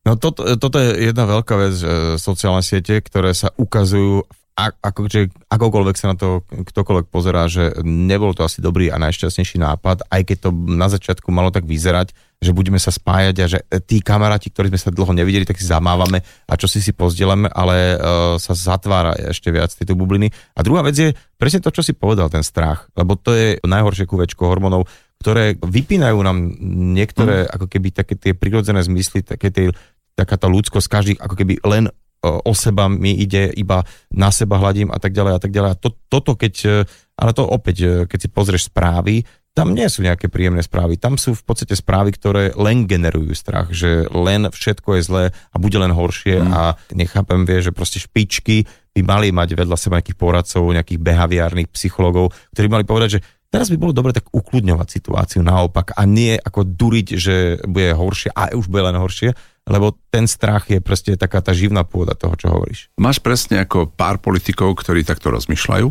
No 0.00 0.16
toto, 0.16 0.42
toto 0.56 0.80
je 0.80 1.12
jedna 1.12 1.28
veľká 1.28 1.54
vec, 1.60 1.76
že 1.76 1.92
sociálne 2.16 2.64
siete, 2.64 2.98
ktoré 3.04 3.36
sa 3.36 3.52
ukazujú 3.54 4.24
ako, 4.60 5.08
že 5.08 5.32
akokoľvek 5.48 5.96
sa 5.96 6.12
na 6.12 6.16
to 6.18 6.44
ktokoľvek 6.44 7.06
pozerá, 7.08 7.48
že 7.48 7.72
nebol 7.80 8.36
to 8.36 8.44
asi 8.44 8.60
dobrý 8.60 8.92
a 8.92 9.00
najšťastnejší 9.00 9.56
nápad, 9.56 10.04
aj 10.12 10.22
keď 10.26 10.36
to 10.36 10.50
na 10.52 10.84
začiatku 10.92 11.32
malo 11.32 11.48
tak 11.48 11.64
vyzerať, 11.64 12.12
že 12.40 12.52
budeme 12.52 12.76
sa 12.76 12.92
spájať 12.92 13.36
a 13.40 13.46
že 13.48 13.58
tí 13.88 14.04
kamaráti, 14.04 14.52
ktorí 14.52 14.68
sme 14.72 14.80
sa 14.80 14.92
dlho 14.92 15.12
nevideli, 15.16 15.48
tak 15.48 15.56
si 15.56 15.64
zamávame 15.64 16.20
a 16.44 16.52
čo 16.60 16.68
si 16.68 16.84
si 16.84 16.92
pozdielame, 16.92 17.48
ale 17.52 17.96
uh, 17.96 18.36
sa 18.36 18.52
zatvára 18.52 19.16
ešte 19.16 19.48
viac 19.48 19.72
tieto 19.72 19.96
bubliny. 19.96 20.28
A 20.56 20.60
druhá 20.60 20.84
vec 20.84 20.96
je 20.96 21.16
presne 21.40 21.64
to, 21.64 21.72
čo 21.72 21.80
si 21.80 21.96
povedal, 21.96 22.28
ten 22.28 22.44
strach, 22.44 22.88
lebo 22.96 23.16
to 23.16 23.32
je 23.32 23.56
najhoršie 23.64 24.04
kuvečko 24.04 24.44
hormónov, 24.44 24.88
ktoré 25.20 25.60
vypínajú 25.60 26.16
nám 26.24 26.56
niektoré 26.96 27.44
mm. 27.44 27.48
ako 27.52 27.66
keby 27.68 27.88
také 27.92 28.16
tie 28.16 28.32
prirodzené 28.32 28.80
zmysly, 28.80 29.20
také 29.20 29.52
tie, 29.52 29.68
taká 30.16 30.40
tá 30.40 30.48
ľudskosť, 30.48 30.86
každý 30.88 31.12
ako 31.20 31.36
keby 31.36 31.60
len 31.68 31.92
o 32.20 32.52
seba 32.52 32.88
mi 32.88 33.16
ide, 33.16 33.48
iba 33.56 33.80
na 34.12 34.28
seba 34.28 34.60
hľadím 34.60 34.92
a 34.92 35.00
tak 35.00 35.16
ďalej 35.16 35.32
a 35.36 35.40
tak 35.40 35.52
ďalej. 35.52 35.70
A 35.72 35.80
to, 35.80 35.88
toto 36.12 36.36
keď, 36.36 36.54
e, 36.68 36.76
ale 37.16 37.32
to 37.32 37.48
opäť, 37.48 37.76
e, 37.80 37.88
keď 38.04 38.18
si 38.20 38.28
pozrieš 38.28 38.68
správy, 38.68 39.24
tam 39.50 39.74
nie 39.74 39.88
sú 39.90 40.04
nejaké 40.06 40.30
príjemné 40.30 40.62
správy. 40.62 40.94
Tam 41.00 41.18
sú 41.18 41.34
v 41.34 41.42
podstate 41.42 41.74
správy, 41.74 42.14
ktoré 42.14 42.54
len 42.54 42.86
generujú 42.86 43.34
strach, 43.34 43.72
že 43.74 44.06
len 44.12 44.46
všetko 44.46 45.00
je 45.00 45.02
zlé 45.02 45.24
a 45.32 45.56
bude 45.58 45.74
len 45.74 45.90
horšie 45.90 46.44
mm. 46.44 46.50
a 46.54 46.62
nechápem, 46.94 47.42
vie, 47.48 47.58
že 47.64 47.74
proste 47.74 47.98
špičky 47.98 48.68
by 48.94 49.00
mali 49.02 49.28
mať 49.32 49.56
vedľa 49.56 49.76
seba 49.80 49.98
nejakých 49.98 50.20
poradcov, 50.20 50.62
nejakých 50.70 51.00
behaviárnych 51.02 51.68
psychológov, 51.72 52.36
ktorí 52.54 52.66
mali 52.68 52.84
povedať, 52.86 53.18
že 53.18 53.20
Teraz 53.50 53.66
by 53.66 53.82
bolo 53.82 53.90
dobre 53.90 54.14
tak 54.14 54.30
ukludňovať 54.30 54.88
situáciu 54.88 55.42
naopak 55.42 55.98
a 55.98 56.06
nie 56.06 56.38
ako 56.38 56.62
duriť, 56.70 57.06
že 57.18 57.34
bude 57.66 57.90
horšie 57.98 58.30
a 58.30 58.54
už 58.54 58.70
bude 58.70 58.86
len 58.86 58.94
horšie, 58.94 59.34
lebo 59.66 59.98
ten 60.14 60.30
strach 60.30 60.70
je 60.70 60.78
proste 60.78 61.18
taká 61.18 61.42
tá 61.42 61.50
živná 61.50 61.82
pôda 61.82 62.14
toho, 62.14 62.38
čo 62.38 62.46
hovoríš. 62.54 62.94
Máš 62.94 63.18
presne 63.18 63.66
ako 63.66 63.90
pár 63.90 64.22
politikov, 64.22 64.78
ktorí 64.78 65.02
takto 65.02 65.34
rozmýšľajú 65.34 65.90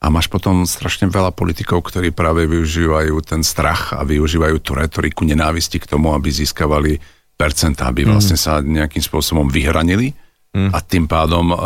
a 0.00 0.06
máš 0.08 0.32
potom 0.32 0.64
strašne 0.64 1.12
veľa 1.12 1.36
politikov, 1.36 1.84
ktorí 1.84 2.16
práve 2.16 2.48
využívajú 2.48 3.12
ten 3.28 3.44
strach 3.44 3.92
a 3.92 4.00
využívajú 4.00 4.56
tú 4.64 4.72
retoriku 4.72 5.28
nenávisti 5.28 5.76
k 5.76 5.88
tomu, 5.88 6.16
aby 6.16 6.32
získavali 6.32 6.96
percentá, 7.36 7.92
aby 7.92 8.08
mhm. 8.08 8.10
vlastne 8.16 8.40
sa 8.40 8.64
nejakým 8.64 9.04
spôsobom 9.04 9.52
vyhranili 9.52 10.16
mm. 10.56 10.72
a 10.72 10.80
tým 10.80 11.04
pádom 11.04 11.52
uh, 11.52 11.58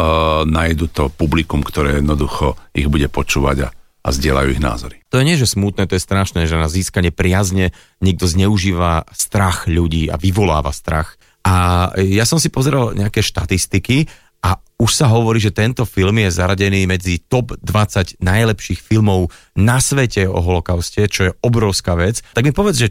nájdu 0.43 0.91
to 0.91 1.07
publikum, 1.15 1.63
ktoré 1.63 2.03
jednoducho 2.03 2.59
ich 2.75 2.91
bude 2.91 3.07
počúvať 3.07 3.57
a 3.67 3.69
a 4.01 4.09
zdieľajú 4.09 4.49
ich 4.57 4.63
názory. 4.63 4.97
To 5.13 5.21
je 5.21 5.27
nie, 5.29 5.37
že 5.37 5.51
smutné, 5.51 5.85
to 5.85 5.97
je 5.97 6.03
strašné, 6.03 6.49
že 6.49 6.57
na 6.57 6.73
získanie 6.73 7.13
priazne 7.13 7.77
niekto 8.01 8.25
zneužíva 8.25 9.05
strach 9.13 9.69
ľudí 9.69 10.09
a 10.09 10.17
vyvoláva 10.17 10.73
strach. 10.73 11.21
A 11.45 11.89
ja 11.97 12.25
som 12.29 12.41
si 12.41 12.53
pozeral 12.53 12.97
nejaké 12.97 13.21
štatistiky 13.25 14.09
a 14.41 14.57
už 14.81 14.91
sa 14.97 15.13
hovorí, 15.13 15.37
že 15.37 15.53
tento 15.53 15.85
film 15.85 16.17
je 16.25 16.33
zaradený 16.33 16.89
medzi 16.89 17.21
top 17.21 17.57
20 17.61 18.25
najlepších 18.25 18.81
filmov 18.81 19.29
na 19.53 19.77
svete 19.81 20.25
o 20.25 20.41
holokauste, 20.41 21.05
čo 21.13 21.21
je 21.29 21.37
obrovská 21.45 21.93
vec. 21.97 22.25
Tak 22.33 22.45
mi 22.45 22.53
povedz, 22.57 22.81
že 22.81 22.89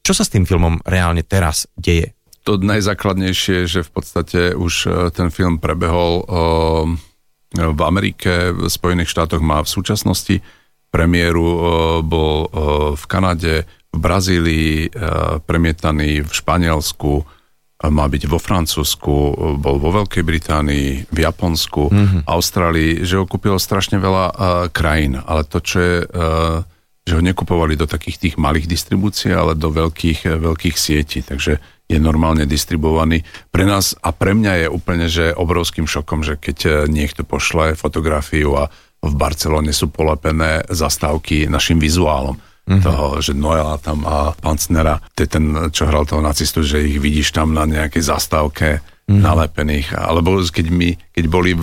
čo 0.00 0.16
sa 0.16 0.24
s 0.24 0.32
tým 0.32 0.48
filmom 0.48 0.80
reálne 0.88 1.20
teraz 1.20 1.68
deje? 1.76 2.16
To 2.48 2.56
najzákladnejšie, 2.62 3.66
že 3.66 3.82
v 3.82 3.90
podstate 3.90 4.40
už 4.54 4.74
e, 4.86 4.90
ten 5.10 5.34
film 5.34 5.58
prebehol 5.58 6.22
v 7.54 7.80
Amerike, 7.84 8.50
v 8.50 8.66
Spojených 8.66 9.12
štátoch 9.12 9.42
má 9.44 9.62
v 9.62 9.70
súčasnosti 9.70 10.42
premiéru, 10.90 11.46
e, 11.46 11.58
bol 12.02 12.34
e, 12.44 12.48
v 12.96 13.04
Kanade, 13.06 13.68
v 13.92 13.98
Brazílii, 13.98 14.72
e, 14.86 14.88
premietaný 15.44 16.26
v 16.26 16.30
Španielsku, 16.32 17.36
má 17.76 18.08
byť 18.08 18.24
vo 18.24 18.40
Francúzsku, 18.40 19.14
bol 19.60 19.76
vo 19.76 19.90
Veľkej 19.92 20.24
Británii, 20.24 21.12
v 21.12 21.18
Japonsku, 21.20 21.92
mm-hmm. 21.92 22.20
Austrálii, 22.24 23.04
že 23.04 23.20
ho 23.20 23.28
kúpilo 23.28 23.60
strašne 23.60 24.00
veľa 24.00 24.24
uh, 24.32 24.34
krajín, 24.72 25.20
ale 25.20 25.44
to, 25.44 25.60
čo 25.60 25.76
je, 25.84 25.96
uh, 26.08 26.64
že 27.04 27.12
ho 27.12 27.20
nekupovali 27.20 27.76
do 27.76 27.84
takých 27.84 28.16
tých 28.16 28.34
malých 28.40 28.64
distribúcií, 28.64 29.28
ale 29.28 29.52
do 29.60 29.68
veľkých, 29.68 30.40
veľkých 30.40 30.72
sietí, 30.72 31.20
takže 31.20 31.60
je 31.86 31.98
normálne 32.02 32.44
distribuovaný. 32.44 33.22
Pre 33.54 33.62
nás 33.62 33.94
a 34.02 34.10
pre 34.10 34.34
mňa 34.34 34.66
je 34.66 34.68
úplne 34.70 35.06
že 35.06 35.30
obrovským 35.34 35.86
šokom, 35.86 36.26
že 36.26 36.34
keď 36.34 36.58
e, 36.66 36.70
niekto 36.90 37.22
pošle 37.22 37.78
fotografiu 37.78 38.58
a 38.58 38.68
v 39.06 39.14
Barcelone 39.14 39.70
sú 39.70 39.94
polepené 39.94 40.66
zastávky 40.66 41.46
našim 41.46 41.78
vizuálom. 41.78 42.36
Mm-hmm. 42.66 42.82
toho, 42.82 43.22
že 43.22 43.30
Noela 43.30 43.78
tam 43.78 44.02
a 44.02 44.34
Pancnera, 44.34 44.98
to 45.14 45.22
je 45.22 45.30
ten, 45.30 45.70
čo 45.70 45.86
hral 45.86 46.02
toho 46.02 46.18
nacistu, 46.18 46.66
že 46.66 46.82
ich 46.82 46.98
vidíš 46.98 47.30
tam 47.30 47.54
na 47.54 47.62
nejakej 47.62 48.02
zastávke 48.02 48.82
mm-hmm. 48.82 49.22
nalepených. 49.22 49.94
Alebo 49.94 50.42
keď, 50.42 50.66
mi, 50.74 50.98
keď 51.14 51.24
boli 51.30 51.54
v, 51.54 51.62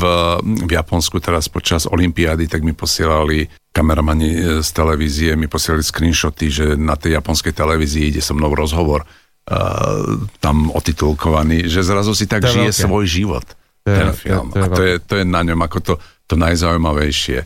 v 0.64 0.72
Japonsku 0.72 1.20
teraz 1.20 1.52
počas 1.52 1.92
Olympiády, 1.92 2.48
tak 2.48 2.64
mi 2.64 2.72
posielali 2.72 3.52
kameramani 3.76 4.30
e, 4.32 4.40
z 4.64 4.70
televízie, 4.72 5.36
mi 5.36 5.52
posielali 5.52 5.84
screenshoty, 5.84 6.46
že 6.48 6.66
na 6.80 6.96
tej 6.96 7.20
japonskej 7.20 7.52
televízii 7.52 8.16
ide 8.16 8.24
so 8.24 8.32
mnou 8.32 8.56
rozhovor 8.56 9.04
uh, 9.49 10.27
tam 10.39 10.71
otitulkovaný, 10.71 11.67
že 11.67 11.84
zrazu 11.84 12.15
si 12.15 12.29
tak 12.29 12.47
žije 12.47 12.71
veľké. 12.71 12.84
svoj 12.88 13.06
život, 13.08 13.45
to 13.83 13.91
ten 13.91 14.10
je, 14.12 14.15
film. 14.15 14.48
To, 14.52 14.56
to 14.56 14.60
je, 14.60 14.63
a 14.63 14.67
to 14.67 14.81
je, 14.83 14.94
to 15.04 15.13
je 15.19 15.25
na 15.27 15.41
ňom 15.44 15.60
ako 15.63 15.77
to, 15.83 15.94
to 16.27 16.35
najzaujímavejšie, 16.39 17.39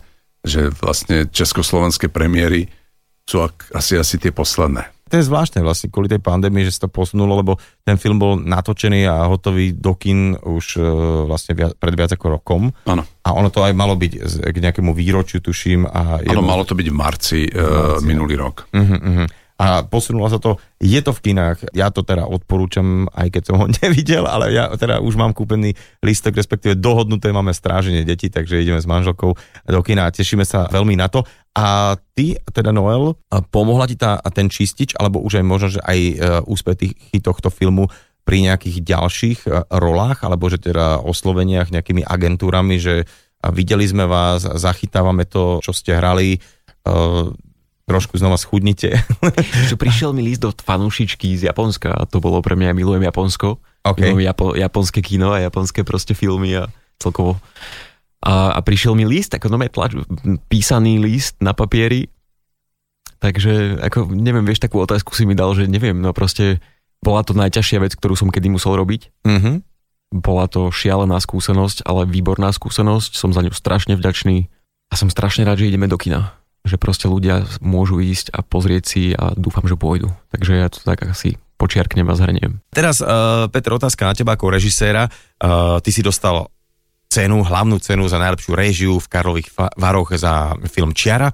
že 0.46 0.62
vlastne 0.78 1.26
československé 1.28 2.08
premiéry 2.14 2.70
sú 3.28 3.44
ak, 3.44 3.76
asi, 3.76 4.00
asi 4.00 4.16
tie 4.16 4.32
posledné. 4.32 4.98
To 5.08 5.16
je 5.16 5.24
zvláštne 5.24 5.64
vlastne 5.64 5.88
kvôli 5.88 6.12
tej 6.12 6.20
pandémii, 6.20 6.68
že 6.68 6.76
sa 6.76 6.88
to 6.88 6.92
posunulo, 6.92 7.40
lebo 7.40 7.56
ten 7.88 7.96
film 7.96 8.20
bol 8.20 8.36
natočený 8.36 9.08
a 9.08 9.24
hotový 9.32 9.72
do 9.72 9.96
kin 9.96 10.36
už 10.36 10.66
e, 10.76 10.84
vlastne 11.24 11.56
viac, 11.56 11.80
pred 11.80 11.96
viac 11.96 12.12
ako 12.12 12.40
rokom. 12.40 12.76
Áno. 12.84 13.08
A 13.24 13.30
ono 13.32 13.48
to 13.48 13.64
aj 13.64 13.72
malo 13.72 13.96
byť 13.96 14.12
k 14.52 14.58
nejakému 14.60 14.92
výročiu, 14.92 15.40
tuším. 15.40 15.88
A 15.88 16.20
Áno, 16.28 16.44
malo 16.44 16.68
to 16.68 16.76
byť 16.76 16.88
v 16.92 16.96
marci, 16.96 17.40
uh, 17.48 18.04
minulý 18.04 18.36
rok. 18.36 18.68
Uh-huh, 18.76 19.00
uh-huh. 19.00 19.28
A 19.58 19.82
posunulo 19.82 20.30
sa 20.30 20.38
to, 20.38 20.62
je 20.78 21.02
to 21.02 21.10
v 21.10 21.34
kinách, 21.34 21.74
ja 21.74 21.90
to 21.90 22.06
teda 22.06 22.30
odporúčam, 22.30 23.10
aj 23.10 23.34
keď 23.34 23.42
som 23.42 23.56
ho 23.58 23.66
nevidel, 23.82 24.30
ale 24.30 24.54
ja 24.54 24.70
teda 24.78 25.02
už 25.02 25.18
mám 25.18 25.34
kúpený 25.34 25.74
listok, 26.06 26.38
respektíve 26.38 26.78
dohodnuté 26.78 27.34
máme 27.34 27.50
stráženie 27.58 28.06
detí, 28.06 28.30
takže 28.30 28.62
ideme 28.62 28.78
s 28.78 28.86
manželkou 28.86 29.34
do 29.66 29.82
kina 29.82 30.06
a 30.06 30.14
tešíme 30.14 30.46
sa 30.46 30.70
veľmi 30.70 30.94
na 30.94 31.10
to. 31.10 31.26
A 31.58 31.98
ty, 32.14 32.38
teda 32.54 32.70
Noel, 32.70 33.18
pomohla 33.50 33.90
ti 33.90 33.98
tá, 33.98 34.22
ten 34.30 34.46
čistič, 34.46 34.94
alebo 34.94 35.26
už 35.26 35.42
aj 35.42 35.46
možno, 35.50 35.68
že 35.74 35.82
aj 35.82 36.00
e, 36.00 36.14
úspechy 36.46 37.18
tohto 37.18 37.50
filmu 37.50 37.90
pri 38.22 38.46
nejakých 38.46 38.86
ďalších 38.86 39.40
e, 39.50 39.66
rolách, 39.74 40.22
alebo 40.22 40.54
že 40.54 40.62
teda 40.62 41.02
osloveniach 41.02 41.74
nejakými 41.74 42.06
agentúrami, 42.06 42.78
že 42.78 43.10
videli 43.42 43.90
sme 43.90 44.06
vás, 44.06 44.46
zachytávame 44.46 45.26
to, 45.26 45.58
čo 45.66 45.74
ste 45.74 45.98
hrali, 45.98 46.38
e, 46.38 46.40
trošku 47.88 48.20
znova 48.20 48.36
schudnite. 48.36 49.00
Že 49.72 49.80
prišiel 49.80 50.12
mi 50.12 50.22
list 50.22 50.44
od 50.44 50.60
fanúšičky 50.60 51.40
z 51.40 51.48
Japonska 51.48 51.96
a 51.96 52.04
to 52.04 52.20
bolo 52.20 52.44
pre 52.44 52.60
mňa, 52.60 52.70
ja 52.70 52.76
milujem 52.76 53.08
Japonsko. 53.08 53.64
OK. 53.88 54.04
Milujem 54.04 54.28
Japo, 54.28 54.46
japonské 54.54 55.00
kino 55.00 55.32
a 55.32 55.40
japonské 55.40 55.88
proste 55.88 56.12
filmy 56.12 56.60
a 56.60 56.68
celkovo. 57.00 57.40
A, 58.20 58.52
a 58.52 58.60
prišiel 58.60 58.92
mi 58.92 59.08
list, 59.08 59.32
ako 59.32 59.48
nové 59.48 59.72
tlač, 59.72 59.96
písaný 60.52 61.00
list 61.00 61.40
na 61.40 61.56
papieri. 61.56 62.12
Takže, 63.18 63.82
ako, 63.82 64.14
neviem, 64.14 64.46
vieš, 64.46 64.62
takú 64.62 64.84
otázku 64.84 65.16
si 65.16 65.26
mi 65.26 65.34
dal, 65.34 65.56
že 65.56 65.66
neviem, 65.66 65.96
no 65.98 66.14
proste 66.14 66.62
bola 67.02 67.24
to 67.24 67.34
najťažšia 67.34 67.80
vec, 67.82 67.96
ktorú 67.96 68.20
som 68.20 68.28
kedy 68.28 68.52
musel 68.52 68.76
robiť. 68.76 69.24
Mhm. 69.24 69.64
Bola 70.08 70.48
to 70.48 70.72
šialená 70.72 71.20
skúsenosť, 71.20 71.84
ale 71.84 72.08
výborná 72.08 72.52
skúsenosť. 72.56 73.12
Som 73.16 73.36
za 73.36 73.44
ňu 73.44 73.52
strašne 73.52 74.00
vďačný 74.00 74.48
a 74.88 74.94
som 74.96 75.12
strašne 75.12 75.44
rád, 75.44 75.60
že 75.60 75.68
ideme 75.68 75.92
do 75.92 76.00
kina. 76.00 76.32
Že 76.68 76.78
proste 76.78 77.08
ľudia 77.08 77.48
môžu 77.64 78.04
ísť 78.04 78.36
a 78.36 78.44
pozrieť 78.44 78.84
si 78.84 79.04
a 79.16 79.32
dúfam, 79.34 79.64
že 79.64 79.80
pôjdu. 79.80 80.12
Takže 80.36 80.52
ja 80.54 80.68
to 80.68 80.84
tak 80.84 81.08
asi 81.08 81.40
počiarknem 81.58 82.06
a 82.06 82.14
zhrniem. 82.14 82.62
Teraz, 82.70 83.02
uh, 83.02 83.50
Peter, 83.50 83.74
otázka 83.74 84.06
na 84.06 84.14
teba 84.14 84.38
ako 84.38 84.54
režiséra. 84.54 85.10
Uh, 85.42 85.82
ty 85.82 85.90
si 85.90 86.06
dostal 86.06 86.52
cenu, 87.10 87.42
hlavnú 87.42 87.80
cenu 87.80 88.06
za 88.06 88.20
najlepšiu 88.20 88.52
réžiu 88.54 88.94
v 89.00 89.08
Karlových 89.10 89.50
Varoch 89.80 90.12
za 90.14 90.54
film 90.70 90.92
Čiara. 90.94 91.32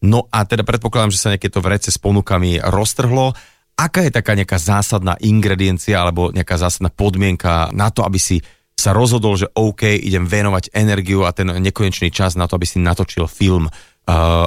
No 0.00 0.26
a 0.32 0.48
teda 0.48 0.64
predpokladám, 0.64 1.12
že 1.12 1.20
sa 1.20 1.30
nejaké 1.36 1.52
to 1.52 1.60
vrece 1.60 1.92
s 1.92 2.00
ponukami 2.00 2.56
roztrhlo. 2.56 3.36
Aká 3.76 4.04
je 4.04 4.12
taká 4.12 4.32
nejaká 4.32 4.56
zásadná 4.56 5.16
ingrediencia 5.20 6.00
alebo 6.00 6.32
nejaká 6.32 6.56
zásadná 6.56 6.88
podmienka 6.88 7.68
na 7.76 7.92
to, 7.92 8.04
aby 8.04 8.16
si 8.16 8.40
sa 8.80 8.96
rozhodol, 8.96 9.36
že 9.36 9.52
OK, 9.52 9.84
idem 9.84 10.24
venovať 10.24 10.72
energiu 10.72 11.28
a 11.28 11.36
ten 11.36 11.52
nekonečný 11.52 12.08
čas 12.08 12.32
na 12.32 12.48
to, 12.48 12.56
aby 12.56 12.64
si 12.64 12.80
natočil 12.80 13.28
film. 13.28 13.68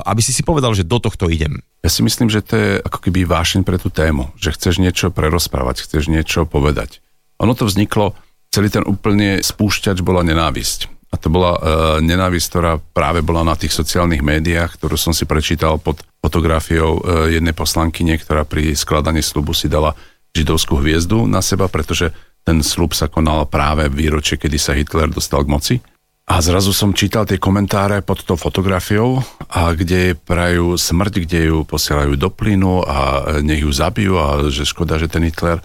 Aby 0.04 0.22
si 0.26 0.36
si 0.36 0.44
povedal, 0.44 0.76
že 0.76 0.84
do 0.84 1.00
tohto 1.00 1.32
idem. 1.32 1.64
Ja 1.84 1.92
si 1.92 2.04
myslím, 2.04 2.28
že 2.28 2.44
to 2.44 2.54
je 2.56 2.70
ako 2.84 3.00
keby 3.00 3.24
vášeň 3.24 3.62
pre 3.64 3.80
tú 3.80 3.88
tému, 3.88 4.32
že 4.36 4.52
chceš 4.52 4.80
niečo 4.80 5.12
prerozprávať, 5.12 5.88
chceš 5.88 6.12
niečo 6.12 6.44
povedať. 6.44 7.00
Ono 7.40 7.56
to 7.56 7.68
vzniklo, 7.68 8.16
celý 8.52 8.70
ten 8.70 8.84
úplne 8.84 9.40
spúšťač 9.40 10.04
bola 10.04 10.24
nenávisť. 10.24 10.92
A 11.14 11.16
to 11.22 11.30
bola 11.30 11.52
uh, 11.54 11.62
nenávisť, 12.02 12.48
ktorá 12.50 12.82
práve 12.82 13.22
bola 13.22 13.46
na 13.46 13.54
tých 13.54 13.70
sociálnych 13.70 14.26
médiách, 14.26 14.82
ktorú 14.82 14.98
som 14.98 15.14
si 15.14 15.30
prečítal 15.30 15.78
pod 15.78 16.02
fotografiou 16.26 16.98
uh, 16.98 17.30
jednej 17.30 17.54
poslankyne, 17.54 18.18
ktorá 18.18 18.50
pri 18.50 18.74
skladaní 18.74 19.22
slubu 19.22 19.54
si 19.54 19.70
dala 19.70 19.94
židovskú 20.34 20.82
hviezdu 20.82 21.30
na 21.30 21.46
seba, 21.46 21.70
pretože 21.70 22.10
ten 22.42 22.66
slub 22.66 22.98
sa 22.98 23.06
konal 23.06 23.46
práve 23.46 23.88
v 23.94 24.06
výročie, 24.06 24.42
kedy 24.42 24.58
sa 24.58 24.74
Hitler 24.74 25.08
dostal 25.14 25.46
k 25.46 25.54
moci. 25.54 25.76
A 26.24 26.40
zrazu 26.40 26.72
som 26.72 26.96
čítal 26.96 27.28
tie 27.28 27.36
komentáre 27.36 28.00
pod 28.00 28.24
tou 28.24 28.40
fotografiou, 28.40 29.20
a 29.52 29.76
kde 29.76 30.16
prajú 30.16 30.80
smrť, 30.80 31.28
kde 31.28 31.52
ju 31.52 31.58
posielajú 31.68 32.16
do 32.16 32.32
plynu 32.32 32.80
a 32.88 32.98
nech 33.44 33.68
ju 33.68 33.72
zabijú 33.76 34.16
a 34.16 34.48
že 34.48 34.64
škoda, 34.64 34.96
že 34.96 35.12
ten 35.12 35.28
Hitler 35.28 35.60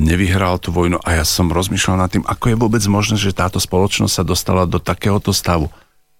nevyhral 0.00 0.56
tú 0.56 0.72
vojnu 0.72 0.96
a 1.04 1.20
ja 1.20 1.24
som 1.28 1.52
rozmýšľal 1.52 1.96
nad 2.00 2.08
tým, 2.08 2.24
ako 2.24 2.44
je 2.48 2.56
vôbec 2.56 2.82
možné, 2.88 3.20
že 3.20 3.36
táto 3.36 3.60
spoločnosť 3.60 4.12
sa 4.12 4.24
dostala 4.24 4.64
do 4.64 4.80
takéhoto 4.80 5.32
stavu. 5.36 5.68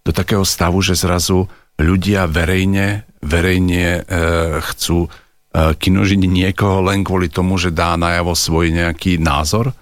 Do 0.05 0.13
takého 0.13 0.45
stavu, 0.45 0.85
že 0.85 0.97
zrazu 0.97 1.49
ľudia 1.81 2.29
verejne, 2.29 3.09
verejne 3.25 4.05
e, 4.05 4.11
chcú 4.73 5.09
e, 5.09 5.09
kinožiť 5.77 6.21
niekoho 6.29 6.85
len 6.85 7.01
kvôli 7.01 7.33
tomu, 7.33 7.57
že 7.57 7.73
dá 7.73 7.97
najavo 7.97 8.37
svoj 8.37 8.69
nejaký 8.69 9.17
názor, 9.17 9.73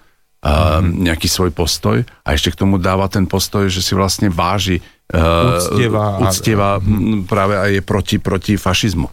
nejaký 0.81 1.27
svoj 1.27 1.51
postoj 1.51 2.03
a 2.23 2.27
ešte 2.33 2.53
k 2.53 2.59
tomu 2.59 2.79
dáva 2.79 3.09
ten 3.11 3.27
postoj, 3.27 3.67
že 3.67 3.83
si 3.83 3.93
vlastne 3.97 4.31
váži 4.31 4.79
uh, 5.11 5.57
Uctieva 5.59 6.17
a- 6.17 6.31
uctieva 6.31 6.69
m, 6.79 7.25
práve 7.27 7.55
aj 7.57 7.69
je 7.77 7.81
proti, 7.83 8.15
proti 8.21 8.53
fašizmu. 8.55 9.07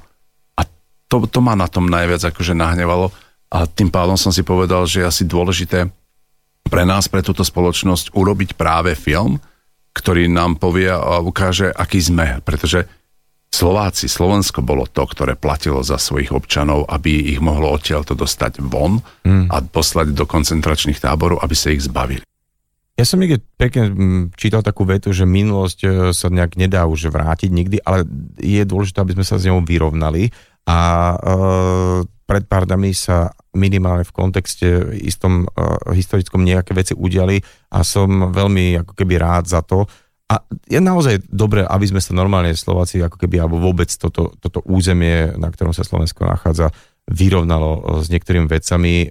A 0.59 0.63
to, 1.11 1.27
to 1.27 1.41
ma 1.43 1.59
na 1.59 1.67
tom 1.67 1.91
najviac 1.91 2.23
akože 2.23 2.55
nahnevalo 2.55 3.11
a 3.55 3.67
tým 3.67 3.91
pádom 3.91 4.19
som 4.19 4.35
si 4.35 4.43
povedal, 4.43 4.87
že 4.87 5.03
je 5.03 5.11
asi 5.11 5.23
dôležité 5.27 5.91
pre 6.67 6.83
nás, 6.83 7.07
pre 7.07 7.21
túto 7.21 7.45
spoločnosť 7.45 8.17
urobiť 8.17 8.57
práve 8.57 8.97
film, 8.97 9.39
ktorý 9.95 10.27
nám 10.27 10.59
povie 10.59 10.91
a 10.91 11.23
ukáže, 11.23 11.71
aký 11.71 12.03
sme. 12.03 12.43
Pretože 12.43 12.91
Slováci, 13.55 14.11
Slovensko 14.11 14.67
bolo 14.67 14.91
to, 14.91 15.07
ktoré 15.07 15.39
platilo 15.39 15.79
za 15.87 15.95
svojich 15.95 16.35
občanov, 16.35 16.91
aby 16.91 17.31
ich 17.31 17.39
mohlo 17.39 17.71
odtiaľto 17.71 18.19
dostať 18.19 18.59
von 18.59 18.99
a 19.23 19.63
poslať 19.63 20.11
do 20.11 20.27
koncentračných 20.27 20.99
táborov, 20.99 21.39
aby 21.39 21.55
sa 21.55 21.71
ich 21.71 21.87
zbavili. 21.87 22.27
Ja 22.95 23.03
som 23.03 23.19
niekde 23.19 23.43
pekne 23.59 23.91
mm, 23.91 24.25
čítal 24.39 24.63
takú 24.63 24.87
vetu, 24.87 25.11
že 25.11 25.27
minulosť 25.27 25.79
e, 25.83 25.89
sa 26.15 26.31
nejak 26.31 26.55
nedá 26.55 26.87
už 26.87 27.11
vrátiť 27.11 27.51
nikdy, 27.51 27.83
ale 27.83 28.07
je 28.39 28.63
dôležité, 28.63 29.03
aby 29.03 29.19
sme 29.19 29.27
sa 29.27 29.35
s 29.35 29.51
ňou 29.51 29.67
vyrovnali 29.67 30.31
a 30.63 30.79
e, 31.11 31.17
pred 32.23 32.47
pár 32.47 32.71
dňami 32.71 32.95
sa 32.95 33.35
minimálne 33.51 34.07
v 34.07 34.15
kontexte 34.15 34.95
istom 35.03 35.43
e, 35.43 35.47
historickom 35.91 36.47
nejaké 36.47 36.71
veci 36.71 36.95
udiali 36.95 37.43
a 37.75 37.83
som 37.83 38.31
veľmi 38.31 38.87
ako 38.87 38.93
keby 38.95 39.15
rád 39.19 39.51
za 39.51 39.67
to. 39.67 39.91
A 40.25 40.41
je 40.65 40.81
naozaj 40.81 41.29
dobré, 41.29 41.69
aby 41.69 41.85
sme 41.85 42.01
sa 42.01 42.17
normálne 42.17 42.57
Slováci 42.57 42.97
ako 43.05 43.21
keby, 43.21 43.45
alebo 43.45 43.61
vôbec 43.61 43.93
toto, 43.93 44.33
toto 44.41 44.65
územie, 44.65 45.37
na 45.37 45.53
ktorom 45.53 45.77
sa 45.77 45.85
Slovensko 45.85 46.25
nachádza, 46.25 46.73
vyrovnalo 47.05 47.71
e, 47.77 47.81
s 48.01 48.09
niektorými 48.09 48.49
vecami, 48.49 48.95
e, 49.05 49.09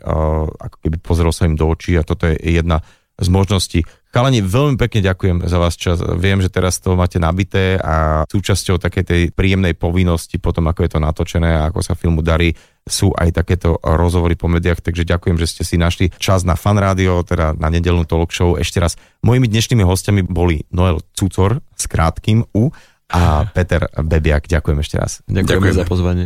ako 0.50 0.78
keby 0.82 0.98
pozrel 0.98 1.30
sa 1.30 1.46
im 1.46 1.54
do 1.54 1.70
očí 1.70 1.94
a 1.94 2.02
toto 2.02 2.26
je 2.26 2.34
jedna 2.42 2.82
z 3.22 3.30
možností. 3.30 3.80
Chalani, 4.14 4.46
veľmi 4.46 4.78
pekne 4.78 5.10
ďakujem 5.10 5.42
za 5.50 5.58
vás 5.58 5.74
čas. 5.74 5.98
Viem, 5.98 6.38
že 6.38 6.54
teraz 6.54 6.78
to 6.78 6.94
máte 6.94 7.18
nabité 7.18 7.82
a 7.82 8.30
súčasťou 8.30 8.78
takej 8.78 9.04
tej 9.10 9.22
príjemnej 9.34 9.74
povinnosti 9.74 10.38
potom, 10.38 10.70
ako 10.70 10.86
je 10.86 10.92
to 10.94 11.00
natočené 11.02 11.50
a 11.50 11.74
ako 11.74 11.82
sa 11.82 11.98
filmu 11.98 12.22
darí, 12.22 12.54
sú 12.86 13.10
aj 13.10 13.34
takéto 13.34 13.82
rozhovory 13.82 14.38
po 14.38 14.46
médiách, 14.46 14.86
takže 14.86 15.10
ďakujem, 15.10 15.42
že 15.42 15.50
ste 15.50 15.64
si 15.66 15.82
našli 15.82 16.14
čas 16.22 16.46
na 16.46 16.54
Fan 16.54 16.78
Rádio, 16.78 17.26
teda 17.26 17.58
na 17.58 17.74
nedelnú 17.74 18.06
talk 18.06 18.30
show. 18.30 18.54
Ešte 18.54 18.78
raz, 18.78 19.02
mojimi 19.26 19.50
dnešnými 19.50 19.82
hostiami 19.82 20.22
boli 20.30 20.62
Noel 20.70 21.02
Cucor 21.18 21.66
s 21.74 21.90
krátkým 21.90 22.46
U 22.54 22.70
a 23.10 23.22
Peter 23.58 23.90
Bebiak. 23.98 24.46
Ďakujem 24.46 24.78
ešte 24.78 24.96
raz. 25.02 25.26
Ďakujeme 25.26 25.74
Ďakujeme. 25.74 25.80
za 25.82 25.86
pozvanie. 25.90 26.26